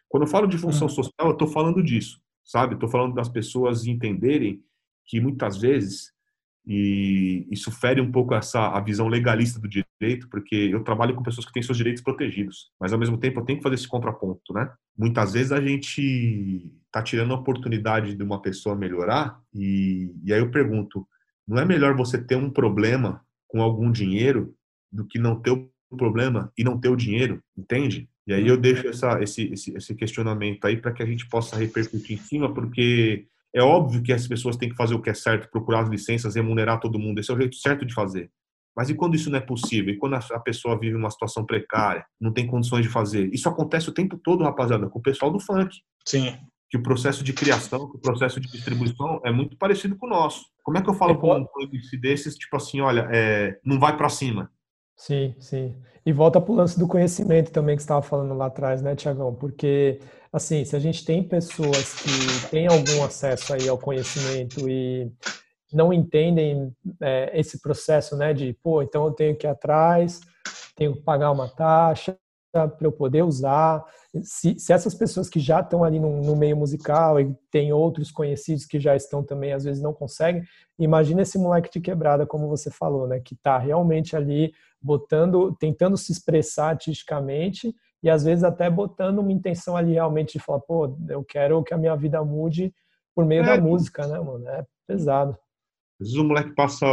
Quando 0.07 0.23
eu 0.23 0.29
falo 0.29 0.47
de 0.47 0.57
função 0.57 0.87
uhum. 0.87 0.93
social, 0.93 1.27
eu 1.27 1.31
estou 1.31 1.47
falando 1.47 1.83
disso, 1.83 2.19
sabe? 2.43 2.75
Estou 2.75 2.89
falando 2.89 3.15
das 3.15 3.29
pessoas 3.29 3.85
entenderem 3.85 4.61
que 5.05 5.19
muitas 5.19 5.57
vezes 5.57 6.15
e 6.67 7.47
isso 7.51 7.71
fere 7.71 8.01
um 8.01 8.11
pouco 8.11 8.33
essa 8.33 8.69
a 8.69 8.79
visão 8.81 9.07
legalista 9.07 9.59
do 9.59 9.67
direito, 9.67 10.27
porque 10.29 10.55
eu 10.55 10.83
trabalho 10.83 11.13
com 11.13 11.21
pessoas 11.21 11.45
que 11.45 11.53
têm 11.53 11.61
seus 11.61 11.77
direitos 11.77 12.01
protegidos, 12.01 12.71
mas 12.79 12.91
ao 12.91 12.97
mesmo 12.97 13.19
tempo 13.19 13.39
eu 13.39 13.45
tenho 13.45 13.59
que 13.59 13.63
fazer 13.63 13.75
esse 13.75 13.87
contraponto, 13.87 14.51
né? 14.51 14.71
Muitas 14.97 15.33
vezes 15.33 15.51
a 15.51 15.61
gente 15.61 16.71
está 16.87 17.03
tirando 17.03 17.33
a 17.33 17.37
oportunidade 17.37 18.15
de 18.15 18.23
uma 18.23 18.41
pessoa 18.41 18.75
melhorar 18.75 19.39
e, 19.53 20.11
e 20.23 20.33
aí 20.33 20.39
eu 20.39 20.49
pergunto, 20.49 21.07
não 21.47 21.59
é 21.59 21.65
melhor 21.65 21.95
você 21.95 22.17
ter 22.17 22.35
um 22.35 22.49
problema 22.49 23.21
com 23.47 23.61
algum 23.61 23.91
dinheiro 23.91 24.53
do 24.91 25.05
que 25.05 25.19
não 25.19 25.39
ter 25.39 25.51
o 25.51 25.69
problema 25.97 26.51
e 26.57 26.63
não 26.63 26.79
ter 26.79 26.89
o 26.89 26.95
dinheiro, 26.95 27.41
entende? 27.57 28.09
E 28.27 28.33
aí 28.33 28.47
eu 28.47 28.57
deixo 28.57 28.87
essa, 28.87 29.21
esse, 29.21 29.53
esse, 29.53 29.75
esse 29.77 29.95
questionamento 29.95 30.65
aí 30.65 30.77
para 30.77 30.91
que 30.91 31.03
a 31.03 31.05
gente 31.05 31.27
possa 31.29 31.55
repercutir 31.55 32.17
em 32.17 32.21
cima, 32.21 32.51
porque 32.53 33.27
é 33.53 33.61
óbvio 33.61 34.01
que 34.01 34.11
as 34.11 34.27
pessoas 34.27 34.57
têm 34.57 34.69
que 34.69 34.75
fazer 34.75 34.95
o 34.95 35.01
que 35.01 35.09
é 35.09 35.13
certo, 35.13 35.49
procurar 35.49 35.81
as 35.81 35.89
licenças, 35.89 36.35
remunerar 36.35 36.79
todo 36.79 36.99
mundo. 36.99 37.19
Esse 37.19 37.31
é 37.31 37.33
o 37.33 37.37
jeito 37.37 37.55
certo 37.55 37.85
de 37.85 37.93
fazer. 37.93 38.31
Mas 38.75 38.89
e 38.89 38.95
quando 38.95 39.15
isso 39.15 39.29
não 39.29 39.37
é 39.37 39.41
possível? 39.41 39.93
E 39.93 39.97
quando 39.97 40.15
a 40.15 40.39
pessoa 40.39 40.77
vive 40.77 40.95
uma 40.95 41.09
situação 41.09 41.45
precária, 41.45 42.05
não 42.19 42.33
tem 42.33 42.45
condições 42.45 42.83
de 42.83 42.91
fazer? 42.91 43.33
Isso 43.33 43.47
acontece 43.47 43.87
o 43.87 43.93
tempo 43.93 44.17
todo, 44.17 44.43
rapaziada, 44.43 44.89
com 44.89 44.99
o 44.99 45.01
pessoal 45.01 45.31
do 45.31 45.39
funk. 45.39 45.77
Sim. 46.05 46.37
Que 46.69 46.77
o 46.77 46.83
processo 46.83 47.23
de 47.23 47.33
criação, 47.33 47.89
que 47.89 47.97
o 47.97 48.01
processo 48.01 48.39
de 48.39 48.51
distribuição 48.51 49.21
é 49.23 49.31
muito 49.31 49.57
parecido 49.57 49.95
com 49.95 50.07
o 50.07 50.09
nosso. 50.09 50.45
Como 50.63 50.77
é 50.77 50.81
que 50.81 50.89
eu 50.89 50.93
falo 50.93 51.17
com 51.17 51.31
um 51.31 51.61
MC 51.61 51.97
desses, 51.97 52.35
tipo 52.35 52.55
assim, 52.57 52.81
olha, 52.81 53.07
é, 53.11 53.59
não 53.63 53.79
vai 53.79 53.95
para 53.95 54.09
cima? 54.09 54.51
Sim, 54.97 55.35
sim. 55.39 55.75
E 56.05 56.13
volta 56.13 56.39
para 56.39 56.51
o 56.51 56.55
lance 56.55 56.77
do 56.77 56.87
conhecimento 56.87 57.51
também 57.51 57.75
que 57.75 57.81
você 57.81 57.85
estava 57.85 58.01
falando 58.01 58.33
lá 58.33 58.45
atrás, 58.47 58.81
né, 58.81 58.95
Tiagão? 58.95 59.33
Porque, 59.33 59.99
assim, 60.31 60.63
se 60.63 60.75
a 60.75 60.79
gente 60.79 61.03
tem 61.03 61.23
pessoas 61.23 61.93
que 62.01 62.49
têm 62.49 62.67
algum 62.67 63.03
acesso 63.03 63.53
aí 63.53 63.67
ao 63.67 63.77
conhecimento 63.77 64.69
e 64.69 65.11
não 65.73 65.91
entendem 65.91 66.71
é, 67.01 67.37
esse 67.39 67.61
processo, 67.61 68.15
né, 68.15 68.33
de, 68.33 68.53
pô, 68.63 68.81
então 68.81 69.05
eu 69.05 69.11
tenho 69.11 69.35
que 69.35 69.45
ir 69.45 69.49
atrás, 69.49 70.21
tenho 70.75 70.93
que 70.93 71.01
pagar 71.01 71.31
uma 71.31 71.49
taxa 71.49 72.17
para 72.55 72.87
eu 72.87 72.91
poder 72.91 73.23
usar. 73.23 73.83
Se, 74.23 74.57
se, 74.57 74.71
essas 74.71 74.95
pessoas 74.95 75.29
que 75.29 75.39
já 75.39 75.59
estão 75.59 75.83
ali 75.83 75.99
no, 75.99 76.21
no, 76.21 76.35
meio 76.35 76.55
musical 76.55 77.19
e 77.19 77.35
tem 77.51 77.73
outros 77.73 78.11
conhecidos 78.11 78.65
que 78.65 78.79
já 78.79 78.95
estão 78.95 79.21
também, 79.21 79.51
às 79.51 79.65
vezes 79.65 79.83
não 79.83 79.93
conseguem, 79.93 80.43
imagina 80.79 81.21
esse 81.21 81.37
moleque 81.37 81.69
de 81.71 81.81
quebrada, 81.81 82.25
como 82.25 82.47
você 82.47 82.71
falou, 82.71 83.07
né, 83.07 83.19
que 83.19 83.33
está 83.33 83.57
realmente 83.57 84.15
ali 84.15 84.53
botando, 84.81 85.55
tentando 85.59 85.97
se 85.97 86.11
expressar 86.11 86.69
artisticamente 86.69 87.75
e 88.01 88.09
às 88.09 88.23
vezes 88.23 88.43
até 88.43 88.69
botando 88.69 89.19
uma 89.19 89.31
intenção 89.31 89.75
ali 89.75 89.93
realmente 89.93 90.33
de 90.33 90.43
falar, 90.43 90.59
pô, 90.61 90.95
eu 91.09 91.23
quero 91.23 91.63
que 91.63 91.73
a 91.73 91.77
minha 91.77 91.95
vida 91.95 92.23
mude 92.23 92.73
por 93.13 93.25
meio 93.25 93.43
é. 93.43 93.45
da 93.45 93.61
música, 93.61 94.07
né, 94.07 94.19
mano? 94.19 94.47
É 94.47 94.65
pesado. 94.87 95.37
Às 95.99 96.07
vezes 96.07 96.15
o 96.15 96.23
moleque 96.23 96.53
passa 96.53 96.85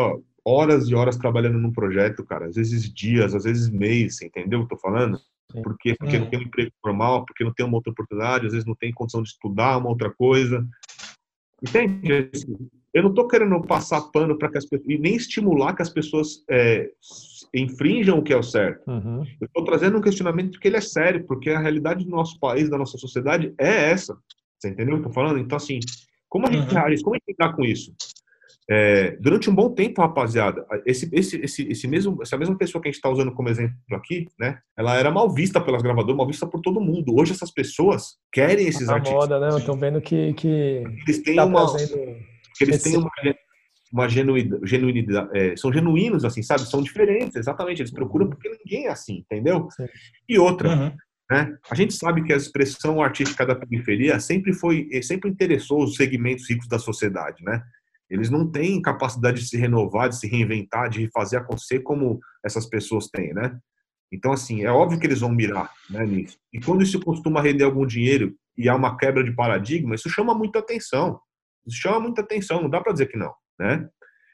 horas 0.45 0.89
e 0.89 0.95
horas 0.95 1.17
trabalhando 1.17 1.59
num 1.59 1.73
projeto, 1.73 2.25
cara, 2.25 2.47
às 2.47 2.57
vezes 2.57 2.93
dias, 2.93 3.35
às 3.35 3.45
vezes 3.45 3.69
meses, 3.69 4.23
entendeu 4.23 4.61
o 4.61 4.67
que 4.67 4.75
eu 4.75 4.79
tô 4.79 4.83
falando? 4.83 5.19
Por 5.63 5.77
quê? 5.79 5.95
Porque 5.99 6.19
não 6.19 6.31
tem 6.31 6.39
um 6.39 6.43
emprego 6.43 6.71
formal, 6.81 7.25
porque 7.27 7.45
não 7.45 7.53
tem 7.53 7.67
uma 7.67 7.77
outra 7.77 7.93
oportunidade, 7.93 8.47
às 8.47 8.53
vezes 8.53 8.67
não 8.67 8.75
tem 8.75 8.93
condição 8.93 9.23
de 9.23 9.29
estudar 9.29 9.79
uma 9.79 9.89
outra 9.89 10.11
coisa. 10.11 10.67
Entende? 11.63 12.31
Eu 12.93 13.03
não 13.03 13.11
estou 13.11 13.29
querendo 13.29 13.61
passar 13.63 14.01
pano 14.13 14.37
para 14.37 14.51
que 14.51 14.59
as 14.59 14.67
pessoas, 14.67 14.89
e 14.89 14.99
nem 14.99 15.15
estimular 15.15 15.75
que 15.75 15.83
as 15.83 15.89
pessoas 15.89 16.45
é, 16.51 16.91
infringam 17.55 18.19
o 18.19 18.23
que 18.23 18.33
é 18.33 18.37
o 18.37 18.43
certo. 18.43 18.87
Uhum. 18.91 19.25
Eu 19.41 19.47
estou 19.47 19.65
trazendo 19.65 19.97
um 19.97 20.01
questionamento 20.01 20.59
que 20.59 20.69
ele 20.69 20.77
é 20.77 20.81
sério, 20.81 21.25
porque 21.27 21.51
a 21.51 21.61
realidade 21.61 22.05
do 22.05 22.11
nosso 22.11 22.39
país, 22.39 22.69
da 22.69 22.77
nossa 22.77 22.99
sociedade, 22.99 23.55
é 23.59 23.91
essa. 23.91 24.17
Você 24.59 24.69
entendeu 24.69 24.97
o 24.97 24.99
que 24.99 25.07
eu 25.07 25.11
estou 25.11 25.13
falando? 25.13 25.39
Então, 25.39 25.57
assim, 25.57 25.81
como 26.29 26.47
a 26.47 26.51
gente 26.51 26.69
uhum. 26.69 26.81
reage, 26.81 27.03
como 27.03 27.15
a 27.15 27.19
gente 27.19 27.29
lidar 27.29 27.55
com 27.55 27.65
isso? 27.65 27.95
É, 28.71 29.17
durante 29.21 29.51
um 29.51 29.55
bom 29.55 29.75
tempo, 29.75 30.01
rapaziada, 30.01 30.65
esse, 30.87 31.09
esse, 31.13 31.37
esse, 31.41 31.69
esse 31.69 31.89
mesmo, 31.89 32.23
essa 32.23 32.39
mesma 32.39 32.57
pessoa 32.57 32.81
que 32.81 32.89
a 32.89 32.91
gente 32.91 32.99
está 32.99 33.11
usando 33.11 33.33
como 33.33 33.49
exemplo 33.49 33.75
aqui, 33.93 34.29
né? 34.39 34.59
Ela 34.77 34.97
era 34.97 35.11
mal 35.11 35.33
vista 35.33 35.61
pelas 35.61 35.83
gravadoras, 35.83 36.17
mal 36.17 36.27
vista 36.27 36.47
por 36.47 36.61
todo 36.61 36.81
mundo. 36.81 37.15
Hoje 37.15 37.33
essas 37.33 37.51
pessoas 37.51 38.17
querem 38.33 38.67
esses 38.67 38.89
a 38.89 38.95
artistas. 38.95 39.19
moda, 39.19 39.41
né? 39.41 39.59
Estão 39.59 39.77
vendo 39.77 40.01
que, 40.01 40.33
que 40.35 40.85
eles 41.07 41.23
têm 41.23 41.37
tá 41.37 41.45
uma, 41.45 41.67
eles 42.61 42.83
têm 42.83 42.97
uma, 42.97 43.11
uma 43.93 44.09
genuinidade, 44.09 45.29
é, 45.37 45.57
são 45.57 45.73
genuínos, 45.73 46.25
assim, 46.25 46.43
sabe? 46.43 46.63
São 46.63 46.83
diferentes, 46.83 47.37
exatamente. 47.37 47.83
Eles 47.83 47.93
procuram 47.93 48.29
porque 48.29 48.49
ninguém 48.49 48.87
é 48.87 48.91
assim, 48.91 49.19
entendeu? 49.19 49.69
Sim. 49.73 49.87
E 50.29 50.39
outra, 50.39 50.69
uhum. 50.69 50.93
né? 51.31 51.55
A 51.69 51.75
gente 51.75 51.95
sabe 51.95 52.23
que 52.23 52.33
a 52.33 52.37
expressão 52.37 53.03
artística 53.03 53.45
da 53.45 53.57
periferia 53.57 54.21
sempre 54.21 54.53
foi, 54.53 54.89
sempre 55.03 55.29
interessou 55.29 55.83
os 55.83 55.97
segmentos 55.97 56.49
ricos 56.49 56.69
da 56.69 56.79
sociedade, 56.79 57.43
né? 57.43 57.61
Eles 58.13 58.29
não 58.29 58.47
têm 58.47 58.83
capacidade 58.83 59.41
de 59.41 59.49
se 59.49 59.57
renovar, 59.57 60.11
de 60.11 60.19
se 60.19 60.29
reinventar, 60.29 60.91
de 60.91 61.09
fazer 61.11 61.39
acontecer 61.39 61.81
como 61.81 62.21
essas 62.45 62.67
pessoas 62.67 63.09
têm, 63.09 63.33
né? 63.33 63.59
Então, 64.13 64.33
assim, 64.33 64.63
é 64.63 64.71
óbvio 64.71 65.01
que 65.01 65.07
eles 65.07 65.21
vão 65.21 65.33
mirar 65.33 65.73
né, 65.89 66.05
nisso. 66.05 66.37
E 66.53 66.61
quando 66.61 66.83
isso 66.83 67.01
costuma 67.01 67.41
render 67.41 67.65
algum 67.65 67.87
dinheiro 67.87 68.37
e 68.55 68.69
há 68.69 68.77
uma 68.77 68.99
quebra 68.99 69.25
de 69.25 69.35
paradigma, 69.35 69.95
isso 69.95 70.11
chama 70.11 70.35
muita 70.35 70.59
atenção. 70.59 71.19
Isso 71.67 71.79
chama 71.79 72.01
muita 72.01 72.21
atenção, 72.21 72.61
não 72.61 72.69
dá 72.69 72.83
para 72.83 72.93
dizer 72.93 73.07
que 73.07 73.17
não, 73.17 73.33
né? 73.59 73.89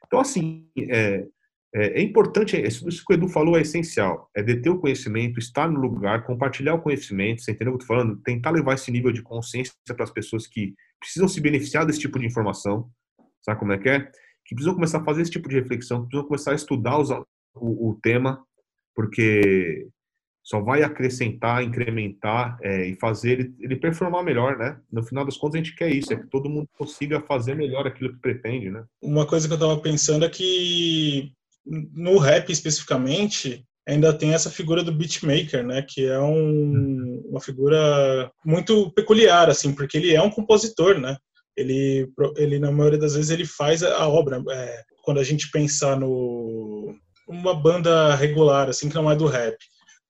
Então, 0.05 0.19
assim, 0.19 0.69
é, 0.77 1.25
é, 1.73 2.01
é 2.01 2.03
importante, 2.03 2.61
isso 2.61 3.05
que 3.07 3.13
o 3.13 3.15
Edu 3.15 3.29
falou 3.29 3.57
é 3.57 3.61
essencial, 3.61 4.29
é 4.35 4.43
deter 4.43 4.73
o 4.73 4.81
conhecimento, 4.81 5.39
estar 5.39 5.71
no 5.71 5.79
lugar, 5.79 6.25
compartilhar 6.25 6.75
o 6.75 6.83
conhecimento, 6.83 7.43
você 7.43 7.53
entendeu 7.53 7.75
o 7.75 7.79
que 7.79 7.85
eu 7.85 7.87
tô 7.87 7.95
falando? 7.95 8.21
Tentar 8.23 8.51
levar 8.51 8.75
esse 8.75 8.91
nível 8.91 9.13
de 9.13 9.23
consciência 9.23 9.73
para 9.87 10.03
as 10.03 10.11
pessoas 10.11 10.49
que 10.49 10.75
precisam 10.99 11.29
se 11.29 11.41
beneficiar 11.41 11.87
desse 11.87 12.01
tipo 12.01 12.19
de 12.19 12.27
informação, 12.27 12.91
Sabe 13.49 13.61
como 13.61 13.73
é 13.73 13.79
que 13.79 13.89
é? 13.89 14.01
Que 14.45 14.55
precisam 14.55 14.75
começar 14.75 14.99
a 14.99 15.05
fazer 15.05 15.23
esse 15.23 15.31
tipo 15.31 15.49
de 15.49 15.55
reflexão, 15.55 16.03
precisam 16.03 16.27
começar 16.27 16.53
a 16.53 16.55
estudar 16.55 16.99
os, 16.99 17.09
o, 17.09 17.89
o, 17.89 17.99
tema, 18.03 18.45
porque 18.95 19.89
só 20.45 20.61
vai 20.61 20.83
acrescentar, 20.83 21.63
incrementar 21.63 22.59
é, 22.61 22.89
e 22.89 22.97
fazer 22.97 23.41
ele, 23.41 23.55
ele, 23.59 23.77
performar 23.77 24.23
melhor, 24.23 24.59
né? 24.59 24.79
No 24.93 25.03
final 25.03 25.25
das 25.25 25.39
contas, 25.39 25.55
a 25.55 25.65
gente 25.65 25.75
quer 25.75 25.89
isso, 25.89 26.13
é 26.13 26.17
que 26.17 26.27
todo 26.27 26.51
mundo 26.51 26.69
consiga 26.77 27.23
fazer 27.23 27.55
melhor 27.55 27.87
aquilo 27.87 28.13
que 28.13 28.21
pretende, 28.21 28.71
né? 28.71 28.85
Uma 29.01 29.27
coisa 29.27 29.49
que 29.49 29.55
eu 29.55 29.59
tava 29.59 29.79
pensando 29.79 30.27
é 30.27 30.29
que 30.29 31.33
no 31.65 32.19
rap 32.19 32.51
especificamente, 32.51 33.65
ainda 33.87 34.13
tem 34.13 34.35
essa 34.35 34.51
figura 34.51 34.85
do 34.85 34.93
beatmaker, 34.93 35.67
né, 35.67 35.81
que 35.81 36.05
é 36.05 36.21
um, 36.21 37.23
uma 37.31 37.41
figura 37.41 38.31
muito 38.45 38.91
peculiar, 38.93 39.49
assim, 39.49 39.75
porque 39.75 39.97
ele 39.97 40.15
é 40.15 40.21
um 40.21 40.31
compositor, 40.31 40.99
né, 40.99 41.17
ele, 41.59 42.09
ele 42.37 42.59
na 42.61 42.71
maioria 42.71 42.99
das 42.99 43.15
vezes 43.15 43.31
ele 43.31 43.45
faz 43.45 43.83
a 43.83 44.09
obra. 44.09 44.41
É, 44.51 44.85
quando 45.03 45.19
a 45.19 45.25
gente 45.25 45.51
pensar 45.51 45.99
no 45.99 46.95
uma 47.27 47.55
banda 47.55 48.15
regular, 48.15 48.69
assim 48.69 48.89
que 48.89 48.95
não 48.95 49.11
é 49.11 49.17
do 49.17 49.27
rap, 49.27 49.57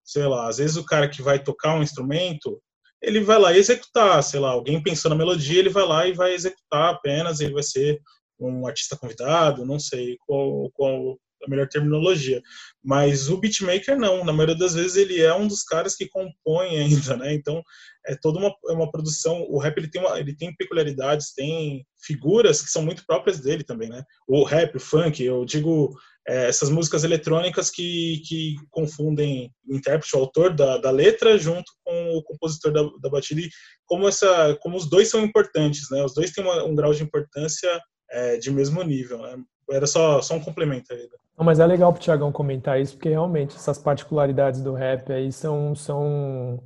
sei 0.05 0.27
lá, 0.27 0.49
às 0.49 0.59
vezes 0.59 0.77
o 0.77 0.85
cara 0.85 1.09
que 1.09 1.23
vai 1.23 1.43
tocar 1.43 1.75
um 1.75 1.83
instrumento, 1.83 2.61
ele 3.03 3.21
vai 3.21 3.39
lá 3.39 3.57
executar, 3.57 4.23
sei 4.23 4.39
lá, 4.39 4.51
alguém 4.51 4.81
pensou 4.83 5.09
na 5.09 5.17
melodia, 5.17 5.59
ele 5.59 5.69
vai 5.69 5.85
lá 5.85 6.07
e 6.07 6.13
vai 6.13 6.35
executar 6.35 6.95
apenas, 6.95 7.41
ele 7.41 7.55
vai 7.55 7.63
ser 7.63 7.99
um 8.39 8.67
artista 8.67 8.97
convidado, 8.97 9.67
não 9.67 9.81
sei 9.81 10.17
qual, 10.27 10.71
qual 10.75 11.19
a 11.45 11.51
melhor 11.51 11.69
terminologia. 11.69 12.43
Mas 12.83 13.29
o 13.29 13.37
beatmaker 13.37 13.99
não, 13.99 14.25
na 14.25 14.33
maioria 14.33 14.57
das 14.57 14.75
vezes 14.75 14.97
ele 14.97 15.21
é 15.21 15.35
um 15.35 15.47
dos 15.47 15.63
caras 15.63 15.95
que 15.95 16.09
compõe 16.09 16.79
ainda, 16.79 17.17
né? 17.17 17.35
Então 17.35 17.63
é 18.07 18.17
toda 18.17 18.39
uma, 18.39 18.55
é 18.69 18.73
uma 18.73 18.91
produção. 18.91 19.43
O 19.49 19.59
rap 19.59 19.77
ele 19.79 19.91
tem, 19.91 20.01
uma, 20.01 20.19
ele 20.19 20.35
tem 20.35 20.55
peculiaridades, 20.57 21.33
tem 21.35 21.85
figuras 22.03 22.63
que 22.63 22.71
são 22.71 22.83
muito 22.83 23.05
próprias 23.07 23.41
dele 23.41 23.65
também, 23.65 23.89
né? 23.89 24.03
O 24.27 24.45
rap, 24.45 24.77
o 24.77 24.81
funk, 24.81 25.23
eu 25.23 25.45
digo 25.45 25.95
é, 26.27 26.49
essas 26.49 26.71
músicas 26.71 27.05
eletrônicas 27.05 27.71
que, 27.71 28.23
que 28.27 28.57
confundem 28.71 29.51
o 29.67 29.75
intérprete, 29.75 30.15
o 30.15 30.21
autor 30.21 30.55
da, 30.55 30.79
da 30.79 30.91
letra, 30.91 31.39
junto 31.39 31.71
com 31.85 32.17
o 32.17 32.23
compositor 32.23 32.73
da, 32.73 32.83
da 33.01 33.09
batida. 33.09 33.41
E 33.41 33.51
como 33.87 34.07
essa, 34.07 34.57
como 34.61 34.77
os 34.77 34.89
dois 34.89 35.09
são 35.09 35.23
importantes, 35.23 35.91
né? 35.91 36.05
Os 36.05 36.15
dois 36.15 36.31
têm 36.31 36.45
uma, 36.45 36.65
um 36.65 36.75
grau 36.75 36.93
de 36.93 37.03
importância 37.03 37.69
é, 38.11 38.37
de 38.37 38.51
mesmo 38.51 38.83
nível. 38.83 39.23
Né? 39.23 39.37
Era 39.71 39.87
só, 39.87 40.21
só 40.23 40.35
um 40.35 40.41
complemento 40.41 40.93
aí. 40.93 41.03
Né? 41.03 41.19
Não, 41.37 41.45
mas 41.45 41.61
é 41.61 41.67
legal 41.67 41.93
pro 41.93 42.03
Tiagão 42.03 42.33
comentar 42.33 42.81
isso, 42.81 42.95
porque 42.95 43.09
realmente 43.09 43.55
essas 43.55 43.79
particularidades 43.79 44.61
do 44.61 44.73
rap 44.73 45.13
aí 45.13 45.31
são, 45.31 45.75
são, 45.75 46.63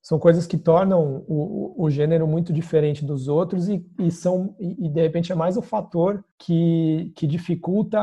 são 0.00 0.18
coisas 0.18 0.46
que 0.46 0.56
tornam 0.56 1.24
o, 1.26 1.74
o 1.84 1.90
gênero 1.90 2.26
muito 2.26 2.52
diferente 2.52 3.04
dos 3.04 3.26
outros 3.26 3.68
e, 3.68 3.84
e 3.98 4.10
são 4.10 4.54
e, 4.60 4.88
de 4.88 5.00
repente 5.00 5.32
é 5.32 5.34
mais 5.34 5.56
o 5.56 5.62
fator 5.62 6.24
que, 6.38 7.12
que 7.16 7.26
dificulta 7.26 7.98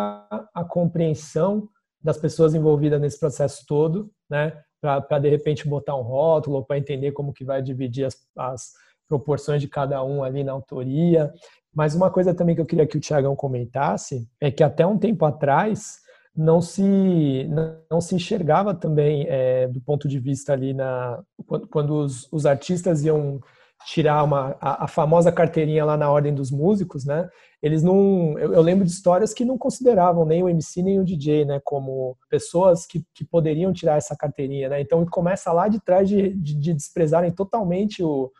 a 0.54 0.66
compreensão 0.68 1.70
das 2.04 2.18
pessoas 2.18 2.56
envolvidas 2.56 3.00
nesse 3.00 3.20
processo 3.20 3.64
todo, 3.68 4.12
né? 4.30 4.60
Para 4.82 5.20
de 5.20 5.30
repente 5.30 5.68
botar 5.68 5.96
um 5.96 6.02
rótulo 6.02 6.66
para 6.66 6.78
entender 6.78 7.12
como 7.12 7.32
que 7.32 7.46
vai 7.46 7.62
dividir 7.62 8.06
as, 8.06 8.18
as 8.36 8.72
proporções 9.12 9.62
de 9.62 9.68
cada 9.68 10.01
um 10.01 10.24
ali 10.24 10.41
na 10.41 10.53
autoria. 10.53 11.30
Mas 11.76 11.95
uma 11.95 12.09
coisa 12.09 12.34
também 12.34 12.55
que 12.55 12.62
eu 12.62 12.66
queria 12.66 12.88
que 12.88 12.95
o 12.95 12.99
Tiagão 12.99 13.36
comentasse 13.36 14.26
é 14.39 14.49
que 14.49 14.64
até 14.64 14.88
um 14.88 14.97
tempo 14.97 15.26
atrás 15.26 15.97
não 16.34 16.62
se 16.62 17.45
não 17.89 17.99
se 17.99 18.16
enxergava 18.16 18.74
também 18.74 19.26
é, 19.28 19.68
do 19.68 19.82
ponto 19.82 20.07
de 20.07 20.18
vista 20.18 20.53
ali 20.53 20.74
na 20.74 21.22
quando, 21.45 21.68
quando 21.68 21.93
os, 21.93 22.32
os, 22.32 22.45
artistas 22.45 23.03
iam 23.03 23.41
tirar 23.86 24.24
uma 24.24 24.55
a, 24.62 24.86
a, 24.86 24.88
famosa 24.88 25.30
carteirinha 25.30 25.84
lá 25.84 25.97
na 25.97 26.09
ordem 26.09 26.34
dos 26.34 26.49
músicos, 26.49 27.03
né? 27.03 27.28
Eles 27.62 27.84
não 27.84 28.39
eu, 28.39 28.53
eu, 28.53 28.62
lembro 28.62 28.86
de 28.86 28.91
histórias 28.91 29.34
que 29.34 29.43
não 29.43 29.57
consideravam 29.57 30.26
nem 30.26 30.41
o 30.41 30.47
MC 30.47 30.82
nem 30.82 31.01
o 31.01 31.03
DJ, 31.03 31.43
né, 31.43 31.59
como 31.66 32.16
pessoas 32.30 32.86
que, 32.86 33.03
que 33.14 33.26
poderiam 33.26 33.74
tirar 33.74 33.97
essa 33.97 34.16
carteirinha, 34.16 34.70
né? 34.70 34.80
Então 34.80 35.05
começa 35.05 35.51
lá 35.51 35.68
de 35.68 35.82
trás 35.82 36.07
de, 36.07 36.30
de, 36.30 36.55
de 36.55 36.74
desprezarem 36.74 37.32
totalmente 37.32 38.01
o, 38.01 38.32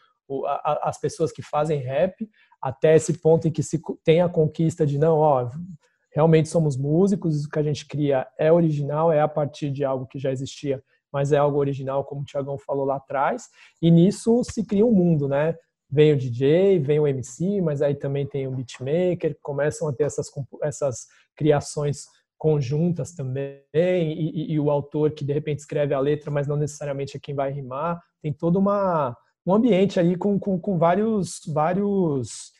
as 0.64 1.00
pessoas 1.00 1.32
que 1.32 1.42
fazem 1.42 1.80
rap 1.80 2.30
até 2.62 2.96
esse 2.96 3.20
ponto 3.20 3.48
em 3.48 3.52
que 3.52 3.64
se 3.64 3.82
tem 4.04 4.22
a 4.22 4.30
conquista 4.30 4.86
de 4.86 4.98
não, 4.98 5.18
ó, 5.18 5.50
realmente 6.14 6.50
somos 6.50 6.78
músicos, 6.78 7.46
o 7.46 7.50
que 7.50 7.60
a 7.60 7.64
gente 7.64 7.88
cria 7.88 8.28
é 8.38 8.52
original, 8.52 9.12
é 9.12 9.22
a 9.22 9.28
partir 9.28 9.72
de 9.72 9.84
algo 9.84 10.06
que 10.06 10.20
já 10.20 10.32
existia, 10.32 10.84
mas 11.12 11.32
é 11.32 11.38
algo 11.38 11.58
original, 11.58 12.06
como 12.06 12.22
o 12.22 12.26
Tiagão 12.26 12.58
falou 12.58 12.86
lá 12.86 12.98
atrás, 12.98 13.50
e 13.82 13.90
nisso 13.90 14.44
se 14.44 14.66
cria 14.66 14.86
um 14.86 14.92
mundo, 14.92 15.28
né? 15.28 15.56
Vem 15.90 16.14
o 16.14 16.18
DJ, 16.18 16.80
vem 16.80 17.00
o 17.00 17.08
MC, 17.08 17.62
mas 17.62 17.82
aí 17.82 17.96
também 17.96 18.26
tem 18.26 18.48
o 18.48 18.52
beatmaker, 18.52 19.38
começam 19.42 19.90
a 19.90 19.94
ter 19.94 20.04
essas, 20.04 20.28
essas 20.62 21.08
criações 21.36 22.06
conjuntas 22.38 23.14
também, 23.14 23.62
e, 23.74 24.32
e, 24.34 24.54
e, 24.54 24.60
o 24.60 24.72
autor 24.72 25.12
que 25.12 25.26
de 25.26 25.34
repente 25.34 25.60
escreve 25.60 25.94
a 25.94 26.00
letra, 26.00 26.32
mas 26.32 26.48
não 26.48 26.56
necessariamente 26.56 27.16
é 27.16 27.20
quem 27.20 27.36
vai 27.36 27.52
rimar. 27.52 28.02
Tem 28.22 28.32
todo 28.32 28.58
uma, 28.58 29.16
um 29.46 29.54
ambiente 29.54 30.00
aí 30.00 30.16
com, 30.16 30.40
com, 30.40 30.60
com 30.60 30.78
vários, 30.78 31.42
vários 31.48 32.52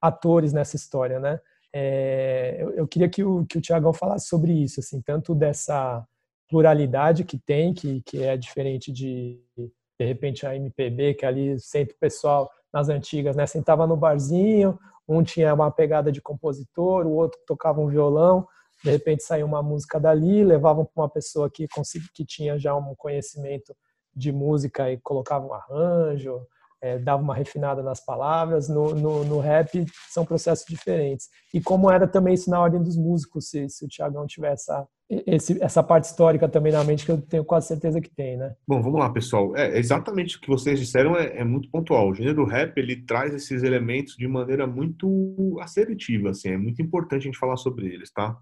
atores 0.00 0.52
nessa 0.52 0.76
história, 0.76 1.18
né? 1.18 1.40
É, 1.72 2.58
eu, 2.60 2.70
eu, 2.72 2.88
queria 2.88 3.08
que 3.08 3.22
o, 3.22 3.46
que 3.46 3.58
o 3.58 3.60
Tiagão 3.60 3.92
falasse 3.92 4.26
sobre 4.26 4.52
isso, 4.52 4.80
assim, 4.80 5.00
tanto 5.00 5.34
dessa 5.34 6.04
pluralidade 6.48 7.24
que 7.24 7.38
tem, 7.38 7.72
que, 7.72 8.02
que 8.02 8.22
é 8.22 8.36
diferente 8.36 8.90
de, 8.90 9.40
de 9.56 10.04
repente, 10.04 10.44
a 10.44 10.56
MPB, 10.56 11.14
que 11.14 11.24
ali 11.24 11.58
sempre 11.60 11.94
o 11.94 11.98
pessoal 11.98 12.50
nas 12.72 12.88
antigas, 12.88 13.36
né, 13.36 13.46
sentava 13.46 13.86
no 13.86 13.96
barzinho, 13.96 14.78
um 15.08 15.22
tinha 15.22 15.54
uma 15.54 15.70
pegada 15.70 16.10
de 16.10 16.20
compositor, 16.20 17.06
o 17.06 17.12
outro 17.12 17.38
tocava 17.46 17.80
um 17.80 17.88
violão, 17.88 18.46
de 18.82 18.90
repente 18.90 19.22
saiu 19.22 19.46
uma 19.46 19.62
música 19.62 20.00
dali, 20.00 20.42
levavam 20.44 20.84
para 20.84 21.02
uma 21.02 21.08
pessoa 21.08 21.50
que, 21.50 21.66
que 22.14 22.24
tinha 22.24 22.58
já 22.58 22.74
um 22.74 22.94
conhecimento 22.96 23.76
de 24.14 24.32
música 24.32 24.90
e 24.90 24.98
colocava 24.98 25.46
um 25.46 25.54
arranjo, 25.54 26.40
é, 26.82 26.98
dava 26.98 27.22
uma 27.22 27.34
refinada 27.34 27.82
nas 27.82 28.04
palavras. 28.04 28.68
No, 28.68 28.94
no, 28.94 29.24
no, 29.24 29.38
rap 29.38 29.84
são 30.08 30.24
processos 30.24 30.64
diferentes. 30.66 31.28
E 31.52 31.60
como 31.60 31.90
era 31.90 32.06
também 32.06 32.34
isso 32.34 32.50
na 32.50 32.60
ordem 32.60 32.82
dos 32.82 32.96
músicos, 32.96 33.50
se, 33.50 33.68
se 33.68 33.84
o 33.84 33.88
Tiagão 33.88 34.26
tiver 34.26 34.52
essa, 34.52 34.86
esse, 35.26 35.62
essa 35.62 35.82
parte 35.82 36.04
histórica 36.04 36.48
também 36.48 36.72
na 36.72 36.84
mente, 36.84 37.04
que 37.04 37.10
eu 37.10 37.20
tenho 37.20 37.44
quase 37.44 37.68
certeza 37.68 38.00
que 38.00 38.14
tem, 38.14 38.36
né? 38.36 38.54
Bom, 38.66 38.80
vamos 38.80 39.00
lá, 39.00 39.10
pessoal. 39.10 39.54
É, 39.56 39.78
exatamente 39.78 40.36
o 40.36 40.40
que 40.40 40.48
vocês 40.48 40.78
disseram 40.78 41.16
é, 41.16 41.38
é, 41.38 41.44
muito 41.44 41.70
pontual. 41.70 42.08
O 42.08 42.14
gênero 42.14 42.44
rap, 42.44 42.76
ele 42.78 43.04
traz 43.04 43.34
esses 43.34 43.62
elementos 43.62 44.16
de 44.16 44.26
maneira 44.26 44.66
muito 44.66 45.58
assertiva, 45.60 46.30
assim. 46.30 46.50
É 46.50 46.58
muito 46.58 46.80
importante 46.80 47.22
a 47.22 47.24
gente 47.24 47.38
falar 47.38 47.56
sobre 47.56 47.86
eles, 47.86 48.10
tá? 48.12 48.36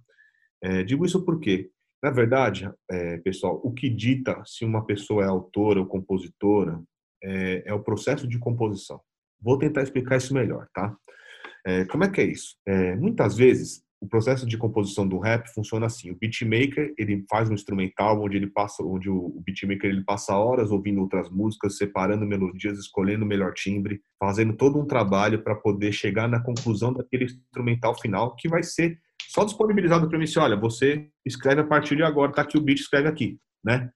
É, 0.62 0.82
digo 0.82 1.04
isso 1.04 1.24
porque, 1.24 1.70
na 2.03 2.11
verdade, 2.11 2.70
é, 2.90 3.18
pessoal, 3.18 3.61
o 3.64 3.72
que 3.72 3.88
dita 3.88 4.40
se 4.44 4.64
uma 4.64 4.84
pessoa 4.84 5.24
é 5.24 5.26
autora 5.26 5.80
ou 5.80 5.86
compositora 5.86 6.80
é, 7.22 7.64
é, 7.66 7.74
o 7.74 7.82
processo 7.82 8.26
de 8.26 8.38
composição. 8.38 9.01
Vou 9.40 9.59
tentar 9.59 9.82
explicar 9.82 10.16
isso 10.16 10.34
melhor, 10.34 10.68
tá? 10.72 10.96
É, 11.66 11.84
como 11.86 12.05
é 12.05 12.11
que 12.11 12.20
é 12.20 12.24
isso? 12.24 12.57
É, 12.66 12.94
muitas 12.96 13.36
vezes 13.36 13.82
o 14.01 14.07
processo 14.07 14.46
de 14.46 14.57
composição 14.57 15.07
do 15.07 15.18
rap 15.18 15.49
funciona 15.53 15.86
assim: 15.86 16.11
o 16.11 16.16
beatmaker 16.16 16.94
ele 16.96 17.24
faz 17.28 17.51
um 17.51 17.55
instrumental 17.55 18.22
onde 18.22 18.36
ele 18.36 18.46
passa, 18.46 18.82
onde 18.82 19.11
o 19.11 19.42
beatmaker 19.44 19.90
ele 19.90 20.05
passa 20.05 20.36
horas 20.36 20.70
ouvindo 20.70 21.01
outras 21.01 21.28
músicas, 21.30 21.76
separando 21.76 22.24
melodias, 22.24 22.78
escolhendo 22.78 23.24
o 23.24 23.28
melhor 23.28 23.53
timbre, 23.55 24.01
fazendo 24.18 24.57
todo 24.57 24.78
um 24.78 24.86
trabalho 24.86 25.42
para 25.42 25.57
poder 25.57 25.92
chegar 25.92 26.28
na 26.28 26.40
conclusão 26.40 26.92
daquele 26.92 27.24
instrumental 27.24 27.99
final 27.99 28.36
que 28.36 28.49
vai 28.49 28.62
ser 28.62 28.99
só 29.28 29.44
disponibilizado 29.44 30.08
para 30.08 30.18
mim. 30.18 30.24
Olha, 30.38 30.56
você 30.56 31.08
escreve 31.24 31.60
a 31.60 31.66
partir 31.66 31.96
de 31.96 32.02
agora, 32.02 32.32
tá 32.32 32.42
aqui 32.42 32.56
o 32.56 32.60
beat, 32.60 32.80
escreve 32.80 33.08
aqui, 33.08 33.38
né? 33.62 33.90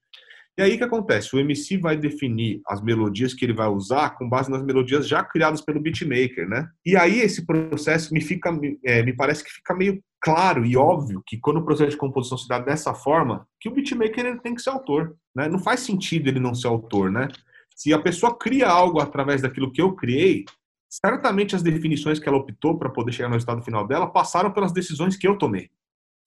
E 0.59 0.61
aí 0.61 0.75
o 0.75 0.79
que 0.79 0.85
acontece? 0.85 1.35
O 1.35 1.39
MC 1.39 1.79
vai 1.79 1.97
definir 1.97 2.61
as 2.69 2.83
melodias 2.83 3.33
que 3.33 3.43
ele 3.43 3.55
vai 3.55 3.69
usar 3.69 4.11
com 4.11 4.29
base 4.29 4.51
nas 4.51 4.63
melodias 4.63 5.09
já 5.09 5.25
criadas 5.25 5.63
pelo 5.63 5.81
beatmaker, 5.81 6.47
né? 6.47 6.69
E 6.85 6.95
aí 6.95 7.21
esse 7.21 7.47
processo 7.47 8.13
me 8.13 8.21
fica, 8.21 8.51
é, 8.85 9.03
me 9.03 9.17
parece 9.17 9.43
que 9.43 9.51
fica 9.51 9.75
meio 9.75 10.03
claro 10.21 10.67
e 10.67 10.77
óbvio 10.77 11.23
que 11.27 11.39
quando 11.39 11.57
o 11.57 11.65
processo 11.65 11.93
de 11.93 11.97
composição 11.97 12.37
se 12.37 12.47
dá 12.47 12.59
dessa 12.59 12.93
forma, 12.93 13.47
que 13.59 13.69
o 13.71 13.73
beatmaker 13.73 14.27
ele 14.27 14.41
tem 14.41 14.55
que 14.55 14.61
ser 14.61 14.71
autor, 14.71 15.17
né? 15.35 15.49
Não 15.49 15.59
faz 15.59 15.81
sentido 15.81 16.29
ele 16.29 16.39
não 16.39 16.55
ser 16.55 16.69
autor, 16.69 17.11
né? 17.11 17.29
Se 17.75 17.95
a 17.95 17.99
pessoa 17.99 18.37
cria 18.37 18.69
algo 18.69 19.01
através 19.01 19.41
daquilo 19.41 19.73
que 19.73 19.81
eu 19.81 19.95
criei, 19.95 20.45
certamente 20.93 21.57
as 21.57 21.63
definições 21.63 22.19
que 22.19 22.29
ela 22.29 22.37
optou 22.37 22.79
para 22.79 22.91
poder 22.91 23.13
chegar 23.13 23.29
no 23.29 23.35
resultado 23.35 23.63
final 23.63 23.87
dela 23.87 24.07
passaram 24.07 24.53
pelas 24.53 24.73
decisões 24.73 25.17
que 25.17 25.27
eu 25.27 25.39
tomei. 25.39 25.71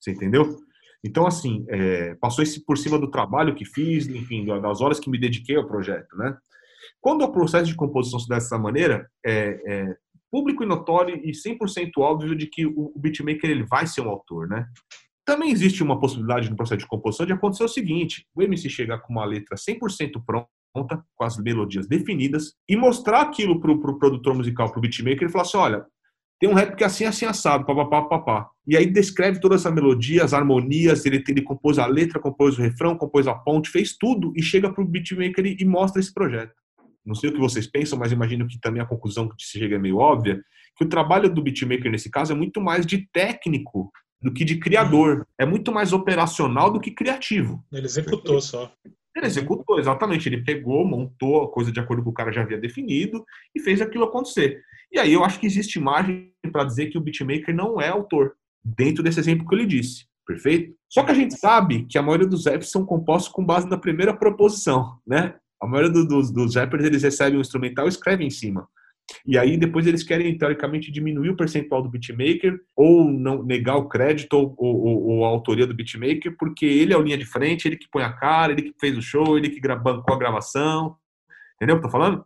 Você 0.00 0.10
entendeu? 0.10 0.58
Então, 1.04 1.24
assim, 1.24 1.64
é, 1.68 2.16
passou 2.16 2.42
esse 2.42 2.64
por 2.64 2.76
cima 2.76 2.98
do 2.98 3.08
trabalho 3.08 3.54
que 3.54 3.64
fiz, 3.64 4.08
enfim, 4.08 4.44
das 4.44 4.80
horas 4.80 4.98
que 4.98 5.08
me 5.08 5.20
dediquei 5.20 5.56
ao 5.56 5.68
projeto, 5.68 6.16
né? 6.16 6.36
Quando 7.00 7.22
o 7.22 7.30
processo 7.30 7.66
de 7.66 7.76
composição 7.76 8.18
se 8.18 8.28
dá 8.28 8.36
dessa 8.36 8.58
maneira, 8.58 9.08
é, 9.24 9.60
é 9.64 9.96
público 10.32 10.64
e 10.64 10.66
notório 10.66 11.14
e 11.24 11.30
100% 11.30 11.90
óbvio 11.98 12.34
de 12.34 12.48
que 12.48 12.66
o, 12.66 12.92
o 12.92 12.98
beatmaker 12.98 13.48
ele 13.48 13.64
vai 13.64 13.86
ser 13.86 14.00
um 14.00 14.08
autor, 14.08 14.48
né? 14.48 14.66
Também 15.24 15.50
existe 15.50 15.82
uma 15.82 16.00
possibilidade 16.00 16.50
no 16.50 16.56
processo 16.56 16.80
de 16.80 16.88
composição 16.88 17.24
de 17.24 17.32
acontecer 17.32 17.62
o 17.62 17.68
seguinte: 17.68 18.26
o 18.34 18.42
MC 18.42 18.68
chegar 18.68 18.98
com 18.98 19.12
uma 19.12 19.24
letra 19.24 19.56
100% 19.56 20.24
pronta, 20.26 20.48
com 20.84 21.24
as 21.24 21.36
melodias 21.38 21.86
definidas, 21.86 22.54
e 22.68 22.76
mostrar 22.76 23.22
aquilo 23.22 23.60
para 23.60 23.70
o 23.70 23.80
pro 23.80 23.98
produtor 23.98 24.34
musical, 24.34 24.70
para 24.70 24.78
o 24.78 24.82
beatmaker, 24.82 25.28
e 25.28 25.30
falar 25.30 25.42
assim: 25.42 25.56
olha, 25.56 25.86
tem 26.38 26.50
um 26.50 26.54
rap 26.54 26.76
que 26.76 26.84
é 26.84 26.86
assim, 26.86 27.04
assim, 27.04 27.24
assado, 27.24 27.64
papapá, 27.64 28.02
papá. 28.02 28.50
E 28.66 28.76
aí 28.76 28.86
descreve 28.86 29.40
toda 29.40 29.54
essa 29.54 29.70
melodia, 29.70 30.24
as 30.24 30.34
harmonias, 30.34 31.06
ele, 31.06 31.22
ele 31.26 31.42
compôs 31.42 31.78
a 31.78 31.86
letra, 31.86 32.20
compôs 32.20 32.58
o 32.58 32.62
refrão, 32.62 32.96
compôs 32.96 33.26
a 33.26 33.34
ponte, 33.34 33.70
fez 33.70 33.96
tudo 33.96 34.32
e 34.36 34.42
chega 34.42 34.72
pro 34.72 34.84
beatmaker 34.84 35.46
e, 35.46 35.56
e 35.60 35.64
mostra 35.64 36.00
esse 36.00 36.12
projeto. 36.12 36.52
Não 37.04 37.14
sei 37.14 37.30
o 37.30 37.32
que 37.32 37.38
vocês 37.38 37.66
pensam, 37.66 37.98
mas 37.98 38.12
imagino 38.12 38.46
que 38.48 38.58
também 38.60 38.82
a 38.82 38.86
conclusão 38.86 39.28
que 39.28 39.42
se 39.42 39.58
chega 39.58 39.76
é 39.76 39.78
meio 39.78 39.98
óbvia, 39.98 40.42
que 40.76 40.84
o 40.84 40.88
trabalho 40.88 41.32
do 41.32 41.42
beatmaker 41.42 41.90
nesse 41.90 42.10
caso 42.10 42.32
é 42.32 42.36
muito 42.36 42.60
mais 42.60 42.84
de 42.84 43.08
técnico 43.12 43.90
do 44.20 44.32
que 44.32 44.44
de 44.44 44.58
criador. 44.58 45.26
É 45.38 45.46
muito 45.46 45.72
mais 45.72 45.92
operacional 45.92 46.70
do 46.70 46.80
que 46.80 46.90
criativo. 46.90 47.64
Ele 47.72 47.86
executou 47.86 48.40
só. 48.40 48.72
Ele 49.16 49.26
executou, 49.26 49.78
exatamente. 49.78 50.28
Ele 50.28 50.44
pegou, 50.44 50.86
montou 50.86 51.42
a 51.42 51.50
coisa 51.50 51.72
de 51.72 51.80
acordo 51.80 52.02
com 52.04 52.10
o 52.10 52.14
cara 52.14 52.30
já 52.30 52.42
havia 52.42 52.58
definido 52.58 53.24
e 53.54 53.60
fez 53.60 53.80
aquilo 53.80 54.04
acontecer. 54.04 54.60
E 54.92 54.98
aí 54.98 55.12
eu 55.12 55.24
acho 55.24 55.40
que 55.40 55.46
existe 55.46 55.80
margem 55.80 56.30
para 56.52 56.64
dizer 56.64 56.86
que 56.86 56.98
o 56.98 57.00
beatmaker 57.00 57.54
não 57.54 57.80
é 57.80 57.88
autor, 57.88 58.34
dentro 58.62 59.02
desse 59.02 59.18
exemplo 59.18 59.48
que 59.48 59.54
eu 59.54 59.58
lhe 59.58 59.66
disse. 59.66 60.04
Perfeito? 60.26 60.74
Só 60.88 61.02
que 61.02 61.12
a 61.12 61.14
gente 61.14 61.38
sabe 61.38 61.84
que 61.84 61.96
a 61.96 62.02
maioria 62.02 62.26
dos 62.26 62.46
raps 62.46 62.70
são 62.70 62.84
compostos 62.84 63.32
com 63.32 63.44
base 63.44 63.68
na 63.68 63.78
primeira 63.78 64.14
proposição, 64.14 64.98
né? 65.06 65.34
A 65.62 65.66
maioria 65.66 65.90
dos, 65.90 66.30
dos 66.30 66.56
rappers, 66.56 66.84
eles 66.84 67.02
recebem 67.02 67.38
um 67.38 67.40
instrumental 67.40 67.86
e 67.86 67.88
escrevem 67.88 68.26
em 68.26 68.30
cima. 68.30 68.68
E 69.26 69.38
aí 69.38 69.56
depois 69.56 69.86
eles 69.86 70.02
querem, 70.02 70.36
teoricamente, 70.36 70.90
diminuir 70.90 71.30
o 71.30 71.36
percentual 71.36 71.82
do 71.82 71.88
beatmaker 71.88 72.58
ou 72.74 73.04
não 73.04 73.42
negar 73.42 73.76
o 73.76 73.88
crédito 73.88 74.34
ou, 74.34 74.54
ou, 74.56 75.06
ou, 75.06 75.24
a 75.24 75.28
autoria 75.28 75.66
do 75.66 75.74
beatmaker, 75.74 76.36
porque 76.36 76.66
ele 76.66 76.92
é 76.92 76.96
o 76.96 77.02
linha 77.02 77.18
de 77.18 77.24
frente, 77.24 77.66
ele 77.66 77.76
que 77.76 77.88
põe 77.90 78.02
a 78.02 78.12
cara, 78.12 78.52
ele 78.52 78.62
que 78.62 78.74
fez 78.80 78.96
o 78.96 79.02
show, 79.02 79.36
ele 79.36 79.50
que 79.50 79.60
bancou 79.60 80.14
a 80.14 80.18
gravação. 80.18 80.96
Entendeu 81.56 81.76
o 81.76 81.80
que 81.80 81.86
eu 81.86 81.90
tô 81.90 81.92
falando? 81.98 82.24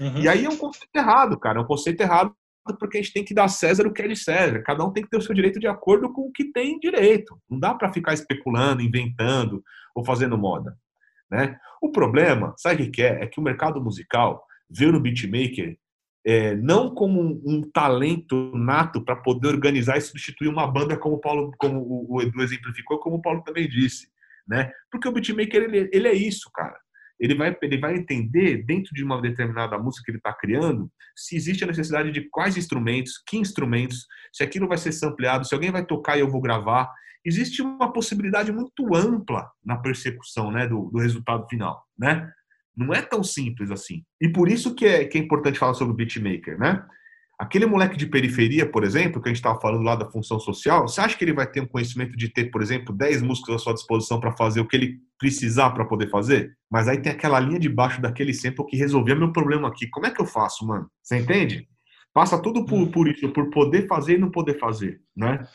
Uhum. 0.00 0.18
E 0.18 0.28
aí 0.28 0.44
é 0.44 0.48
um 0.48 0.56
conceito 0.56 0.94
errado, 0.94 1.38
cara. 1.38 1.58
É 1.58 1.62
um 1.62 1.66
conceito 1.66 2.00
errado 2.00 2.34
porque 2.78 2.98
a 2.98 3.02
gente 3.02 3.12
tem 3.12 3.24
que 3.24 3.34
dar 3.34 3.48
César 3.48 3.86
o 3.86 3.92
que 3.92 4.02
é 4.02 4.08
de 4.08 4.16
César. 4.16 4.62
Cada 4.62 4.84
um 4.84 4.92
tem 4.92 5.02
que 5.02 5.10
ter 5.10 5.16
o 5.16 5.22
seu 5.22 5.34
direito 5.34 5.60
de 5.60 5.68
acordo 5.68 6.12
com 6.12 6.22
o 6.22 6.32
que 6.32 6.52
tem 6.52 6.78
direito. 6.78 7.40
Não 7.48 7.58
dá 7.58 7.74
para 7.74 7.92
ficar 7.92 8.12
especulando, 8.12 8.82
inventando 8.82 9.62
ou 9.94 10.04
fazendo 10.04 10.36
moda. 10.36 10.76
Né? 11.30 11.56
O 11.80 11.90
problema, 11.90 12.54
sabe 12.56 12.84
o 12.84 12.90
que 12.90 13.02
é? 13.02 13.22
É 13.22 13.26
que 13.26 13.40
o 13.40 13.42
mercado 13.42 13.80
musical 13.80 14.44
vê 14.68 14.86
no 14.86 15.00
beatmaker 15.00 15.76
é, 16.26 16.56
não 16.56 16.92
como 16.92 17.22
um, 17.22 17.40
um, 17.46 17.62
talento 17.70 18.50
nato 18.56 19.00
para 19.04 19.14
poder 19.14 19.46
organizar 19.46 19.96
e 19.96 20.00
substituir 20.00 20.48
uma 20.48 20.66
banda 20.66 20.96
como 20.96 21.14
o 21.14 21.20
Paulo, 21.20 21.52
como 21.56 22.06
o 22.10 22.20
Edu 22.20 22.42
exemplificou, 22.42 22.98
como 22.98 23.16
o 23.16 23.22
Paulo 23.22 23.44
também 23.44 23.68
disse, 23.68 24.08
né? 24.46 24.72
Porque 24.90 25.06
o 25.06 25.12
beatmaker 25.12 25.62
ele, 25.62 25.88
ele 25.92 26.08
é 26.08 26.14
isso, 26.14 26.50
cara. 26.52 26.76
Ele 27.18 27.34
vai, 27.34 27.56
ele 27.62 27.78
vai 27.78 27.94
entender 27.94 28.64
dentro 28.64 28.92
de 28.92 29.04
uma 29.04 29.22
determinada 29.22 29.78
música 29.78 30.04
que 30.04 30.10
ele 30.10 30.18
está 30.18 30.34
criando 30.34 30.90
se 31.14 31.36
existe 31.36 31.62
a 31.62 31.66
necessidade 31.68 32.10
de 32.10 32.28
quais 32.28 32.56
instrumentos, 32.56 33.22
que 33.26 33.38
instrumentos, 33.38 34.06
se 34.32 34.42
aquilo 34.42 34.68
vai 34.68 34.76
ser 34.76 34.92
sampleado, 34.92 35.46
se 35.46 35.54
alguém 35.54 35.70
vai 35.70 35.86
tocar 35.86 36.16
e 36.16 36.20
eu 36.20 36.30
vou 36.30 36.40
gravar. 36.40 36.92
Existe 37.24 37.62
uma 37.62 37.92
possibilidade 37.92 38.52
muito 38.52 38.94
ampla 38.94 39.48
na 39.64 39.76
persecução, 39.78 40.50
né, 40.50 40.66
do, 40.66 40.90
do 40.90 40.98
resultado 40.98 41.46
final, 41.48 41.84
né? 41.96 42.30
Não 42.76 42.92
é 42.92 43.00
tão 43.00 43.24
simples 43.24 43.70
assim. 43.70 44.02
E 44.20 44.28
por 44.28 44.48
isso 44.48 44.74
que 44.74 44.84
é, 44.84 45.04
que 45.04 45.16
é 45.16 45.20
importante 45.20 45.58
falar 45.58 45.74
sobre 45.74 45.94
o 45.94 45.96
beatmaker, 45.96 46.58
né? 46.58 46.84
Aquele 47.38 47.66
moleque 47.66 47.98
de 47.98 48.06
periferia, 48.06 48.70
por 48.70 48.82
exemplo, 48.82 49.20
que 49.20 49.28
a 49.28 49.30
gente 49.30 49.36
estava 49.36 49.60
falando 49.60 49.82
lá 49.82 49.94
da 49.94 50.10
função 50.10 50.40
social, 50.40 50.88
você 50.88 51.02
acha 51.02 51.18
que 51.18 51.22
ele 51.22 51.34
vai 51.34 51.46
ter 51.46 51.60
um 51.60 51.66
conhecimento 51.66 52.16
de 52.16 52.30
ter, 52.30 52.50
por 52.50 52.62
exemplo, 52.62 52.96
10 52.96 53.20
músicos 53.20 53.54
à 53.54 53.58
sua 53.58 53.74
disposição 53.74 54.18
para 54.18 54.32
fazer 54.32 54.60
o 54.60 54.66
que 54.66 54.74
ele 54.74 54.98
precisar 55.18 55.70
para 55.70 55.84
poder 55.84 56.08
fazer? 56.08 56.56
Mas 56.70 56.88
aí 56.88 57.00
tem 57.00 57.12
aquela 57.12 57.38
linha 57.38 57.58
de 57.58 57.68
baixo 57.68 58.00
daquele 58.00 58.32
sample 58.32 58.64
que 58.64 58.76
resolvia 58.78 59.14
meu 59.14 59.32
problema 59.32 59.68
aqui. 59.68 59.86
Como 59.90 60.06
é 60.06 60.10
que 60.10 60.20
eu 60.20 60.26
faço, 60.26 60.66
mano? 60.66 60.90
Você 61.02 61.18
entende? 61.18 61.68
Passa 62.14 62.40
tudo 62.40 62.64
por, 62.64 62.88
por 62.88 63.06
isso, 63.06 63.28
por 63.28 63.50
poder 63.50 63.86
fazer 63.86 64.14
e 64.14 64.18
não 64.18 64.30
poder 64.30 64.58
fazer, 64.58 65.02
né? 65.14 65.46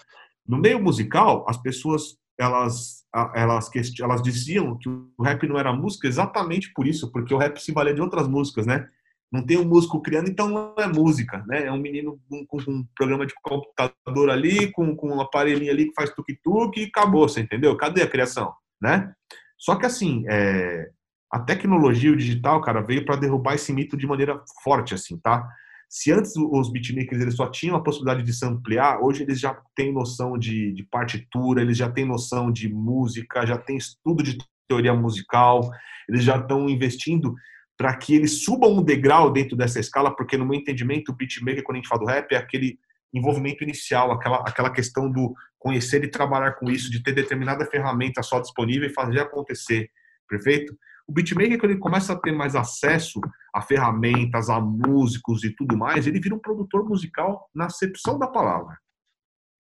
No 0.47 0.59
meio 0.59 0.79
musical, 0.79 1.43
as 1.49 1.57
pessoas 1.57 2.20
elas, 2.41 3.05
elas, 3.35 3.69
elas 3.99 4.21
diziam 4.21 4.77
que 4.77 4.89
o 4.89 5.23
rap 5.23 5.47
não 5.47 5.57
era 5.57 5.71
música 5.73 6.07
exatamente 6.07 6.71
por 6.73 6.87
isso, 6.87 7.11
porque 7.11 7.33
o 7.33 7.37
rap 7.37 7.57
se 7.59 7.71
valia 7.71 7.93
de 7.93 8.01
outras 8.01 8.27
músicas, 8.27 8.65
né? 8.65 8.87
Não 9.31 9.45
tem 9.45 9.57
um 9.57 9.65
músico 9.65 10.01
criando, 10.01 10.29
então 10.29 10.49
não 10.49 10.75
é 10.77 10.87
música, 10.87 11.43
né? 11.47 11.65
É 11.65 11.71
um 11.71 11.77
menino 11.77 12.19
com, 12.47 12.57
um 12.67 12.85
programa 12.95 13.25
de 13.25 13.33
computador 13.41 14.29
ali, 14.29 14.71
com, 14.71 14.95
com 14.95 15.15
um 15.15 15.21
aparelhinho 15.21 15.71
ali 15.71 15.85
que 15.85 15.93
faz 15.93 16.09
tuk-tuk 16.09 16.79
e 16.79 16.85
acabou, 16.85 17.29
você 17.29 17.41
entendeu? 17.41 17.77
Cadê 17.77 18.01
a 18.01 18.09
criação, 18.09 18.53
né? 18.81 19.13
Só 19.57 19.75
que 19.75 19.85
assim, 19.85 20.25
é, 20.27 20.89
a 21.31 21.39
tecnologia, 21.39 22.11
o 22.11 22.17
digital, 22.17 22.59
cara, 22.61 22.81
veio 22.81 23.05
para 23.05 23.15
derrubar 23.15 23.53
esse 23.55 23.71
mito 23.71 23.95
de 23.95 24.07
maneira 24.07 24.41
forte, 24.63 24.93
assim, 24.93 25.17
tá? 25.17 25.47
Se 25.93 26.09
antes 26.09 26.37
os 26.37 26.71
beatmakers 26.71 27.21
eles 27.21 27.35
só 27.35 27.47
tinham 27.47 27.75
a 27.75 27.83
possibilidade 27.83 28.23
de 28.23 28.31
samplear, 28.31 29.03
hoje 29.03 29.23
eles 29.23 29.37
já 29.41 29.61
têm 29.75 29.91
noção 29.91 30.37
de, 30.37 30.71
de 30.71 30.83
partitura, 30.83 31.61
eles 31.61 31.75
já 31.75 31.91
têm 31.91 32.05
noção 32.05 32.49
de 32.49 32.73
música, 32.73 33.45
já 33.45 33.57
têm 33.57 33.75
estudo 33.75 34.23
de 34.23 34.37
teoria 34.69 34.93
musical, 34.93 35.69
eles 36.07 36.23
já 36.23 36.37
estão 36.37 36.69
investindo 36.69 37.35
para 37.77 37.93
que 37.97 38.15
eles 38.15 38.41
subam 38.45 38.77
um 38.77 38.81
degrau 38.81 39.33
dentro 39.33 39.57
dessa 39.57 39.81
escala, 39.81 40.15
porque 40.15 40.37
no 40.37 40.45
meu 40.45 40.57
entendimento 40.57 41.11
o 41.11 41.13
beatmaker, 41.13 41.61
quando 41.61 41.75
a 41.75 41.79
gente 41.79 41.89
fala 41.89 41.99
do 41.99 42.07
rap, 42.07 42.31
é 42.31 42.37
aquele 42.37 42.79
envolvimento 43.13 43.61
inicial, 43.61 44.13
aquela, 44.13 44.37
aquela 44.47 44.69
questão 44.69 45.11
do 45.11 45.33
conhecer 45.59 46.05
e 46.05 46.09
trabalhar 46.09 46.53
com 46.53 46.71
isso, 46.71 46.89
de 46.89 47.03
ter 47.03 47.11
determinada 47.11 47.65
ferramenta 47.65 48.23
só 48.23 48.39
disponível 48.39 48.87
e 48.87 48.93
fazer 48.93 49.19
acontecer, 49.19 49.89
perfeito? 50.31 50.75
O 51.07 51.11
beatmaker, 51.11 51.59
quando 51.59 51.71
ele 51.71 51.79
começa 51.79 52.13
a 52.13 52.15
ter 52.15 52.31
mais 52.31 52.55
acesso 52.55 53.19
a 53.53 53.61
ferramentas, 53.61 54.49
a 54.49 54.61
músicos 54.61 55.43
e 55.43 55.53
tudo 55.53 55.77
mais, 55.77 56.07
ele 56.07 56.21
vira 56.21 56.33
um 56.33 56.39
produtor 56.39 56.87
musical 56.87 57.49
na 57.53 57.65
acepção 57.65 58.17
da 58.17 58.27
palavra, 58.27 58.77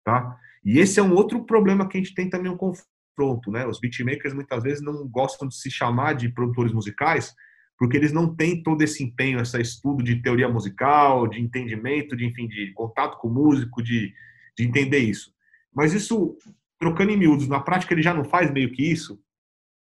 tá? 0.04 0.38
E 0.66 0.80
esse 0.80 1.00
é 1.00 1.04
um 1.04 1.14
outro 1.14 1.46
problema 1.46 1.88
que 1.88 1.98
a 1.98 2.02
gente 2.02 2.14
tem 2.14 2.30
também 2.30 2.52
um 2.52 2.58
confronto, 2.58 3.50
né? 3.50 3.66
Os 3.66 3.80
beatmakers 3.80 4.34
muitas 4.34 4.62
vezes 4.62 4.84
não 4.84 5.08
gostam 5.08 5.48
de 5.48 5.56
se 5.56 5.72
chamar 5.72 6.14
de 6.14 6.28
produtores 6.28 6.74
musicais, 6.74 7.34
porque 7.78 7.96
eles 7.96 8.12
não 8.12 8.36
têm 8.36 8.62
todo 8.62 8.82
esse 8.82 9.02
empenho, 9.02 9.40
esse 9.40 9.60
estudo 9.62 10.04
de 10.04 10.22
teoria 10.22 10.50
musical, 10.50 11.26
de 11.26 11.40
entendimento, 11.40 12.18
de 12.18 12.26
enfim, 12.26 12.50
de 12.50 12.74
contato 12.74 13.18
com 13.18 13.30
o 13.30 13.34
músico, 13.34 13.82
de, 13.82 14.14
de 14.58 14.66
entender 14.66 15.00
isso. 15.00 15.32
Mas 15.74 15.94
isso, 15.94 16.36
trocando 16.78 17.12
em 17.12 17.18
miúdos, 17.18 17.48
na 17.48 17.62
prática 17.62 17.94
ele 17.94 18.02
já 18.02 18.14
não 18.14 18.26
faz 18.26 18.52
meio 18.52 18.74
que 18.74 18.84
isso. 18.84 19.18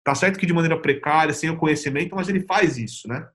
Tá 0.07 0.15
certo 0.15 0.39
que 0.39 0.47
de 0.47 0.53
maneira 0.53 0.81
precária, 0.81 1.35
sem 1.35 1.51
o 1.51 1.57
conhecimento, 1.57 2.15
mas 2.15 2.29
ele 2.29 2.47
faz 2.47 2.79
isso, 2.79 3.09
né? 3.09 3.29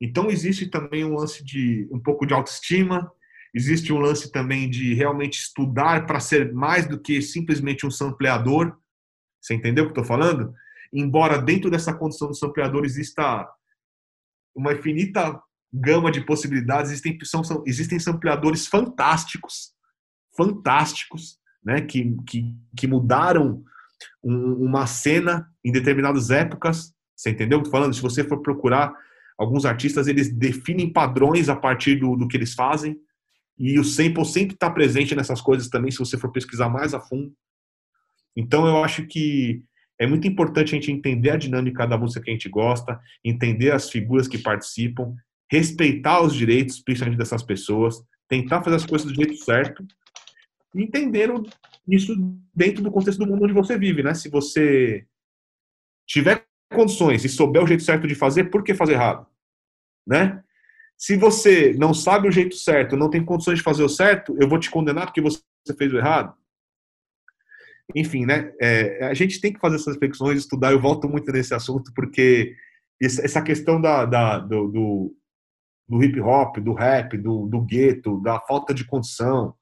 Então 0.00 0.30
existe 0.30 0.68
também 0.68 1.04
um 1.04 1.16
lance 1.16 1.42
de 1.42 1.88
um 1.90 1.98
pouco 1.98 2.24
de 2.24 2.32
autoestima, 2.32 3.10
existe 3.52 3.92
um 3.92 3.98
lance 3.98 4.30
também 4.30 4.70
de 4.70 4.94
realmente 4.94 5.40
estudar 5.40 6.06
para 6.06 6.20
ser 6.20 6.52
mais 6.52 6.86
do 6.86 6.96
que 6.96 7.20
simplesmente 7.20 7.84
um 7.84 7.90
sampleador. 7.90 8.78
Você 9.40 9.52
entendeu 9.52 9.82
o 9.82 9.86
que 9.88 9.98
eu 9.98 10.02
estou 10.02 10.16
falando? 10.16 10.54
Embora 10.92 11.42
dentro 11.42 11.68
dessa 11.68 11.92
condição 11.92 12.28
do 12.28 12.36
sampleador 12.36 12.84
exista 12.84 13.48
uma 14.54 14.72
infinita 14.72 15.42
gama 15.72 16.12
de 16.12 16.20
possibilidades. 16.24 16.92
Existem, 16.92 17.18
são, 17.24 17.42
são, 17.42 17.64
existem 17.66 17.98
sampleadores 17.98 18.64
fantásticos, 18.68 19.72
fantásticos, 20.36 21.40
né, 21.64 21.80
que, 21.80 22.16
que, 22.28 22.54
que 22.76 22.86
mudaram 22.86 23.64
um, 24.22 24.54
uma 24.54 24.86
cena 24.86 25.48
em 25.64 25.72
determinadas 25.72 26.30
épocas. 26.30 26.92
Você 27.16 27.30
entendeu 27.30 27.58
o 27.58 27.62
que 27.62 27.70
falando? 27.70 27.94
Se 27.94 28.02
você 28.02 28.24
for 28.24 28.40
procurar 28.42 28.92
alguns 29.38 29.64
artistas, 29.64 30.06
eles 30.06 30.32
definem 30.32 30.92
padrões 30.92 31.48
a 31.48 31.56
partir 31.56 31.96
do, 31.96 32.16
do 32.16 32.28
que 32.28 32.36
eles 32.36 32.54
fazem. 32.54 32.96
E 33.58 33.78
o 33.78 33.84
sample 33.84 34.24
sempre 34.24 34.54
está 34.54 34.70
presente 34.70 35.14
nessas 35.14 35.40
coisas 35.40 35.68
também, 35.68 35.90
se 35.90 35.98
você 35.98 36.16
for 36.16 36.32
pesquisar 36.32 36.68
mais 36.68 36.94
a 36.94 37.00
fundo. 37.00 37.32
Então, 38.34 38.66
eu 38.66 38.82
acho 38.82 39.06
que 39.06 39.62
é 39.98 40.06
muito 40.06 40.26
importante 40.26 40.74
a 40.74 40.74
gente 40.76 40.90
entender 40.90 41.30
a 41.30 41.36
dinâmica 41.36 41.86
da 41.86 41.98
música 41.98 42.22
que 42.22 42.30
a 42.30 42.32
gente 42.32 42.48
gosta, 42.48 42.98
entender 43.22 43.70
as 43.70 43.90
figuras 43.90 44.26
que 44.26 44.38
participam, 44.38 45.14
respeitar 45.50 46.22
os 46.22 46.34
direitos, 46.34 46.80
principalmente 46.80 47.18
dessas 47.18 47.42
pessoas, 47.42 47.96
tentar 48.26 48.62
fazer 48.62 48.76
as 48.76 48.86
coisas 48.86 49.06
do 49.06 49.14
jeito 49.14 49.36
certo 49.36 49.84
e 50.74 50.82
entender 50.82 51.30
isso 51.90 52.14
dentro 52.54 52.82
do 52.82 52.90
contexto 52.90 53.18
do 53.18 53.26
mundo 53.26 53.44
onde 53.44 53.52
você 53.52 53.78
vive, 53.78 54.02
né? 54.02 54.14
Se 54.14 54.28
você 54.28 55.06
tiver 56.06 56.44
condições 56.72 57.24
e 57.24 57.28
souber 57.28 57.62
o 57.62 57.66
jeito 57.66 57.82
certo 57.82 58.06
de 58.06 58.14
fazer, 58.14 58.44
por 58.44 58.62
que 58.62 58.74
fazer 58.74 58.92
errado? 58.92 59.26
Né? 60.06 60.42
Se 60.96 61.16
você 61.16 61.74
não 61.78 61.94
sabe 61.94 62.28
o 62.28 62.32
jeito 62.32 62.54
certo, 62.56 62.96
não 62.96 63.10
tem 63.10 63.24
condições 63.24 63.58
de 63.58 63.64
fazer 63.64 63.82
o 63.82 63.88
certo, 63.88 64.36
eu 64.40 64.48
vou 64.48 64.58
te 64.58 64.70
condenar 64.70 65.06
porque 65.06 65.20
você 65.20 65.40
fez 65.76 65.92
o 65.92 65.98
errado? 65.98 66.34
enfim, 67.94 68.24
né? 68.24 68.52
É, 68.60 69.04
a 69.06 69.14
gente 69.14 69.40
tem 69.40 69.52
que 69.52 69.60
fazer 69.60 69.76
essas 69.76 69.94
reflexões, 69.94 70.38
estudar. 70.38 70.72
Eu 70.72 70.80
volto 70.80 71.08
muito 71.08 71.30
nesse 71.32 71.54
assunto 71.54 71.92
porque 71.94 72.54
essa 73.00 73.42
questão 73.42 73.80
da, 73.80 74.04
da 74.04 74.38
do, 74.38 74.68
do, 74.68 75.16
do, 75.88 76.04
hip 76.04 76.20
hop, 76.20 76.58
do 76.58 76.72
rap, 76.72 77.16
do, 77.16 77.46
do 77.46 77.60
gueto, 77.62 78.20
da 78.20 78.38
falta 78.40 78.74
de 78.74 78.84
condição, 78.84 79.54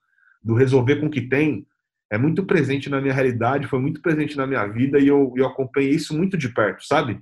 do 0.42 0.54
resolver 0.54 0.96
com 0.96 1.06
o 1.06 1.10
que 1.10 1.22
tem, 1.22 1.66
é 2.10 2.16
muito 2.16 2.44
presente 2.44 2.88
na 2.88 3.00
minha 3.00 3.12
realidade, 3.12 3.66
foi 3.66 3.78
muito 3.78 4.00
presente 4.00 4.36
na 4.36 4.46
minha 4.46 4.66
vida 4.66 4.98
e 4.98 5.08
eu, 5.08 5.32
eu 5.36 5.46
acompanhei 5.46 5.90
isso 5.90 6.16
muito 6.16 6.36
de 6.36 6.48
perto, 6.48 6.84
sabe? 6.84 7.20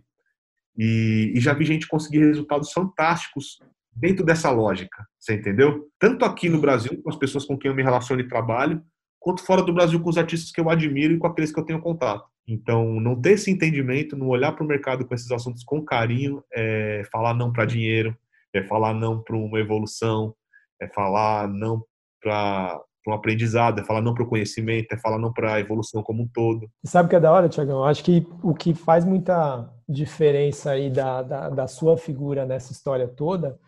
E, 0.78 1.32
e 1.34 1.40
já 1.40 1.52
vi 1.52 1.64
gente 1.64 1.88
conseguir 1.88 2.20
resultados 2.20 2.72
fantásticos 2.72 3.58
dentro 3.92 4.24
dessa 4.24 4.50
lógica, 4.50 5.06
você 5.18 5.34
entendeu? 5.34 5.88
Tanto 5.98 6.24
aqui 6.24 6.48
no 6.48 6.60
Brasil, 6.60 7.00
com 7.02 7.10
as 7.10 7.16
pessoas 7.16 7.44
com 7.44 7.56
quem 7.56 7.70
eu 7.70 7.74
me 7.74 7.82
relaciono 7.82 8.20
e 8.20 8.28
trabalho, 8.28 8.82
quanto 9.18 9.42
fora 9.42 9.62
do 9.62 9.72
Brasil 9.72 9.98
com 10.00 10.10
os 10.10 10.18
artistas 10.18 10.52
que 10.52 10.60
eu 10.60 10.70
admiro 10.70 11.14
e 11.14 11.18
com 11.18 11.26
aqueles 11.26 11.50
que 11.50 11.58
eu 11.58 11.64
tenho 11.64 11.80
contato. 11.80 12.24
Então, 12.46 13.00
não 13.00 13.20
ter 13.20 13.32
esse 13.32 13.50
entendimento, 13.50 14.16
não 14.16 14.28
olhar 14.28 14.52
para 14.52 14.62
o 14.62 14.68
mercado 14.68 15.04
com 15.04 15.14
esses 15.14 15.30
assuntos 15.32 15.64
com 15.64 15.84
carinho, 15.84 16.44
é 16.52 17.02
falar 17.10 17.34
não 17.34 17.52
para 17.52 17.64
dinheiro, 17.64 18.16
é 18.54 18.62
falar 18.62 18.94
não 18.94 19.20
para 19.20 19.34
uma 19.34 19.58
evolução, 19.58 20.32
é 20.80 20.86
falar 20.86 21.48
não 21.48 21.82
para 22.22 22.80
um 23.10 23.14
aprendizado, 23.14 23.80
é 23.80 23.84
falar 23.84 24.00
não 24.00 24.14
para 24.14 24.24
o 24.24 24.28
conhecimento, 24.28 24.92
é 24.92 24.98
falar 24.98 25.18
não 25.18 25.32
para 25.32 25.54
a 25.54 25.60
evolução 25.60 26.02
como 26.02 26.22
um 26.22 26.28
todo. 26.28 26.68
Sabe 26.84 27.06
o 27.06 27.10
que 27.10 27.16
é 27.16 27.20
da 27.20 27.32
hora, 27.32 27.48
Tiagão? 27.48 27.84
Acho 27.84 28.04
que 28.04 28.26
o 28.42 28.54
que 28.54 28.74
faz 28.74 29.04
muita 29.04 29.70
diferença 29.88 30.72
aí 30.72 30.90
da, 30.90 31.22
da, 31.22 31.48
da 31.48 31.66
sua 31.66 31.96
figura 31.96 32.44
nessa 32.44 32.72
história 32.72 33.06
toda 33.06 33.58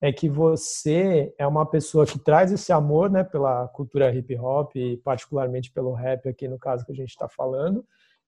é 0.00 0.12
que 0.12 0.28
você 0.28 1.34
é 1.38 1.46
uma 1.46 1.64
pessoa 1.66 2.06
que 2.06 2.18
traz 2.18 2.52
esse 2.52 2.72
amor 2.72 3.10
né, 3.10 3.24
pela 3.24 3.66
cultura 3.68 4.14
hip 4.14 4.36
hop 4.38 4.76
e 4.76 4.98
particularmente 4.98 5.72
pelo 5.72 5.92
rap 5.92 6.28
aqui 6.28 6.46
no 6.48 6.58
caso 6.58 6.84
que 6.84 6.92
a 6.92 6.94
gente 6.94 7.10
está 7.10 7.28
falando 7.28 7.84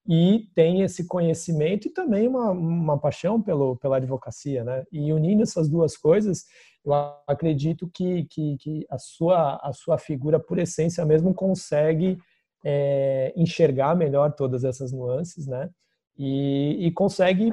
e 0.08 0.48
tem 0.54 0.80
esse 0.80 1.06
conhecimento 1.06 1.86
e 1.86 1.90
também 1.90 2.26
uma, 2.26 2.50
uma 2.50 2.98
paixão 2.98 3.42
pelo, 3.42 3.76
pela 3.76 3.98
advocacia, 3.98 4.64
né? 4.64 4.84
E 4.90 5.12
unindo 5.12 5.42
essas 5.42 5.68
duas 5.68 5.98
coisas, 5.98 6.46
eu 6.82 6.94
acredito 7.26 7.90
que, 7.92 8.24
que, 8.24 8.56
que 8.56 8.86
a, 8.88 8.98
sua, 8.98 9.56
a 9.62 9.70
sua 9.74 9.98
figura, 9.98 10.40
por 10.40 10.58
essência 10.58 11.04
mesmo, 11.04 11.34
consegue 11.34 12.16
é, 12.64 13.34
enxergar 13.36 13.94
melhor 13.94 14.32
todas 14.32 14.64
essas 14.64 14.92
nuances, 14.92 15.46
né? 15.46 15.68
E, 16.16 16.86
e 16.86 16.90
consegue, 16.90 17.52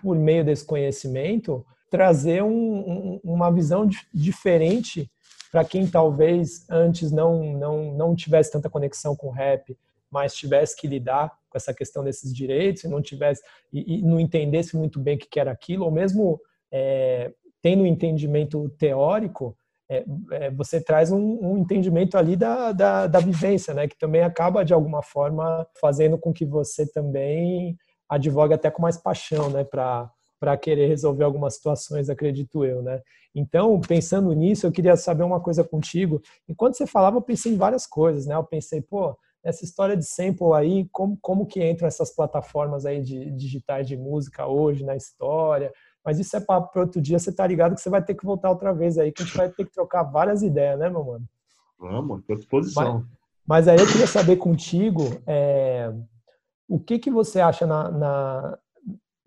por 0.00 0.16
meio 0.16 0.44
desse 0.44 0.64
conhecimento, 0.64 1.66
trazer 1.90 2.40
um, 2.40 2.50
um, 2.50 3.20
uma 3.24 3.50
visão 3.50 3.88
diferente 4.14 5.10
para 5.50 5.64
quem 5.64 5.88
talvez 5.88 6.64
antes 6.70 7.10
não, 7.10 7.52
não, 7.54 7.92
não 7.94 8.14
tivesse 8.14 8.52
tanta 8.52 8.70
conexão 8.70 9.16
com 9.16 9.26
o 9.26 9.32
rap, 9.32 9.76
mas 10.08 10.34
tivesse 10.34 10.76
que 10.76 10.86
lidar 10.86 11.32
essa 11.56 11.74
questão 11.74 12.04
desses 12.04 12.34
direitos 12.34 12.84
e 12.84 12.88
não 12.88 13.02
tivesse 13.02 13.42
e, 13.72 13.98
e 13.98 14.02
não 14.02 14.20
entendesse 14.20 14.76
muito 14.76 15.00
bem 15.00 15.16
o 15.16 15.18
que 15.18 15.40
era 15.40 15.50
aquilo, 15.50 15.84
ou 15.84 15.90
mesmo 15.90 16.40
é, 16.72 17.32
tendo 17.62 17.82
um 17.82 17.86
entendimento 17.86 18.68
teórico, 18.78 19.56
é, 19.90 20.04
é, 20.32 20.50
você 20.50 20.80
traz 20.80 21.10
um, 21.12 21.38
um, 21.40 21.58
entendimento 21.58 22.16
ali 22.16 22.36
da, 22.36 22.72
da, 22.72 23.06
da 23.06 23.20
vivência, 23.20 23.72
né, 23.72 23.86
que 23.86 23.98
também 23.98 24.22
acaba 24.22 24.64
de 24.64 24.74
alguma 24.74 25.02
forma 25.02 25.66
fazendo 25.80 26.18
com 26.18 26.32
que 26.32 26.44
você 26.44 26.90
também 26.90 27.76
advogue 28.08 28.54
até 28.54 28.70
com 28.70 28.82
mais 28.82 28.96
paixão, 28.96 29.50
né, 29.50 29.64
para 29.64 30.10
para 30.38 30.56
querer 30.56 30.86
resolver 30.86 31.24
algumas 31.24 31.54
situações, 31.54 32.10
acredito 32.10 32.62
eu, 32.64 32.82
né? 32.82 33.00
Então, 33.34 33.80
pensando 33.80 34.32
nisso, 34.32 34.66
eu 34.66 34.72
queria 34.72 34.96
saber 34.96 35.22
uma 35.22 35.40
coisa 35.40 35.64
contigo. 35.64 36.20
Enquanto 36.48 36.76
você 36.76 36.86
falava, 36.86 37.16
eu 37.16 37.22
pensei 37.22 37.52
em 37.52 37.56
várias 37.56 37.86
coisas, 37.86 38.26
né? 38.26 38.34
Eu 38.34 38.44
pensei, 38.44 38.80
pô, 38.82 39.16
essa 39.46 39.64
história 39.64 39.96
de 39.96 40.04
sample 40.04 40.52
aí, 40.54 40.88
como, 40.90 41.16
como 41.22 41.46
que 41.46 41.64
entram 41.64 41.86
essas 41.86 42.14
plataformas 42.14 42.84
aí 42.84 43.00
de 43.00 43.30
digitais 43.30 43.86
de 43.86 43.96
música 43.96 44.46
hoje 44.46 44.84
na 44.84 44.96
história? 44.96 45.72
Mas 46.04 46.18
isso 46.18 46.36
é 46.36 46.40
para 46.40 46.68
outro 46.74 47.00
dia, 47.00 47.18
você 47.18 47.32
tá 47.32 47.46
ligado 47.46 47.74
que 47.74 47.80
você 47.80 47.88
vai 47.88 48.02
ter 48.02 48.14
que 48.14 48.24
voltar 48.24 48.50
outra 48.50 48.74
vez 48.74 48.98
aí, 48.98 49.12
que 49.12 49.22
a 49.22 49.24
gente 49.24 49.36
vai 49.36 49.48
ter 49.48 49.64
que 49.64 49.72
trocar 49.72 50.02
várias 50.02 50.42
ideias, 50.42 50.78
né, 50.78 50.90
meu 50.90 51.04
mano? 51.04 51.24
Vamos, 51.78 52.20
estou 52.20 52.34
à 52.34 52.38
disposição. 52.38 52.94
Mas, 53.46 53.66
mas, 53.66 53.68
aí 53.68 53.78
eu 53.78 53.86
queria 53.86 54.06
saber 54.06 54.36
contigo, 54.36 55.02
é, 55.26 55.92
o 56.68 56.80
que 56.80 56.98
que 56.98 57.10
você 57.10 57.40
acha 57.40 57.66
na, 57.66 57.90
na 57.90 58.58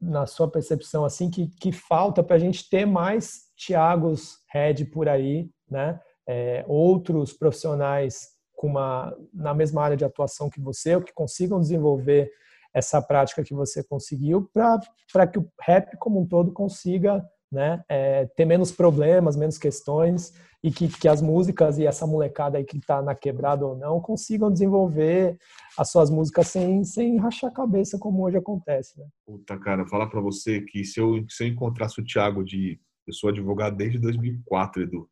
na 0.02 0.26
sua 0.26 0.50
percepção, 0.50 1.04
assim, 1.04 1.30
que, 1.30 1.48
que 1.48 1.72
falta 1.72 2.24
para 2.24 2.38
a 2.38 2.40
gente 2.40 2.70
ter 2.70 2.86
mais 2.86 3.50
Tiagos 3.58 4.38
Red 4.50 4.86
por 4.86 5.10
aí, 5.10 5.50
né? 5.70 6.00
É, 6.28 6.64
outros 6.68 7.34
profissionais 7.34 8.39
com 8.60 8.68
uma, 8.68 9.16
na 9.34 9.54
mesma 9.54 9.82
área 9.82 9.96
de 9.96 10.04
atuação 10.04 10.50
que 10.50 10.60
você, 10.60 10.94
ou 10.94 11.02
que 11.02 11.14
consigam 11.14 11.62
desenvolver 11.62 12.30
essa 12.74 13.02
prática 13.02 13.42
que 13.42 13.54
você 13.54 13.82
conseguiu, 13.82 14.52
para 14.54 15.26
que 15.26 15.40
o 15.40 15.50
rap 15.62 15.96
como 15.98 16.20
um 16.20 16.28
todo 16.28 16.52
consiga 16.52 17.26
né, 17.50 17.82
é, 17.88 18.26
ter 18.26 18.44
menos 18.44 18.70
problemas, 18.70 19.38
menos 19.38 19.58
questões 19.58 20.34
e 20.62 20.72
que, 20.72 20.90
que 20.90 21.08
as 21.08 21.22
músicas 21.22 21.80
e 21.80 21.86
essa 21.86 22.06
molecada 22.06 22.58
aí 22.58 22.66
que 22.66 22.78
está 22.78 23.02
na 23.02 23.16
quebrada 23.16 23.66
ou 23.66 23.78
não 23.78 24.02
consigam 24.02 24.52
desenvolver 24.52 25.38
as 25.78 25.90
suas 25.90 26.10
músicas 26.10 26.50
sem, 26.50 26.84
sem 26.84 27.16
rachar 27.16 27.52
a 27.52 27.54
cabeça, 27.54 27.98
como 27.98 28.26
hoje 28.26 28.36
acontece. 28.36 29.00
Né? 29.00 29.08
Puta, 29.26 29.58
cara, 29.58 29.88
falar 29.88 30.08
para 30.08 30.20
você 30.20 30.60
que 30.60 30.84
se 30.84 31.00
eu, 31.00 31.24
se 31.30 31.46
eu 31.46 31.48
encontrasse 31.48 32.02
o 32.02 32.04
Thiago 32.04 32.44
de. 32.44 32.78
Eu 33.08 33.14
sou 33.14 33.30
advogado 33.30 33.78
desde 33.78 33.98
2004, 34.00 34.84
Edu. 34.84 35.10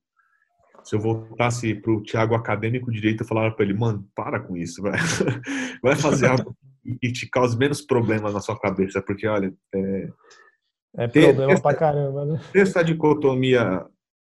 Se 0.87 0.95
eu 0.95 1.01
voltasse 1.01 1.75
para 1.75 1.91
o 1.91 2.01
Tiago 2.01 2.33
acadêmico 2.33 2.89
direito, 2.89 3.21
eu 3.21 3.27
falava 3.27 3.53
para 3.53 3.65
ele, 3.65 3.73
mano, 3.73 4.09
para 4.15 4.39
com 4.39 4.55
isso, 4.55 4.81
vai, 4.81 4.93
vai 5.83 5.97
fazer 5.97 6.27
algo 6.27 6.55
que 7.01 7.11
te 7.11 7.29
cause 7.29 7.57
menos 7.57 7.81
problemas 7.81 8.33
na 8.33 8.39
sua 8.39 8.57
cabeça, 8.57 9.01
porque 9.01 9.27
olha, 9.27 9.53
é, 9.75 10.09
é 10.95 11.07
problema 11.09 11.51
essa, 11.51 11.61
pra 11.61 11.73
caramba, 11.73 12.23
né? 12.23 12.39
Essa 12.55 12.81
dicotomia 12.81 13.85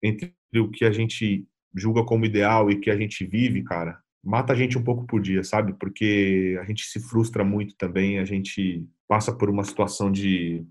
entre 0.02 0.34
o 0.56 0.72
que 0.72 0.86
a 0.86 0.92
gente 0.92 1.46
julga 1.76 2.06
como 2.06 2.26
ideal 2.26 2.72
e 2.72 2.76
o 2.76 2.80
que 2.80 2.90
a 2.90 2.96
gente 2.96 3.26
vive, 3.26 3.62
cara, 3.64 4.00
mata 4.24 4.54
a 4.54 4.56
gente 4.56 4.78
um 4.78 4.84
pouco 4.84 5.06
por 5.06 5.22
dia, 5.22 5.44
sabe? 5.44 5.74
Porque 5.74 6.58
a 6.62 6.64
gente 6.64 6.86
se 6.86 7.02
frustra 7.02 7.44
muito 7.44 7.76
também, 7.76 8.20
a 8.20 8.26
gente 8.26 8.88
passa 9.06 9.34
por 9.34 9.50
uma 9.50 9.66
situação 9.66 10.10
de 10.10 10.66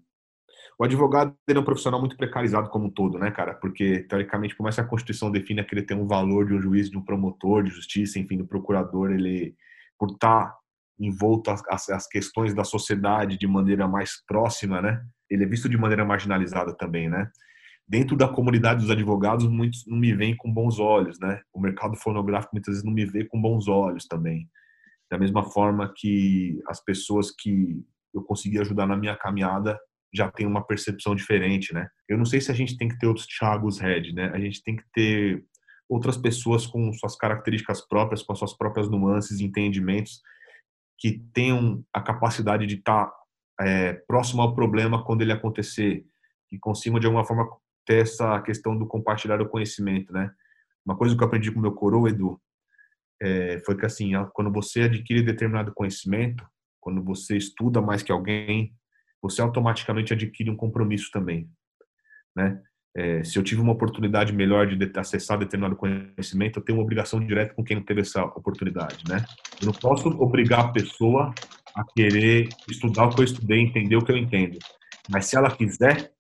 o 0.79 0.85
advogado 0.85 1.35
é 1.49 1.59
um 1.59 1.65
profissional 1.65 1.99
muito 1.99 2.17
precarizado 2.17 2.69
como 2.69 2.87
um 2.87 2.91
todo, 2.91 3.19
né, 3.19 3.31
cara? 3.31 3.55
Porque, 3.55 4.01
teoricamente, 4.01 4.55
por 4.55 4.63
mais 4.63 4.75
que 4.75 4.81
a 4.83 4.87
Constituição 4.87 5.31
defina 5.31 5.65
que 5.65 5.75
ele 5.75 5.83
tem 5.83 5.97
um 5.97 6.07
valor 6.07 6.47
de 6.47 6.55
um 6.55 6.61
juiz, 6.61 6.91
de 6.91 6.99
um 6.99 7.03
promotor 7.03 7.63
de 7.63 7.71
justiça, 7.71 8.19
enfim, 8.19 8.37
do 8.37 8.47
procurador, 8.47 9.11
ele, 9.11 9.55
por 9.99 10.11
estar 10.11 10.55
envolto 10.99 11.51
às, 11.51 11.89
às 11.89 12.07
questões 12.07 12.55
da 12.55 12.63
sociedade 12.63 13.39
de 13.39 13.47
maneira 13.47 13.89
mais 13.89 14.23
próxima, 14.27 14.83
né? 14.83 15.03
Ele 15.31 15.45
é 15.45 15.47
visto 15.47 15.69
de 15.69 15.79
maneira 15.79 16.05
marginalizada 16.05 16.75
também, 16.77 17.09
né? 17.09 17.31
Dentro 17.89 18.15
da 18.15 18.29
comunidade 18.29 18.81
dos 18.81 18.91
advogados, 18.91 19.47
muitos 19.47 19.85
não 19.87 19.97
me 19.97 20.13
veem 20.15 20.37
com 20.37 20.53
bons 20.53 20.79
olhos, 20.79 21.19
né? 21.19 21.41
O 21.55 21.61
mercado 21.61 21.97
fonográfico 21.97 22.55
muitas 22.55 22.75
vezes 22.75 22.85
não 22.85 22.93
me 22.93 23.07
vê 23.07 23.25
com 23.25 23.41
bons 23.41 23.67
olhos 23.67 24.07
também. 24.07 24.47
Da 25.11 25.17
mesma 25.17 25.43
forma 25.43 25.91
que 25.97 26.61
as 26.69 26.83
pessoas 26.85 27.31
que 27.31 27.83
eu 28.13 28.23
consegui 28.23 28.59
ajudar 28.59 28.87
na 28.87 28.97
minha 28.97 29.17
caminhada 29.17 29.79
já 30.15 30.31
tem 30.31 30.47
uma 30.47 30.65
percepção 30.65 31.15
diferente, 31.15 31.75
né? 31.75 31.89
Eu 32.09 32.17
não 32.17 32.25
sei 32.25 32.41
se 32.41 32.51
a 32.51 32.55
gente 32.55 32.77
tem 32.77 32.89
que 32.89 32.99
ter 32.99 33.07
outros 33.07 33.27
Thiagos 33.27 33.79
Red, 33.79 34.13
né? 34.13 34.31
A 34.33 34.39
gente 34.39 34.63
tem 34.63 34.77
que 34.77 34.85
ter 34.93 35.45
outras 35.89 36.17
pessoas 36.17 36.67
com 36.67 36.93
suas 36.93 37.17
características 37.17 37.87
próprias, 37.87 38.23
com 38.23 38.35
suas 38.35 38.57
próprias 38.57 38.89
nuances 38.89 39.41
entendimentos, 39.41 40.21
que 40.99 41.23
tenham 41.33 41.85
a 41.93 42.01
capacidade 42.01 42.67
de 42.67 42.77
estar 42.77 43.13
é, 43.61 43.93
próximo 44.07 44.43
ao 44.43 44.55
problema 44.55 45.05
quando 45.05 45.23
ele 45.23 45.33
acontecer, 45.33 46.05
que 46.49 46.59
consigam 46.59 46.99
de 46.99 47.07
alguma 47.07 47.25
forma 47.25 47.49
ter 47.85 48.03
essa 48.03 48.41
questão 48.43 48.77
do 48.77 48.87
compartilhar 48.87 49.41
o 49.41 49.49
conhecimento, 49.49 50.13
né? 50.13 50.31
Uma 50.85 50.97
coisa 50.97 51.17
que 51.17 51.23
eu 51.23 51.27
aprendi 51.27 51.53
com 51.53 51.61
meu 51.61 51.73
coroa, 51.73 52.09
Edu, 52.09 52.41
é, 53.21 53.61
foi 53.61 53.77
que 53.77 53.87
assim, 53.87 54.13
quando 54.33 54.53
você 54.53 54.83
adquire 54.83 55.23
determinado 55.23 55.73
conhecimento, 55.75 56.45
quando 56.81 57.03
você 57.03 57.37
estuda 57.37 57.81
mais 57.81 58.03
que 58.03 58.13
alguém, 58.13 58.73
você 59.29 59.43
automaticamente 59.43 60.13
adquire 60.13 60.51
um 60.51 60.57
compromisso 60.57 61.11
também, 61.13 61.49
né? 62.35 62.61
É, 62.99 63.23
se 63.23 63.39
eu 63.39 63.43
tive 63.43 63.61
uma 63.61 63.75
oportunidade 63.75 64.33
melhor 64.33 64.67
de 64.67 64.99
acessar 64.99 65.39
determinado 65.39 65.77
conhecimento, 65.77 66.59
eu 66.59 66.65
tenho 66.65 66.79
uma 66.79 66.85
obrigação 66.85 67.21
direta 67.21 67.53
com 67.53 67.63
quem 67.63 67.77
não 67.77 67.85
teve 67.85 68.01
essa 68.01 68.25
oportunidade, 68.25 69.05
né? 69.07 69.23
Eu 69.61 69.67
não 69.67 69.75
posso 69.75 70.09
obrigar 70.09 70.61
a 70.61 70.73
pessoa 70.73 71.35
a 71.75 71.85
querer 71.95 72.49
estudar 72.71 73.05
o 73.05 73.11
que 73.11 73.21
eu 73.21 73.25
estudei, 73.25 73.61
entender 73.61 73.97
o 73.97 74.05
que 74.05 74.11
eu 74.11 74.17
entendo. 74.17 74.59
Mas 75.11 75.27
se 75.27 75.37
ela 75.37 75.55
quiser, 75.55 76.11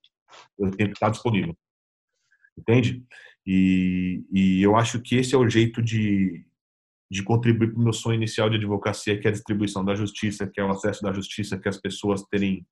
eu 0.58 0.70
tenho 0.70 0.90
que 0.90 0.96
estar 0.96 1.08
disponível. 1.08 1.56
Entende? 2.58 3.02
E, 3.46 4.26
e 4.30 4.62
eu 4.62 4.76
acho 4.76 5.00
que 5.00 5.16
esse 5.16 5.34
é 5.34 5.38
o 5.38 5.48
jeito 5.48 5.80
de, 5.80 6.44
de 7.10 7.22
contribuir 7.22 7.72
para 7.72 7.80
o 7.80 7.84
meu 7.84 7.92
sonho 7.94 8.16
inicial 8.16 8.50
de 8.50 8.56
advocacia, 8.56 9.18
que 9.18 9.26
é 9.26 9.30
a 9.30 9.32
distribuição 9.32 9.82
da 9.82 9.94
justiça, 9.94 10.46
que 10.46 10.60
é 10.60 10.64
o 10.64 10.70
acesso 10.70 11.02
da 11.02 11.12
justiça, 11.12 11.58
que 11.58 11.68
as 11.68 11.80
pessoas 11.80 12.22
terem 12.24 12.66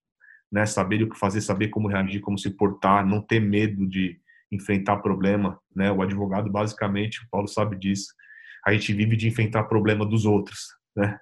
né? 0.50 0.66
Saber 0.66 1.02
o 1.02 1.08
que 1.08 1.18
fazer, 1.18 1.40
saber 1.40 1.68
como 1.68 1.88
reagir, 1.88 2.20
como 2.20 2.38
se 2.38 2.50
portar, 2.50 3.06
não 3.06 3.20
ter 3.20 3.40
medo 3.40 3.86
de 3.86 4.18
enfrentar 4.50 4.98
problema, 4.98 5.58
né? 5.74 5.90
O 5.90 6.02
advogado, 6.02 6.50
basicamente, 6.50 7.22
o 7.22 7.28
Paulo 7.30 7.48
sabe 7.48 7.76
disso, 7.76 8.12
a 8.66 8.72
gente 8.72 8.92
vive 8.92 9.16
de 9.16 9.28
enfrentar 9.28 9.64
problema 9.64 10.06
dos 10.06 10.24
outros, 10.24 10.60
né? 10.96 11.18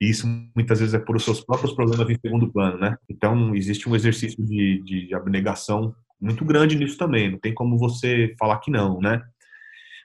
E 0.00 0.08
isso 0.08 0.26
muitas 0.56 0.80
vezes 0.80 0.94
é 0.94 0.98
por 0.98 1.16
os 1.16 1.24
seus 1.24 1.42
próprios 1.42 1.74
problemas 1.74 2.08
em 2.08 2.18
segundo 2.18 2.50
plano, 2.50 2.78
né? 2.78 2.96
Então, 3.08 3.54
existe 3.54 3.88
um 3.88 3.94
exercício 3.94 4.42
de, 4.44 4.82
de 4.82 5.14
abnegação 5.14 5.94
muito 6.20 6.44
grande 6.44 6.76
nisso 6.76 6.98
também, 6.98 7.30
não 7.30 7.38
tem 7.38 7.54
como 7.54 7.78
você 7.78 8.34
falar 8.38 8.58
que 8.58 8.70
não, 8.70 9.00
né? 9.00 9.22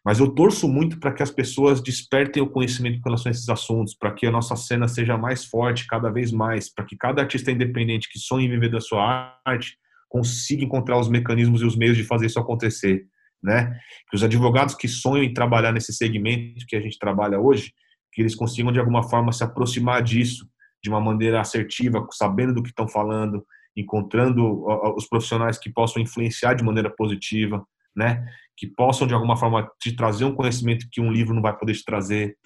Mas 0.05 0.19
eu 0.19 0.29
torço 0.29 0.67
muito 0.67 0.99
para 0.99 1.11
que 1.11 1.23
as 1.23 1.31
pessoas 1.31 1.81
despertem 1.81 2.43
o 2.43 2.47
conhecimento 2.47 3.01
com 3.01 3.09
relação 3.09 3.29
a 3.29 3.31
esses 3.31 3.49
assuntos, 3.49 3.95
para 3.95 4.13
que 4.13 4.27
a 4.27 4.31
nossa 4.31 4.55
cena 4.55 4.87
seja 4.87 5.17
mais 5.17 5.45
forte 5.45 5.87
cada 5.87 6.11
vez 6.11 6.31
mais, 6.31 6.71
para 6.71 6.85
que 6.85 6.95
cada 6.95 7.23
artista 7.23 7.51
independente 7.51 8.07
que 8.07 8.19
sonha 8.19 8.45
em 8.45 8.49
viver 8.49 8.69
da 8.69 8.79
sua 8.79 9.35
arte 9.43 9.77
consiga 10.07 10.63
encontrar 10.63 10.99
os 10.99 11.09
mecanismos 11.09 11.61
e 11.61 11.65
os 11.65 11.75
meios 11.75 11.97
de 11.97 12.03
fazer 12.03 12.27
isso 12.27 12.39
acontecer, 12.39 13.07
né? 13.41 13.77
Que 14.09 14.15
os 14.15 14.23
advogados 14.23 14.75
que 14.75 14.87
sonham 14.87 15.23
em 15.23 15.33
trabalhar 15.33 15.71
nesse 15.71 15.91
segmento 15.91 16.67
que 16.67 16.75
a 16.75 16.81
gente 16.81 16.99
trabalha 16.99 17.39
hoje, 17.39 17.73
que 18.13 18.21
eles 18.21 18.35
consigam 18.35 18.71
de 18.71 18.79
alguma 18.79 19.01
forma 19.01 19.31
se 19.31 19.43
aproximar 19.43 20.03
disso 20.03 20.47
de 20.83 20.89
uma 20.89 21.01
maneira 21.01 21.41
assertiva, 21.41 22.07
sabendo 22.11 22.53
do 22.53 22.61
que 22.61 22.69
estão 22.69 22.87
falando, 22.87 23.43
encontrando 23.75 24.65
os 24.95 25.07
profissionais 25.07 25.57
que 25.57 25.69
possam 25.71 25.99
influenciar 25.99 26.53
de 26.53 26.63
maneira 26.63 26.91
positiva, 26.91 27.65
né? 27.95 28.23
Que 28.57 28.67
possam 28.67 29.07
de 29.07 29.13
alguma 29.13 29.37
forma 29.37 29.69
te 29.79 29.95
trazer 29.95 30.25
um 30.25 30.35
conhecimento 30.35 30.87
que 30.91 31.01
um 31.01 31.11
livro 31.11 31.33
não 31.33 31.41
vai 31.41 31.55
poder 31.57 31.73
te 31.73 31.83
trazer, 31.83 32.37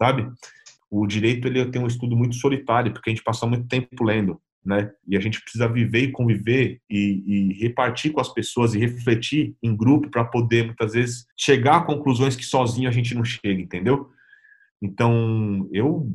sabe? 0.00 0.28
O 0.90 1.06
direito 1.06 1.48
ele 1.48 1.64
tem 1.70 1.82
um 1.82 1.86
estudo 1.86 2.16
muito 2.16 2.36
solitário 2.36 2.92
porque 2.92 3.10
a 3.10 3.12
gente 3.12 3.24
passa 3.24 3.46
muito 3.46 3.66
tempo 3.66 4.04
lendo, 4.04 4.40
né? 4.64 4.90
E 5.06 5.16
a 5.16 5.20
gente 5.20 5.40
precisa 5.40 5.68
viver 5.68 6.02
e 6.02 6.12
conviver 6.12 6.80
e, 6.88 7.24
e 7.26 7.52
repartir 7.60 8.12
com 8.12 8.20
as 8.20 8.32
pessoas 8.32 8.74
e 8.74 8.78
refletir 8.78 9.56
em 9.62 9.76
grupo 9.76 10.10
para 10.10 10.24
poder 10.24 10.66
muitas 10.66 10.92
vezes 10.92 11.26
chegar 11.36 11.76
a 11.76 11.84
conclusões 11.84 12.36
que 12.36 12.44
sozinho 12.44 12.88
a 12.88 12.92
gente 12.92 13.14
não 13.14 13.24
chega, 13.24 13.60
entendeu? 13.60 14.10
Então 14.80 15.68
eu 15.72 16.10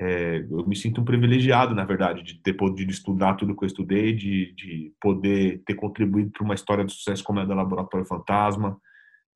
é, 0.00 0.44
eu 0.50 0.66
me 0.66 0.74
sinto 0.74 1.00
um 1.00 1.04
privilegiado, 1.04 1.74
na 1.74 1.84
verdade, 1.84 2.22
de 2.22 2.34
ter 2.40 2.54
podido 2.54 2.90
estudar 2.90 3.34
tudo 3.34 3.56
que 3.56 3.64
eu 3.64 3.66
estudei, 3.66 4.12
de, 4.12 4.52
de 4.54 4.92
poder 5.00 5.62
ter 5.64 5.74
contribuído 5.74 6.30
para 6.30 6.44
uma 6.44 6.54
história 6.54 6.84
de 6.84 6.92
sucesso 6.92 7.22
como 7.22 7.40
a 7.40 7.44
da 7.44 7.54
Laboratório 7.54 8.06
Fantasma, 8.06 8.76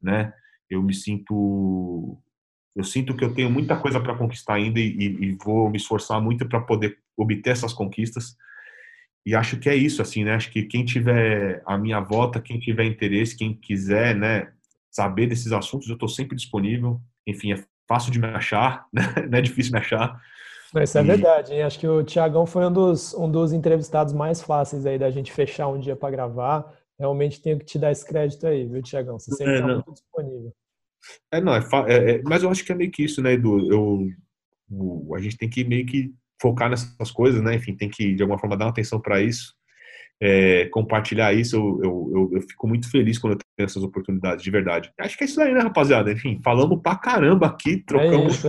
né? 0.03 0.33
Eu 0.69 0.83
me 0.83 0.93
sinto, 0.93 2.19
eu 2.75 2.85
sinto 2.85 3.15
que 3.15 3.25
eu 3.25 3.33
tenho 3.33 3.51
muita 3.51 3.77
coisa 3.77 4.01
para 4.01 4.17
conquistar 4.17 4.55
ainda 4.55 4.81
e, 4.81 4.97
e, 4.99 5.39
vou 5.43 5.71
me 5.71 5.77
esforçar 5.77 6.21
muito 6.21 6.47
para 6.49 6.61
poder 6.61 6.99
obter 7.17 7.51
essas 7.51 7.73
conquistas. 7.73 8.37
E 9.25 9.35
acho 9.35 9.59
que 9.59 9.69
é 9.69 9.77
isso, 9.77 10.03
assim, 10.03 10.25
né? 10.25 10.35
Acho 10.35 10.51
que 10.51 10.65
quem 10.65 10.85
tiver 10.85 11.63
a 11.67 11.79
minha 11.79 12.01
volta, 12.01 12.41
quem 12.41 12.59
tiver 12.59 12.85
interesse, 12.85 13.37
quem 13.37 13.55
quiser, 13.55 14.17
né, 14.17 14.53
saber 14.91 15.27
desses 15.29 15.53
assuntos, 15.53 15.89
eu 15.89 15.95
estou 15.95 16.09
sempre 16.09 16.37
disponível. 16.37 17.01
Enfim, 17.27 17.53
é 17.53 17.65
fácil 17.87 18.11
de 18.11 18.19
me 18.19 18.27
achar, 18.27 18.87
né? 18.93 19.03
não 19.31 19.39
é 19.39 19.43
difícil 19.43 19.73
me 19.73 19.79
achar. 19.79 20.21
Isso 20.83 20.99
é 20.99 21.03
e... 21.03 21.05
verdade, 21.05 21.55
hein? 21.55 21.62
Acho 21.62 21.79
que 21.79 21.89
o 21.89 22.03
Tiagão 22.03 22.47
foi 22.47 22.66
um 22.66 22.73
dos, 22.73 23.14
um 23.14 23.31
dos 23.31 23.53
entrevistados 23.53 24.12
mais 24.12 24.43
fáceis 24.43 24.85
aí 24.87 24.99
da 24.99 25.11
gente 25.11 25.33
fechar 25.33 25.69
um 25.69 25.79
dia 25.79 25.97
para 25.97 26.11
gravar. 26.11 26.73
Realmente 26.99 27.41
tenho 27.41 27.59
que 27.59 27.64
te 27.64 27.79
dar 27.79 27.93
esse 27.93 28.05
crédito 28.05 28.47
aí, 28.47 28.66
viu, 28.66 28.83
Tiagão? 28.83 29.19
Você 29.19 29.31
sempre 29.35 29.55
está 29.55 29.69
é, 29.69 29.75
muito 29.75 29.93
disponível. 29.93 30.53
É, 31.33 31.41
não, 31.41 31.55
é, 31.55 31.61
é, 31.87 32.11
é, 32.11 32.23
mas 32.23 32.43
eu 32.43 32.51
acho 32.51 32.64
que 32.64 32.73
é 32.73 32.75
meio 32.75 32.91
que 32.91 33.05
isso, 33.05 33.23
né, 33.23 33.33
Edu? 33.33 33.73
Eu, 33.73 35.14
a 35.14 35.21
gente 35.21 35.37
tem 35.37 35.49
que 35.49 35.64
meio 35.64 35.87
que 35.87 36.12
focar 36.41 36.69
nessas 36.69 37.11
coisas, 37.11 37.43
né? 37.43 37.55
Enfim, 37.55 37.75
tem 37.77 37.89
que, 37.89 38.14
de 38.14 38.23
alguma 38.23 38.39
forma, 38.39 38.57
dar 38.57 38.66
uma 38.66 38.71
atenção 38.71 39.01
para 39.01 39.21
isso 39.21 39.58
é, 40.21 40.66
compartilhar 40.66 41.33
isso, 41.33 41.57
eu, 41.57 42.11
eu, 42.12 42.31
eu, 42.35 42.43
fico 42.43 42.66
muito 42.66 42.91
feliz 42.91 43.19
quando 43.19 43.35
eu 43.35 43.39
tenho 43.39 43.66
essas 43.66 43.83
oportunidades, 43.83 44.43
de 44.43 44.51
verdade. 44.51 44.93
Acho 44.99 45.16
que 45.16 45.25
é 45.25 45.27
isso 45.27 45.41
aí, 45.41 45.55
né, 45.55 45.61
rapaziada? 45.61 46.11
Enfim, 46.11 46.41
falamos 46.43 46.81
pra 46.83 46.97
caramba 46.97 47.47
aqui, 47.47 47.85
trocamos. 47.87 48.45
É 48.45 48.49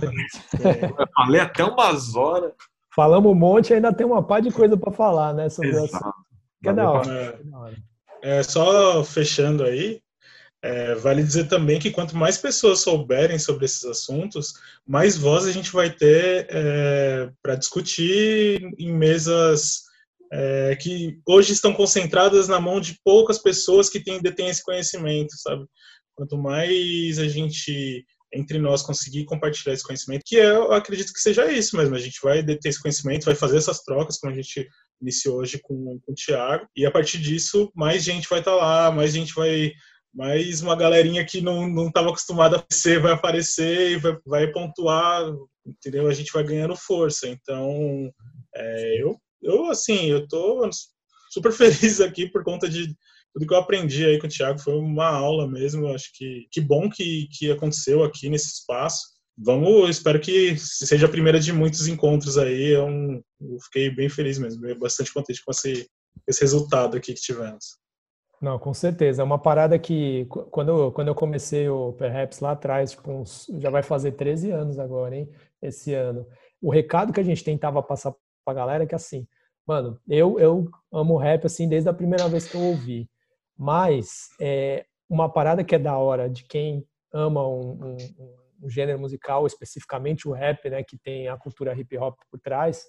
é. 0.66 1.06
Falei 1.14 1.40
até 1.40 1.64
umas 1.64 2.16
horas. 2.16 2.52
Falamos 2.94 3.30
um 3.30 3.36
monte, 3.36 3.72
ainda 3.72 3.92
tem 3.92 4.04
uma 4.04 4.22
par 4.22 4.42
de 4.42 4.50
coisa 4.50 4.76
para 4.76 4.90
falar, 4.90 5.32
né? 5.32 5.48
Sobre 5.48 5.70
Exato. 5.70 5.96
essa... 5.96 6.14
Que 6.62 6.68
é 6.68 6.72
da 6.72 6.90
hora. 6.90 7.40
É, 8.22 8.42
só 8.42 9.02
fechando 9.04 9.64
aí, 9.64 10.00
é, 10.62 10.94
vale 10.96 11.22
dizer 11.22 11.44
também 11.48 11.78
que 11.78 11.90
quanto 11.90 12.16
mais 12.16 12.36
pessoas 12.36 12.80
souberem 12.80 13.38
sobre 13.38 13.64
esses 13.64 13.82
assuntos, 13.84 14.54
mais 14.86 15.16
voz 15.16 15.46
a 15.46 15.52
gente 15.52 15.72
vai 15.72 15.88
ter 15.88 16.46
é, 16.50 17.30
para 17.42 17.54
discutir 17.54 18.60
em 18.78 18.92
mesas 18.92 19.84
é, 20.32 20.76
que 20.76 21.18
hoje 21.26 21.52
estão 21.52 21.72
concentradas 21.72 22.46
na 22.46 22.60
mão 22.60 22.80
de 22.80 22.98
poucas 23.04 23.38
pessoas 23.38 23.88
que 23.88 24.00
têm, 24.00 24.22
detêm 24.22 24.48
esse 24.48 24.62
conhecimento, 24.62 25.36
sabe? 25.36 25.64
Quanto 26.14 26.38
mais 26.38 27.18
a 27.18 27.26
gente, 27.26 28.04
entre 28.32 28.58
nós, 28.58 28.82
conseguir 28.82 29.24
compartilhar 29.24 29.74
esse 29.74 29.82
conhecimento, 29.82 30.22
que 30.24 30.36
é, 30.36 30.50
eu 30.50 30.72
acredito 30.72 31.12
que 31.12 31.20
seja 31.20 31.50
isso 31.50 31.76
mesmo, 31.76 31.94
a 31.94 31.98
gente 31.98 32.18
vai 32.22 32.42
deter 32.42 32.70
esse 32.70 32.80
conhecimento, 32.80 33.24
vai 33.24 33.34
fazer 33.34 33.56
essas 33.56 33.82
trocas, 33.82 34.18
como 34.18 34.32
a 34.32 34.36
gente 34.36 34.68
iniciou 35.00 35.38
hoje 35.38 35.58
com, 35.62 35.98
com 36.00 36.12
o 36.12 36.14
Tiago, 36.14 36.66
e 36.76 36.86
a 36.86 36.90
partir 36.90 37.18
disso, 37.18 37.72
mais 37.74 38.04
gente 38.04 38.28
vai 38.28 38.38
estar 38.38 38.52
tá 38.52 38.56
lá, 38.56 38.90
mais 38.90 39.12
gente 39.12 39.34
vai 39.34 39.72
mais 40.12 40.60
uma 40.60 40.74
galerinha 40.74 41.24
que 41.24 41.40
não 41.40 41.86
estava 41.86 42.08
acostumada 42.08 42.56
a 42.56 42.58
aparecer 42.58 43.00
vai 43.00 43.12
aparecer 43.12 43.92
e 43.92 43.96
vai, 43.96 44.18
vai 44.26 44.46
pontuar, 44.48 45.32
entendeu? 45.64 46.08
A 46.08 46.12
gente 46.12 46.32
vai 46.32 46.42
ganhando 46.42 46.74
força. 46.74 47.28
Então, 47.28 48.10
é, 48.52 49.02
eu 49.02 49.16
eu, 49.42 49.66
assim, 49.70 50.06
eu 50.06 50.26
tô 50.28 50.68
super 51.30 51.52
feliz 51.52 52.00
aqui 52.00 52.28
por 52.28 52.42
conta 52.44 52.68
de, 52.68 52.94
tudo 53.32 53.46
que 53.46 53.54
eu 53.54 53.58
aprendi 53.58 54.04
aí 54.04 54.18
com 54.18 54.26
o 54.26 54.30
Thiago 54.30 54.58
foi 54.58 54.74
uma 54.74 55.06
aula 55.06 55.48
mesmo. 55.48 55.88
Acho 55.88 56.10
que 56.14 56.46
que 56.50 56.60
bom 56.60 56.90
que, 56.90 57.28
que 57.32 57.50
aconteceu 57.50 58.02
aqui 58.02 58.28
nesse 58.28 58.48
espaço. 58.48 59.20
Vamos, 59.38 59.88
espero 59.88 60.20
que 60.20 60.56
seja 60.58 61.06
a 61.06 61.10
primeira 61.10 61.40
de 61.40 61.52
muitos 61.52 61.88
encontros 61.88 62.36
aí. 62.36 62.72
Eu, 62.72 62.88
é 62.88 63.20
eu 63.40 63.60
fiquei 63.64 63.90
bem 63.90 64.08
feliz 64.08 64.38
mesmo, 64.38 64.62
bastante 64.78 65.12
contente 65.12 65.42
com 65.44 65.50
esse, 65.50 65.88
esse 66.26 66.40
resultado 66.40 66.96
aqui 66.96 67.14
que 67.14 67.20
tivemos. 67.20 67.78
Não, 68.40 68.58
com 68.58 68.74
certeza. 68.74 69.22
É 69.22 69.24
uma 69.24 69.38
parada 69.38 69.78
que, 69.78 70.26
quando, 70.50 70.90
quando 70.92 71.08
eu 71.08 71.14
comecei 71.14 71.68
o 71.68 71.92
Perhaps 71.92 72.40
lá 72.40 72.52
atrás, 72.52 72.92
tipo, 72.92 73.10
uns, 73.12 73.46
já 73.58 73.70
vai 73.70 73.82
fazer 73.82 74.12
13 74.12 74.50
anos 74.50 74.78
agora, 74.78 75.14
hein? 75.14 75.30
Esse 75.62 75.94
ano. 75.94 76.26
O 76.60 76.70
recado 76.70 77.12
que 77.12 77.20
a 77.20 77.24
gente 77.24 77.44
tentava 77.44 77.82
passar 77.82 78.14
pra 78.44 78.54
galera 78.54 78.86
que, 78.86 78.94
assim, 78.94 79.26
mano, 79.66 80.00
eu, 80.08 80.38
eu 80.38 80.68
amo 80.92 81.16
rap, 81.16 81.46
assim, 81.46 81.68
desde 81.68 81.88
a 81.88 81.94
primeira 81.94 82.28
vez 82.28 82.48
que 82.48 82.56
eu 82.56 82.62
ouvi. 82.62 83.08
Mas, 83.56 84.28
é, 84.40 84.84
uma 85.08 85.30
parada 85.30 85.64
que 85.64 85.74
é 85.74 85.78
da 85.78 85.96
hora 85.98 86.28
de 86.28 86.44
quem 86.44 86.84
ama 87.12 87.46
um, 87.46 87.72
um, 87.72 87.96
um 88.62 88.70
gênero 88.70 88.98
musical, 88.98 89.46
especificamente 89.46 90.28
o 90.28 90.32
rap, 90.32 90.68
né, 90.70 90.82
que 90.82 90.96
tem 90.98 91.28
a 91.28 91.36
cultura 91.36 91.74
hip 91.78 91.96
hop 91.98 92.16
por 92.30 92.38
trás, 92.38 92.84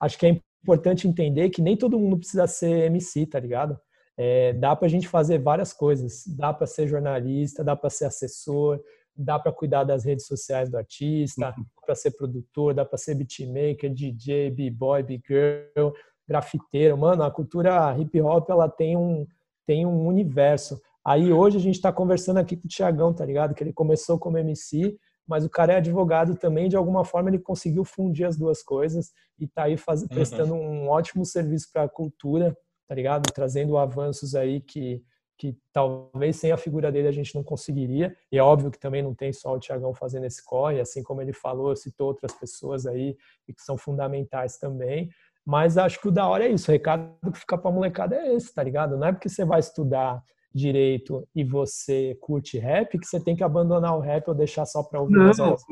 acho 0.00 0.18
que 0.18 0.26
é 0.26 0.40
importante 0.62 1.08
entender 1.08 1.50
que 1.50 1.62
nem 1.62 1.76
todo 1.76 1.98
mundo 1.98 2.18
precisa 2.18 2.46
ser 2.46 2.86
MC, 2.86 3.26
tá 3.26 3.40
ligado? 3.40 3.78
É, 4.16 4.52
dá 4.52 4.76
para 4.76 4.86
a 4.86 4.90
gente 4.90 5.08
fazer 5.08 5.38
várias 5.38 5.72
coisas. 5.72 6.24
Dá 6.36 6.52
para 6.52 6.66
ser 6.66 6.86
jornalista, 6.86 7.64
dá 7.64 7.74
para 7.74 7.90
ser 7.90 8.04
assessor, 8.04 8.80
dá 9.16 9.38
para 9.38 9.52
cuidar 9.52 9.84
das 9.84 10.04
redes 10.04 10.26
sociais 10.26 10.70
do 10.70 10.76
artista, 10.76 11.54
uhum. 11.56 11.64
para 11.84 11.94
ser 11.94 12.12
produtor, 12.12 12.74
dá 12.74 12.84
para 12.84 12.98
ser 12.98 13.14
beatmaker, 13.14 13.92
DJ, 13.92 14.50
b-boy, 14.50 15.02
b-girl, 15.02 15.90
grafiteiro. 16.26 16.96
Mano, 16.96 17.22
a 17.22 17.30
cultura 17.30 17.96
hip 17.98 18.20
hop 18.20 18.48
ela 18.50 18.68
tem 18.68 18.96
um 18.96 19.26
tem 19.66 19.86
um 19.86 20.06
universo. 20.06 20.80
Aí 21.04 21.32
hoje 21.32 21.56
a 21.56 21.60
gente 21.60 21.76
está 21.76 21.92
conversando 21.92 22.38
aqui 22.38 22.56
com 22.56 22.66
o 22.66 22.68
Tiagão, 22.68 23.12
tá 23.12 23.24
ligado? 23.24 23.54
Que 23.54 23.62
ele 23.62 23.72
começou 23.72 24.18
como 24.18 24.38
MC, 24.38 24.96
mas 25.26 25.44
o 25.44 25.50
cara 25.50 25.74
é 25.74 25.76
advogado 25.76 26.34
também. 26.36 26.68
De 26.68 26.76
alguma 26.76 27.04
forma 27.04 27.30
ele 27.30 27.38
conseguiu 27.38 27.84
fundir 27.84 28.26
as 28.26 28.36
duas 28.36 28.62
coisas 28.62 29.12
e 29.38 29.44
está 29.44 29.64
aí 29.64 29.76
faz, 29.76 30.02
uhum. 30.02 30.08
prestando 30.08 30.54
um 30.54 30.88
ótimo 30.88 31.24
serviço 31.24 31.70
para 31.72 31.84
a 31.84 31.88
cultura 31.88 32.56
tá 32.92 32.94
ligado? 32.94 33.32
Trazendo 33.32 33.78
avanços 33.78 34.34
aí 34.34 34.60
que, 34.60 35.02
que 35.42 35.58
talvez 35.72 36.36
sem 36.36 36.52
a 36.52 36.56
figura 36.56 36.92
dele 36.92 37.08
a 37.08 37.12
gente 37.12 37.34
não 37.34 37.42
conseguiria. 37.42 38.16
E 38.30 38.38
é 38.38 38.42
óbvio 38.42 38.70
que 38.70 38.78
também 38.78 39.02
não 39.02 39.12
tem 39.12 39.32
só 39.32 39.52
o 39.52 39.58
Tiagão 39.58 39.92
fazendo 39.92 40.24
esse 40.24 40.44
corre, 40.44 40.80
assim 40.80 41.02
como 41.02 41.20
ele 41.20 41.32
falou, 41.32 41.74
citou 41.74 42.06
outras 42.06 42.32
pessoas 42.32 42.86
aí 42.86 43.16
e 43.48 43.52
que 43.52 43.60
são 43.60 43.76
fundamentais 43.76 44.56
também. 44.56 45.10
Mas 45.44 45.76
acho 45.76 46.00
que 46.00 46.06
o 46.06 46.12
da 46.12 46.28
hora 46.28 46.44
é 46.44 46.48
isso, 46.52 46.70
o 46.70 46.72
recado 46.72 47.12
que 47.32 47.40
fica 47.40 47.58
pra 47.58 47.72
molecada 47.72 48.14
é 48.14 48.36
esse, 48.36 48.54
tá 48.54 48.62
ligado? 48.62 48.96
Não 48.96 49.08
é 49.08 49.12
porque 49.12 49.28
você 49.28 49.44
vai 49.44 49.58
estudar 49.58 50.22
direito 50.54 51.26
e 51.34 51.42
você 51.42 52.16
curte 52.20 52.56
rap 52.56 52.96
que 52.96 53.06
você 53.06 53.18
tem 53.18 53.34
que 53.34 53.42
abandonar 53.42 53.96
o 53.96 54.00
rap 54.00 54.28
ou 54.28 54.34
deixar 54.36 54.64
só 54.64 54.84
para 54.84 55.00
ouvir 55.00 55.16
não, 55.16 55.28
as 55.28 55.40
aulas 55.40 55.64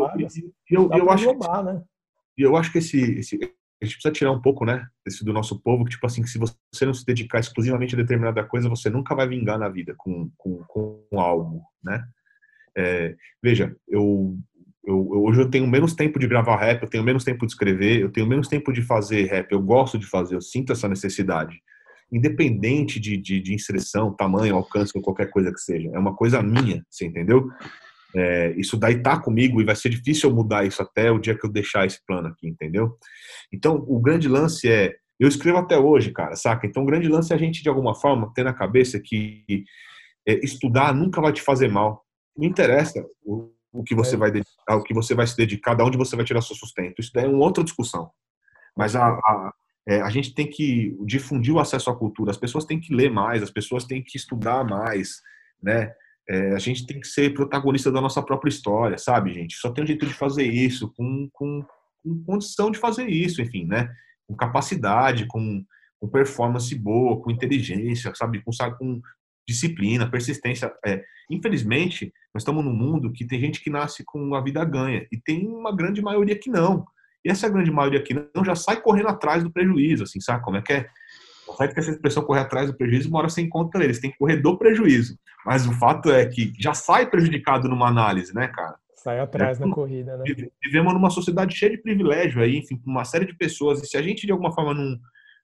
Eu, 0.69 0.91
eu, 0.91 0.99
eu 0.99 1.11
acho, 1.11 1.27
roubar, 1.27 1.63
né? 1.63 1.81
eu 2.37 2.57
acho 2.57 2.73
que 2.73 2.79
esse, 2.79 3.01
esse, 3.21 3.39
a 3.81 3.85
gente 3.87 3.95
precisa 3.95 4.13
tirar 4.13 4.33
um 4.33 4.41
pouco, 4.41 4.65
né, 4.65 4.87
desse 5.05 5.25
do 5.25 5.33
nosso 5.33 5.59
povo, 5.61 5.85
que 5.85 5.93
tipo 5.93 6.07
assim, 6.07 6.23
que 6.23 6.29
se 6.29 6.39
você 6.39 6.85
não 6.85 6.93
se 6.93 7.05
dedicar 7.05 7.41
exclusivamente 7.41 7.95
a 7.95 7.99
determinada 7.99 8.45
coisa, 8.45 8.69
você 8.69 8.91
nunca 8.91 9.15
vai 9.15 9.27
vingar 9.27 9.59
na 9.59 9.69
vida 9.69 9.95
com, 9.97 10.31
com, 10.37 10.63
com 10.65 11.21
algo, 11.21 11.63
né? 11.83 12.05
É, 12.77 13.17
veja, 13.43 13.75
eu, 13.89 14.37
eu, 14.85 15.11
hoje 15.11 15.41
eu 15.41 15.51
tenho 15.51 15.67
menos 15.67 15.95
tempo 15.95 16.19
de 16.19 16.27
gravar 16.27 16.57
rap, 16.57 16.83
eu 16.83 16.89
tenho 16.89 17.03
menos 17.03 17.25
tempo 17.25 17.47
de 17.47 17.53
escrever, 17.53 18.01
eu 18.01 18.11
tenho 18.11 18.27
menos 18.27 18.49
tempo 18.49 18.73
de 18.73 18.83
fazer 18.83 19.25
rap, 19.25 19.51
eu 19.51 19.61
gosto 19.61 19.99
de 19.99 20.07
fazer, 20.07 20.37
eu 20.37 20.41
sinto 20.43 20.73
essa 20.73 20.89
necessidade. 20.89 21.61
Independente 22.13 23.01
de, 23.01 23.17
de, 23.17 23.41
de 23.41 23.55
inserção, 23.55 24.15
tamanho, 24.15 24.57
alcance 24.57 24.93
ou 24.95 25.03
qualquer 25.03 25.31
coisa 25.31 25.53
que 25.53 25.61
seja. 25.61 25.91
É 25.93 25.99
uma 25.99 26.15
coisa 26.15 26.43
minha, 26.43 26.85
você 26.89 27.07
entendeu? 27.07 27.49
É, 28.17 28.53
isso 28.57 28.77
daí 28.77 29.01
tá 29.03 29.19
comigo 29.21 29.61
e 29.61 29.65
vai 29.65 29.77
ser 29.77 29.89
difícil 29.89 30.31
eu 30.31 30.35
mudar 30.35 30.65
isso 30.65 30.83
até 30.83 31.11
o 31.11 31.19
dia 31.19 31.37
que 31.37 31.47
eu 31.47 31.51
deixar 31.51 31.87
esse 31.87 32.05
plano 32.05 32.29
aqui, 32.29 32.49
entendeu? 32.49 32.97
Então, 33.53 33.85
o 33.87 34.01
grande 34.01 34.29
lance 34.29 34.69
é, 34.69 34.95
eu 35.19 35.29
escrevo 35.29 35.59
até 35.59 35.79
hoje, 35.79 36.13
cara, 36.13 36.35
saca? 36.35 36.67
Então, 36.67 36.83
o 36.83 36.87
grande 36.87 37.09
lance 37.09 37.33
é 37.33 37.37
a 37.37 37.39
gente, 37.39 37.63
de 37.63 37.69
alguma 37.69 37.95
forma, 37.95 38.33
ter 38.35 38.43
na 38.43 38.53
cabeça 38.53 38.99
que 38.99 39.45
é, 40.27 40.45
estudar 40.45 40.95
nunca 40.95 41.21
vai 41.21 41.33
te 41.33 41.43
fazer 41.43 41.69
mal. 41.69 42.05
Não 42.37 42.47
interessa 42.47 43.05
o, 43.23 43.51
o 43.73 43.85
que 43.85 43.95
você 43.95 44.15
é. 44.15 44.19
vai 44.19 44.31
dedicar, 44.31 44.77
o 44.77 44.83
que 44.83 44.95
você 44.95 45.15
vai 45.15 45.27
se 45.27 45.37
dedicar, 45.37 45.75
de 45.75 45.83
onde 45.83 45.99
você 45.99 46.17
vai 46.17 46.25
tirar 46.25 46.41
seu 46.41 46.57
sustento. 46.57 47.01
Isso 47.01 47.11
daí 47.15 47.27
é 47.27 47.29
uma 47.29 47.45
outra 47.45 47.63
discussão. 47.63 48.11
Mas 48.77 48.97
a, 48.97 49.09
a, 49.09 49.53
é, 49.87 50.01
a 50.01 50.11
gente 50.11 50.35
tem 50.35 50.49
que 50.49 50.97
difundir 51.05 51.55
o 51.55 51.61
acesso 51.61 51.91
à 51.91 51.97
cultura. 51.97 52.31
As 52.31 52.39
pessoas 52.39 52.65
têm 52.65 52.81
que 52.81 52.95
ler 52.95 53.11
mais, 53.11 53.43
as 53.43 53.51
pessoas 53.51 53.85
têm 53.85 54.03
que 54.03 54.17
estudar 54.17 54.65
mais, 54.65 55.21
né? 55.63 55.93
É, 56.29 56.55
a 56.55 56.59
gente 56.59 56.87
tem 56.87 57.01
que 57.01 57.09
ser 57.09 57.35
protagonista 57.35 57.91
da 57.91 58.01
nossa 58.01 58.23
própria 58.23 58.49
história, 58.49 58.97
sabe, 58.99 59.35
gente? 59.35 59.57
Só 59.57 59.71
tem 59.71 59.85
um 59.85 59.87
jeito 59.87 60.07
de 60.07 60.15
fazer 60.15 60.45
isso, 60.45 60.93
com, 60.97 61.29
com, 61.33 61.65
com 62.03 62.25
condição 62.25 62.71
de 62.71 62.79
fazer 62.79 63.09
isso, 63.09 63.43
enfim, 63.43 63.67
né? 63.67 63.89
Com 64.29 64.37
capacidade, 64.37 65.27
com, 65.27 65.65
com 65.99 66.09
performance 66.09 66.75
boa, 66.75 67.21
com 67.21 67.31
inteligência, 67.31 68.13
sabe? 68.15 68.43
Com, 68.43 68.53
sabe, 68.53 68.79
com 68.79 69.01
disciplina, 69.49 70.09
persistência. 70.09 70.73
É, 70.87 71.03
infelizmente, 71.29 72.13
nós 72.33 72.43
estamos 72.43 72.65
num 72.65 72.73
mundo 72.73 73.13
que 73.13 73.27
tem 73.27 73.41
gente 73.41 73.61
que 73.61 73.71
nasce 73.71 74.05
com 74.05 74.35
a 74.35 74.41
vida 74.41 74.65
ganha 74.65 75.07
e 75.11 75.17
tem 75.17 75.47
uma 75.49 75.75
grande 75.75 76.01
maioria 76.01 76.39
que 76.39 76.49
não. 76.49 76.85
E 77.25 77.31
essa 77.31 77.49
grande 77.49 77.71
maioria 77.71 78.03
que 78.03 78.15
não 78.35 78.45
já 78.45 78.55
sai 78.55 78.81
correndo 78.81 79.09
atrás 79.09 79.43
do 79.43 79.51
prejuízo, 79.51 80.05
assim, 80.05 80.21
sabe 80.21 80.43
como 80.43 80.57
é 80.57 80.63
que 80.63 80.73
é? 80.73 80.89
Consegue 81.51 81.75
que 81.75 81.81
essa 81.81 81.91
expressão 81.91 82.23
correr 82.23 82.41
atrás 82.41 82.69
do 82.69 82.77
prejuízo, 82.77 83.09
uma 83.09 83.19
hora 83.19 83.29
você 83.29 83.43
encontra 83.43 83.83
eles, 83.83 83.99
tem 83.99 84.11
que 84.11 84.19
correr 84.19 84.37
do 84.37 84.57
prejuízo. 84.57 85.19
Mas 85.45 85.67
o 85.67 85.73
fato 85.73 86.11
é 86.13 86.25
que 86.27 86.53
já 86.59 86.73
sai 86.73 87.11
prejudicado 87.11 87.69
numa 87.69 87.89
análise, 87.89 88.33
né, 88.33 88.47
cara? 88.49 88.77
Sai 88.95 89.19
atrás 89.19 89.61
é, 89.61 89.67
na 89.67 89.75
corrida, 89.75 90.17
né? 90.17 90.25
Vivemos 90.63 90.93
numa 90.93 91.11
sociedade 91.11 91.57
cheia 91.57 91.73
de 91.73 91.83
privilégio 91.83 92.41
aí, 92.41 92.57
enfim, 92.57 92.81
uma 92.87 93.05
série 93.05 93.27
de 93.27 93.35
pessoas. 93.35 93.83
E 93.83 93.87
se 93.87 93.97
a 93.97 94.03
gente, 94.03 94.27
de 94.27 94.33
alguma 94.33 94.53
forma, 94.53 94.73
não, 94.73 94.97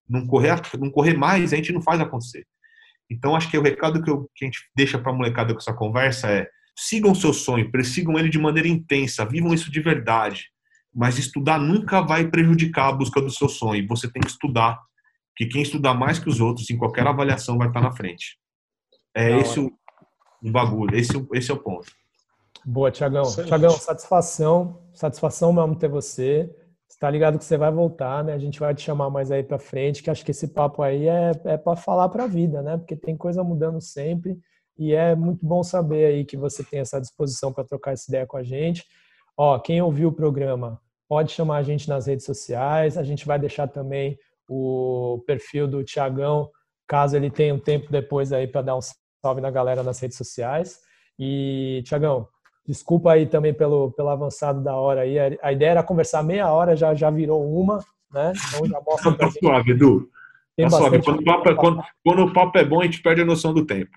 não, 0.08 0.26
correr, 0.26 0.60
não 0.78 0.90
correr 0.90 1.14
mais, 1.14 1.52
a 1.52 1.56
gente 1.56 1.72
não 1.72 1.82
faz 1.82 2.00
acontecer. 2.00 2.46
Então, 3.10 3.34
acho 3.34 3.50
que 3.50 3.58
o 3.58 3.62
recado 3.62 4.02
que, 4.02 4.10
eu, 4.10 4.30
que 4.34 4.44
a 4.44 4.46
gente 4.46 4.60
deixa 4.76 4.98
para 4.98 5.10
a 5.10 5.14
molecada 5.14 5.52
com 5.52 5.58
essa 5.58 5.72
conversa 5.72 6.28
é 6.30 6.48
sigam 6.76 7.12
o 7.12 7.16
seu 7.16 7.32
sonho, 7.32 7.70
persigam 7.70 8.18
ele 8.18 8.28
de 8.28 8.38
maneira 8.38 8.68
intensa, 8.68 9.24
vivam 9.24 9.54
isso 9.54 9.72
de 9.72 9.80
verdade. 9.80 10.50
Mas 10.94 11.18
estudar 11.18 11.58
nunca 11.58 12.00
vai 12.00 12.28
prejudicar 12.28 12.88
a 12.88 12.92
busca 12.92 13.20
do 13.20 13.30
seu 13.30 13.48
sonho. 13.48 13.86
Você 13.88 14.10
tem 14.10 14.20
que 14.22 14.30
estudar, 14.30 14.78
que 15.36 15.46
quem 15.46 15.62
estudar 15.62 15.94
mais 15.94 16.18
que 16.18 16.28
os 16.28 16.40
outros, 16.40 16.70
em 16.70 16.78
qualquer 16.78 17.06
avaliação, 17.06 17.58
vai 17.58 17.68
estar 17.68 17.80
na 17.80 17.92
frente. 17.92 18.38
É 19.14 19.38
esse 19.38 19.60
o, 19.60 19.70
um 20.42 20.50
bagulho. 20.50 20.96
Esse, 20.96 21.12
esse 21.34 21.50
é 21.50 21.54
o 21.54 21.58
ponto. 21.58 21.86
Boa, 22.64 22.90
Tiagão. 22.90 23.24
Tiagão, 23.24 23.70
satisfação. 23.70 24.82
Satisfação 24.94 25.52
mesmo 25.52 25.76
ter 25.76 25.88
você. 25.88 26.50
Está 26.88 27.10
ligado 27.10 27.38
que 27.38 27.44
você 27.44 27.58
vai 27.58 27.70
voltar, 27.70 28.24
né? 28.24 28.32
A 28.32 28.38
gente 28.38 28.58
vai 28.58 28.74
te 28.74 28.80
chamar 28.80 29.10
mais 29.10 29.30
aí 29.30 29.42
para 29.42 29.58
frente, 29.58 30.02
que 30.02 30.10
acho 30.10 30.24
que 30.24 30.30
esse 30.30 30.48
papo 30.48 30.82
aí 30.82 31.06
é, 31.06 31.32
é 31.44 31.56
para 31.58 31.76
falar 31.76 32.08
para 32.08 32.24
a 32.24 32.28
vida, 32.28 32.62
né? 32.62 32.78
Porque 32.78 32.96
tem 32.96 33.16
coisa 33.16 33.44
mudando 33.44 33.80
sempre 33.80 34.38
e 34.78 34.94
é 34.94 35.14
muito 35.14 35.44
bom 35.44 35.62
saber 35.62 36.06
aí 36.06 36.24
que 36.24 36.36
você 36.36 36.64
tem 36.64 36.80
essa 36.80 37.00
disposição 37.00 37.52
para 37.52 37.64
trocar 37.64 37.92
essa 37.92 38.10
ideia 38.10 38.26
com 38.26 38.36
a 38.36 38.42
gente. 38.42 38.84
Ó, 39.36 39.58
quem 39.58 39.82
ouviu 39.82 40.08
o 40.08 40.12
programa, 40.12 40.80
pode 41.08 41.32
chamar 41.32 41.58
a 41.58 41.62
gente 41.62 41.88
nas 41.88 42.06
redes 42.06 42.24
sociais. 42.24 42.96
A 42.96 43.02
gente 43.02 43.26
vai 43.26 43.38
deixar 43.38 43.68
também 43.68 44.18
o 44.48 45.22
perfil 45.26 45.66
do 45.66 45.84
Tiagão, 45.84 46.50
caso 46.86 47.16
ele 47.16 47.30
tenha 47.30 47.54
um 47.54 47.58
tempo 47.58 47.90
depois 47.90 48.32
aí 48.32 48.46
para 48.46 48.62
dar 48.62 48.76
um 48.76 48.80
salve 49.24 49.40
na 49.40 49.50
galera 49.50 49.82
nas 49.82 50.00
redes 50.00 50.16
sociais. 50.16 50.78
E, 51.18 51.82
Tiagão, 51.84 52.28
desculpa 52.66 53.12
aí 53.12 53.26
também 53.26 53.54
pelo, 53.54 53.92
pelo 53.92 54.08
avançado 54.08 54.62
da 54.62 54.76
hora 54.76 55.02
aí. 55.02 55.16
A 55.42 55.52
ideia 55.52 55.70
era 55.70 55.82
conversar 55.82 56.22
meia 56.22 56.50
hora, 56.50 56.76
já, 56.76 56.94
já 56.94 57.10
virou 57.10 57.44
uma, 57.44 57.78
né? 58.12 58.32
Então 58.48 58.66
já 58.66 58.80
mostra 58.80 59.12
tá 59.12 59.30
suave, 59.30 59.72
Edu. 59.72 60.08
Tá 60.58 60.70
suave. 60.70 61.02
Quando 61.02 61.20
o, 61.20 61.24
papo 61.24 61.48
é, 61.48 61.54
quando, 61.54 61.84
quando 62.04 62.22
o 62.24 62.32
papo 62.32 62.58
é 62.58 62.64
bom, 62.64 62.80
a 62.80 62.84
gente 62.84 63.02
perde 63.02 63.22
a 63.22 63.26
noção 63.26 63.52
do 63.52 63.64
tempo. 63.64 63.90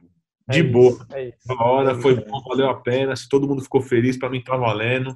É 0.50 0.54
De 0.54 0.60
é 0.60 0.64
boa. 0.64 0.92
Isso, 0.92 1.06
é 1.12 1.28
isso. 1.28 1.38
A 1.52 1.64
hora 1.64 1.96
foi 1.96 2.16
bom, 2.16 2.42
valeu 2.48 2.70
a 2.70 2.76
pena. 2.76 3.16
Se 3.16 3.30
todo 3.30 3.48
mundo 3.48 3.62
ficou 3.62 3.82
feliz, 3.82 4.18
para 4.18 4.30
mim 4.30 4.42
tá 4.42 4.58
valendo. 4.58 5.16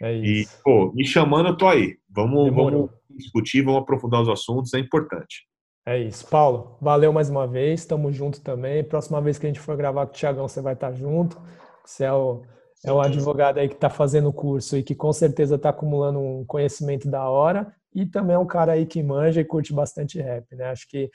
É 0.00 0.12
isso. 0.14 0.58
E, 0.58 0.62
pô, 0.62 0.92
me 0.92 1.04
chamando, 1.04 1.50
eu 1.50 1.56
tô 1.56 1.68
aí. 1.68 1.96
Vamos, 2.10 2.52
vamos 2.52 2.90
discutir, 3.16 3.62
vamos 3.62 3.82
aprofundar 3.82 4.22
os 4.22 4.28
assuntos, 4.28 4.72
é 4.74 4.78
importante. 4.78 5.46
É 5.84 5.98
isso. 5.98 6.26
Paulo, 6.28 6.76
valeu 6.80 7.12
mais 7.12 7.28
uma 7.28 7.46
vez, 7.46 7.80
estamos 7.80 8.14
junto 8.14 8.40
também. 8.40 8.84
Próxima 8.84 9.20
vez 9.20 9.36
que 9.38 9.46
a 9.46 9.48
gente 9.48 9.60
for 9.60 9.76
gravar 9.76 10.06
com 10.06 10.12
o 10.12 10.14
Tiagão, 10.14 10.46
você 10.46 10.60
vai 10.60 10.74
estar 10.74 10.92
junto. 10.92 11.40
Você 11.84 12.04
é 12.04 12.12
o, 12.12 12.42
é 12.84 12.92
o 12.92 13.00
advogado 13.00 13.58
aí 13.58 13.68
que 13.68 13.74
está 13.74 13.90
fazendo 13.90 14.28
o 14.28 14.32
curso 14.32 14.76
e 14.76 14.82
que 14.82 14.94
com 14.94 15.12
certeza 15.12 15.56
está 15.56 15.70
acumulando 15.70 16.20
um 16.20 16.44
conhecimento 16.44 17.10
da 17.10 17.28
hora. 17.28 17.74
E 17.94 18.06
também 18.06 18.34
é 18.34 18.38
um 18.38 18.46
cara 18.46 18.72
aí 18.72 18.86
que 18.86 19.02
manja 19.02 19.40
e 19.40 19.44
curte 19.44 19.72
bastante 19.72 20.20
rap, 20.20 20.54
né? 20.54 20.70
Acho 20.70 20.88
que 20.88 21.10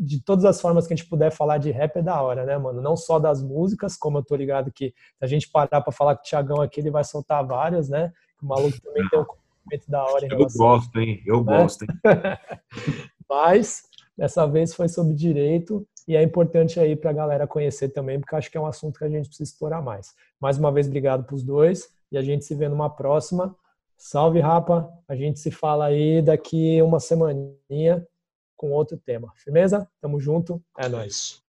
de 0.00 0.24
todas 0.24 0.44
as 0.44 0.60
formas 0.60 0.86
que 0.86 0.94
a 0.94 0.96
gente 0.96 1.08
puder 1.08 1.30
falar 1.30 1.58
de 1.58 1.70
rap 1.70 1.96
é 1.96 2.02
da 2.02 2.20
hora, 2.20 2.44
né, 2.44 2.56
mano? 2.56 2.80
Não 2.80 2.96
só 2.96 3.18
das 3.18 3.42
músicas, 3.42 3.96
como 3.96 4.18
eu 4.18 4.24
tô 4.24 4.34
ligado 4.34 4.72
que 4.72 4.88
se 4.88 5.24
a 5.24 5.26
gente 5.26 5.48
parar 5.50 5.80
para 5.82 5.92
falar 5.92 6.16
com 6.16 6.22
o 6.22 6.24
Tiagão 6.24 6.60
aqui, 6.60 6.80
ele 6.80 6.90
vai 6.90 7.04
soltar 7.04 7.46
várias, 7.46 7.88
né? 7.88 8.10
O 8.42 8.46
maluco 8.46 8.80
também 8.80 9.06
tem 9.08 9.20
um 9.20 9.24
conhecimento 9.70 9.90
da 9.90 10.04
hora. 10.04 10.28
eu 10.30 10.46
gosto, 10.56 11.00
hein? 11.00 11.22
Eu 11.26 11.44
né? 11.44 11.56
gosto, 11.56 11.82
hein? 11.82 11.88
Mas 13.28 13.88
Dessa 14.20 14.46
vez 14.46 14.74
foi 14.74 14.86
sobre 14.86 15.14
direito 15.14 15.88
e 16.06 16.14
é 16.14 16.22
importante 16.22 16.78
aí 16.78 16.94
para 16.94 17.08
a 17.08 17.14
galera 17.14 17.46
conhecer 17.46 17.88
também, 17.88 18.20
porque 18.20 18.36
acho 18.36 18.50
que 18.50 18.58
é 18.58 18.60
um 18.60 18.66
assunto 18.66 18.98
que 18.98 19.04
a 19.06 19.08
gente 19.08 19.28
precisa 19.28 19.50
explorar 19.50 19.80
mais. 19.80 20.14
Mais 20.38 20.58
uma 20.58 20.70
vez, 20.70 20.86
obrigado 20.86 21.24
para 21.24 21.34
os 21.34 21.42
dois 21.42 21.88
e 22.12 22.18
a 22.18 22.22
gente 22.22 22.44
se 22.44 22.54
vê 22.54 22.68
numa 22.68 22.90
próxima. 22.90 23.56
Salve, 23.96 24.38
Rapa! 24.38 24.92
A 25.08 25.16
gente 25.16 25.40
se 25.40 25.50
fala 25.50 25.86
aí 25.86 26.20
daqui 26.20 26.82
uma 26.82 27.00
semaninha 27.00 28.06
com 28.58 28.72
outro 28.72 28.98
tema. 28.98 29.32
Firmeza? 29.36 29.88
Tamo 30.02 30.20
junto. 30.20 30.62
É 30.78 30.86
nóis. 30.86 31.39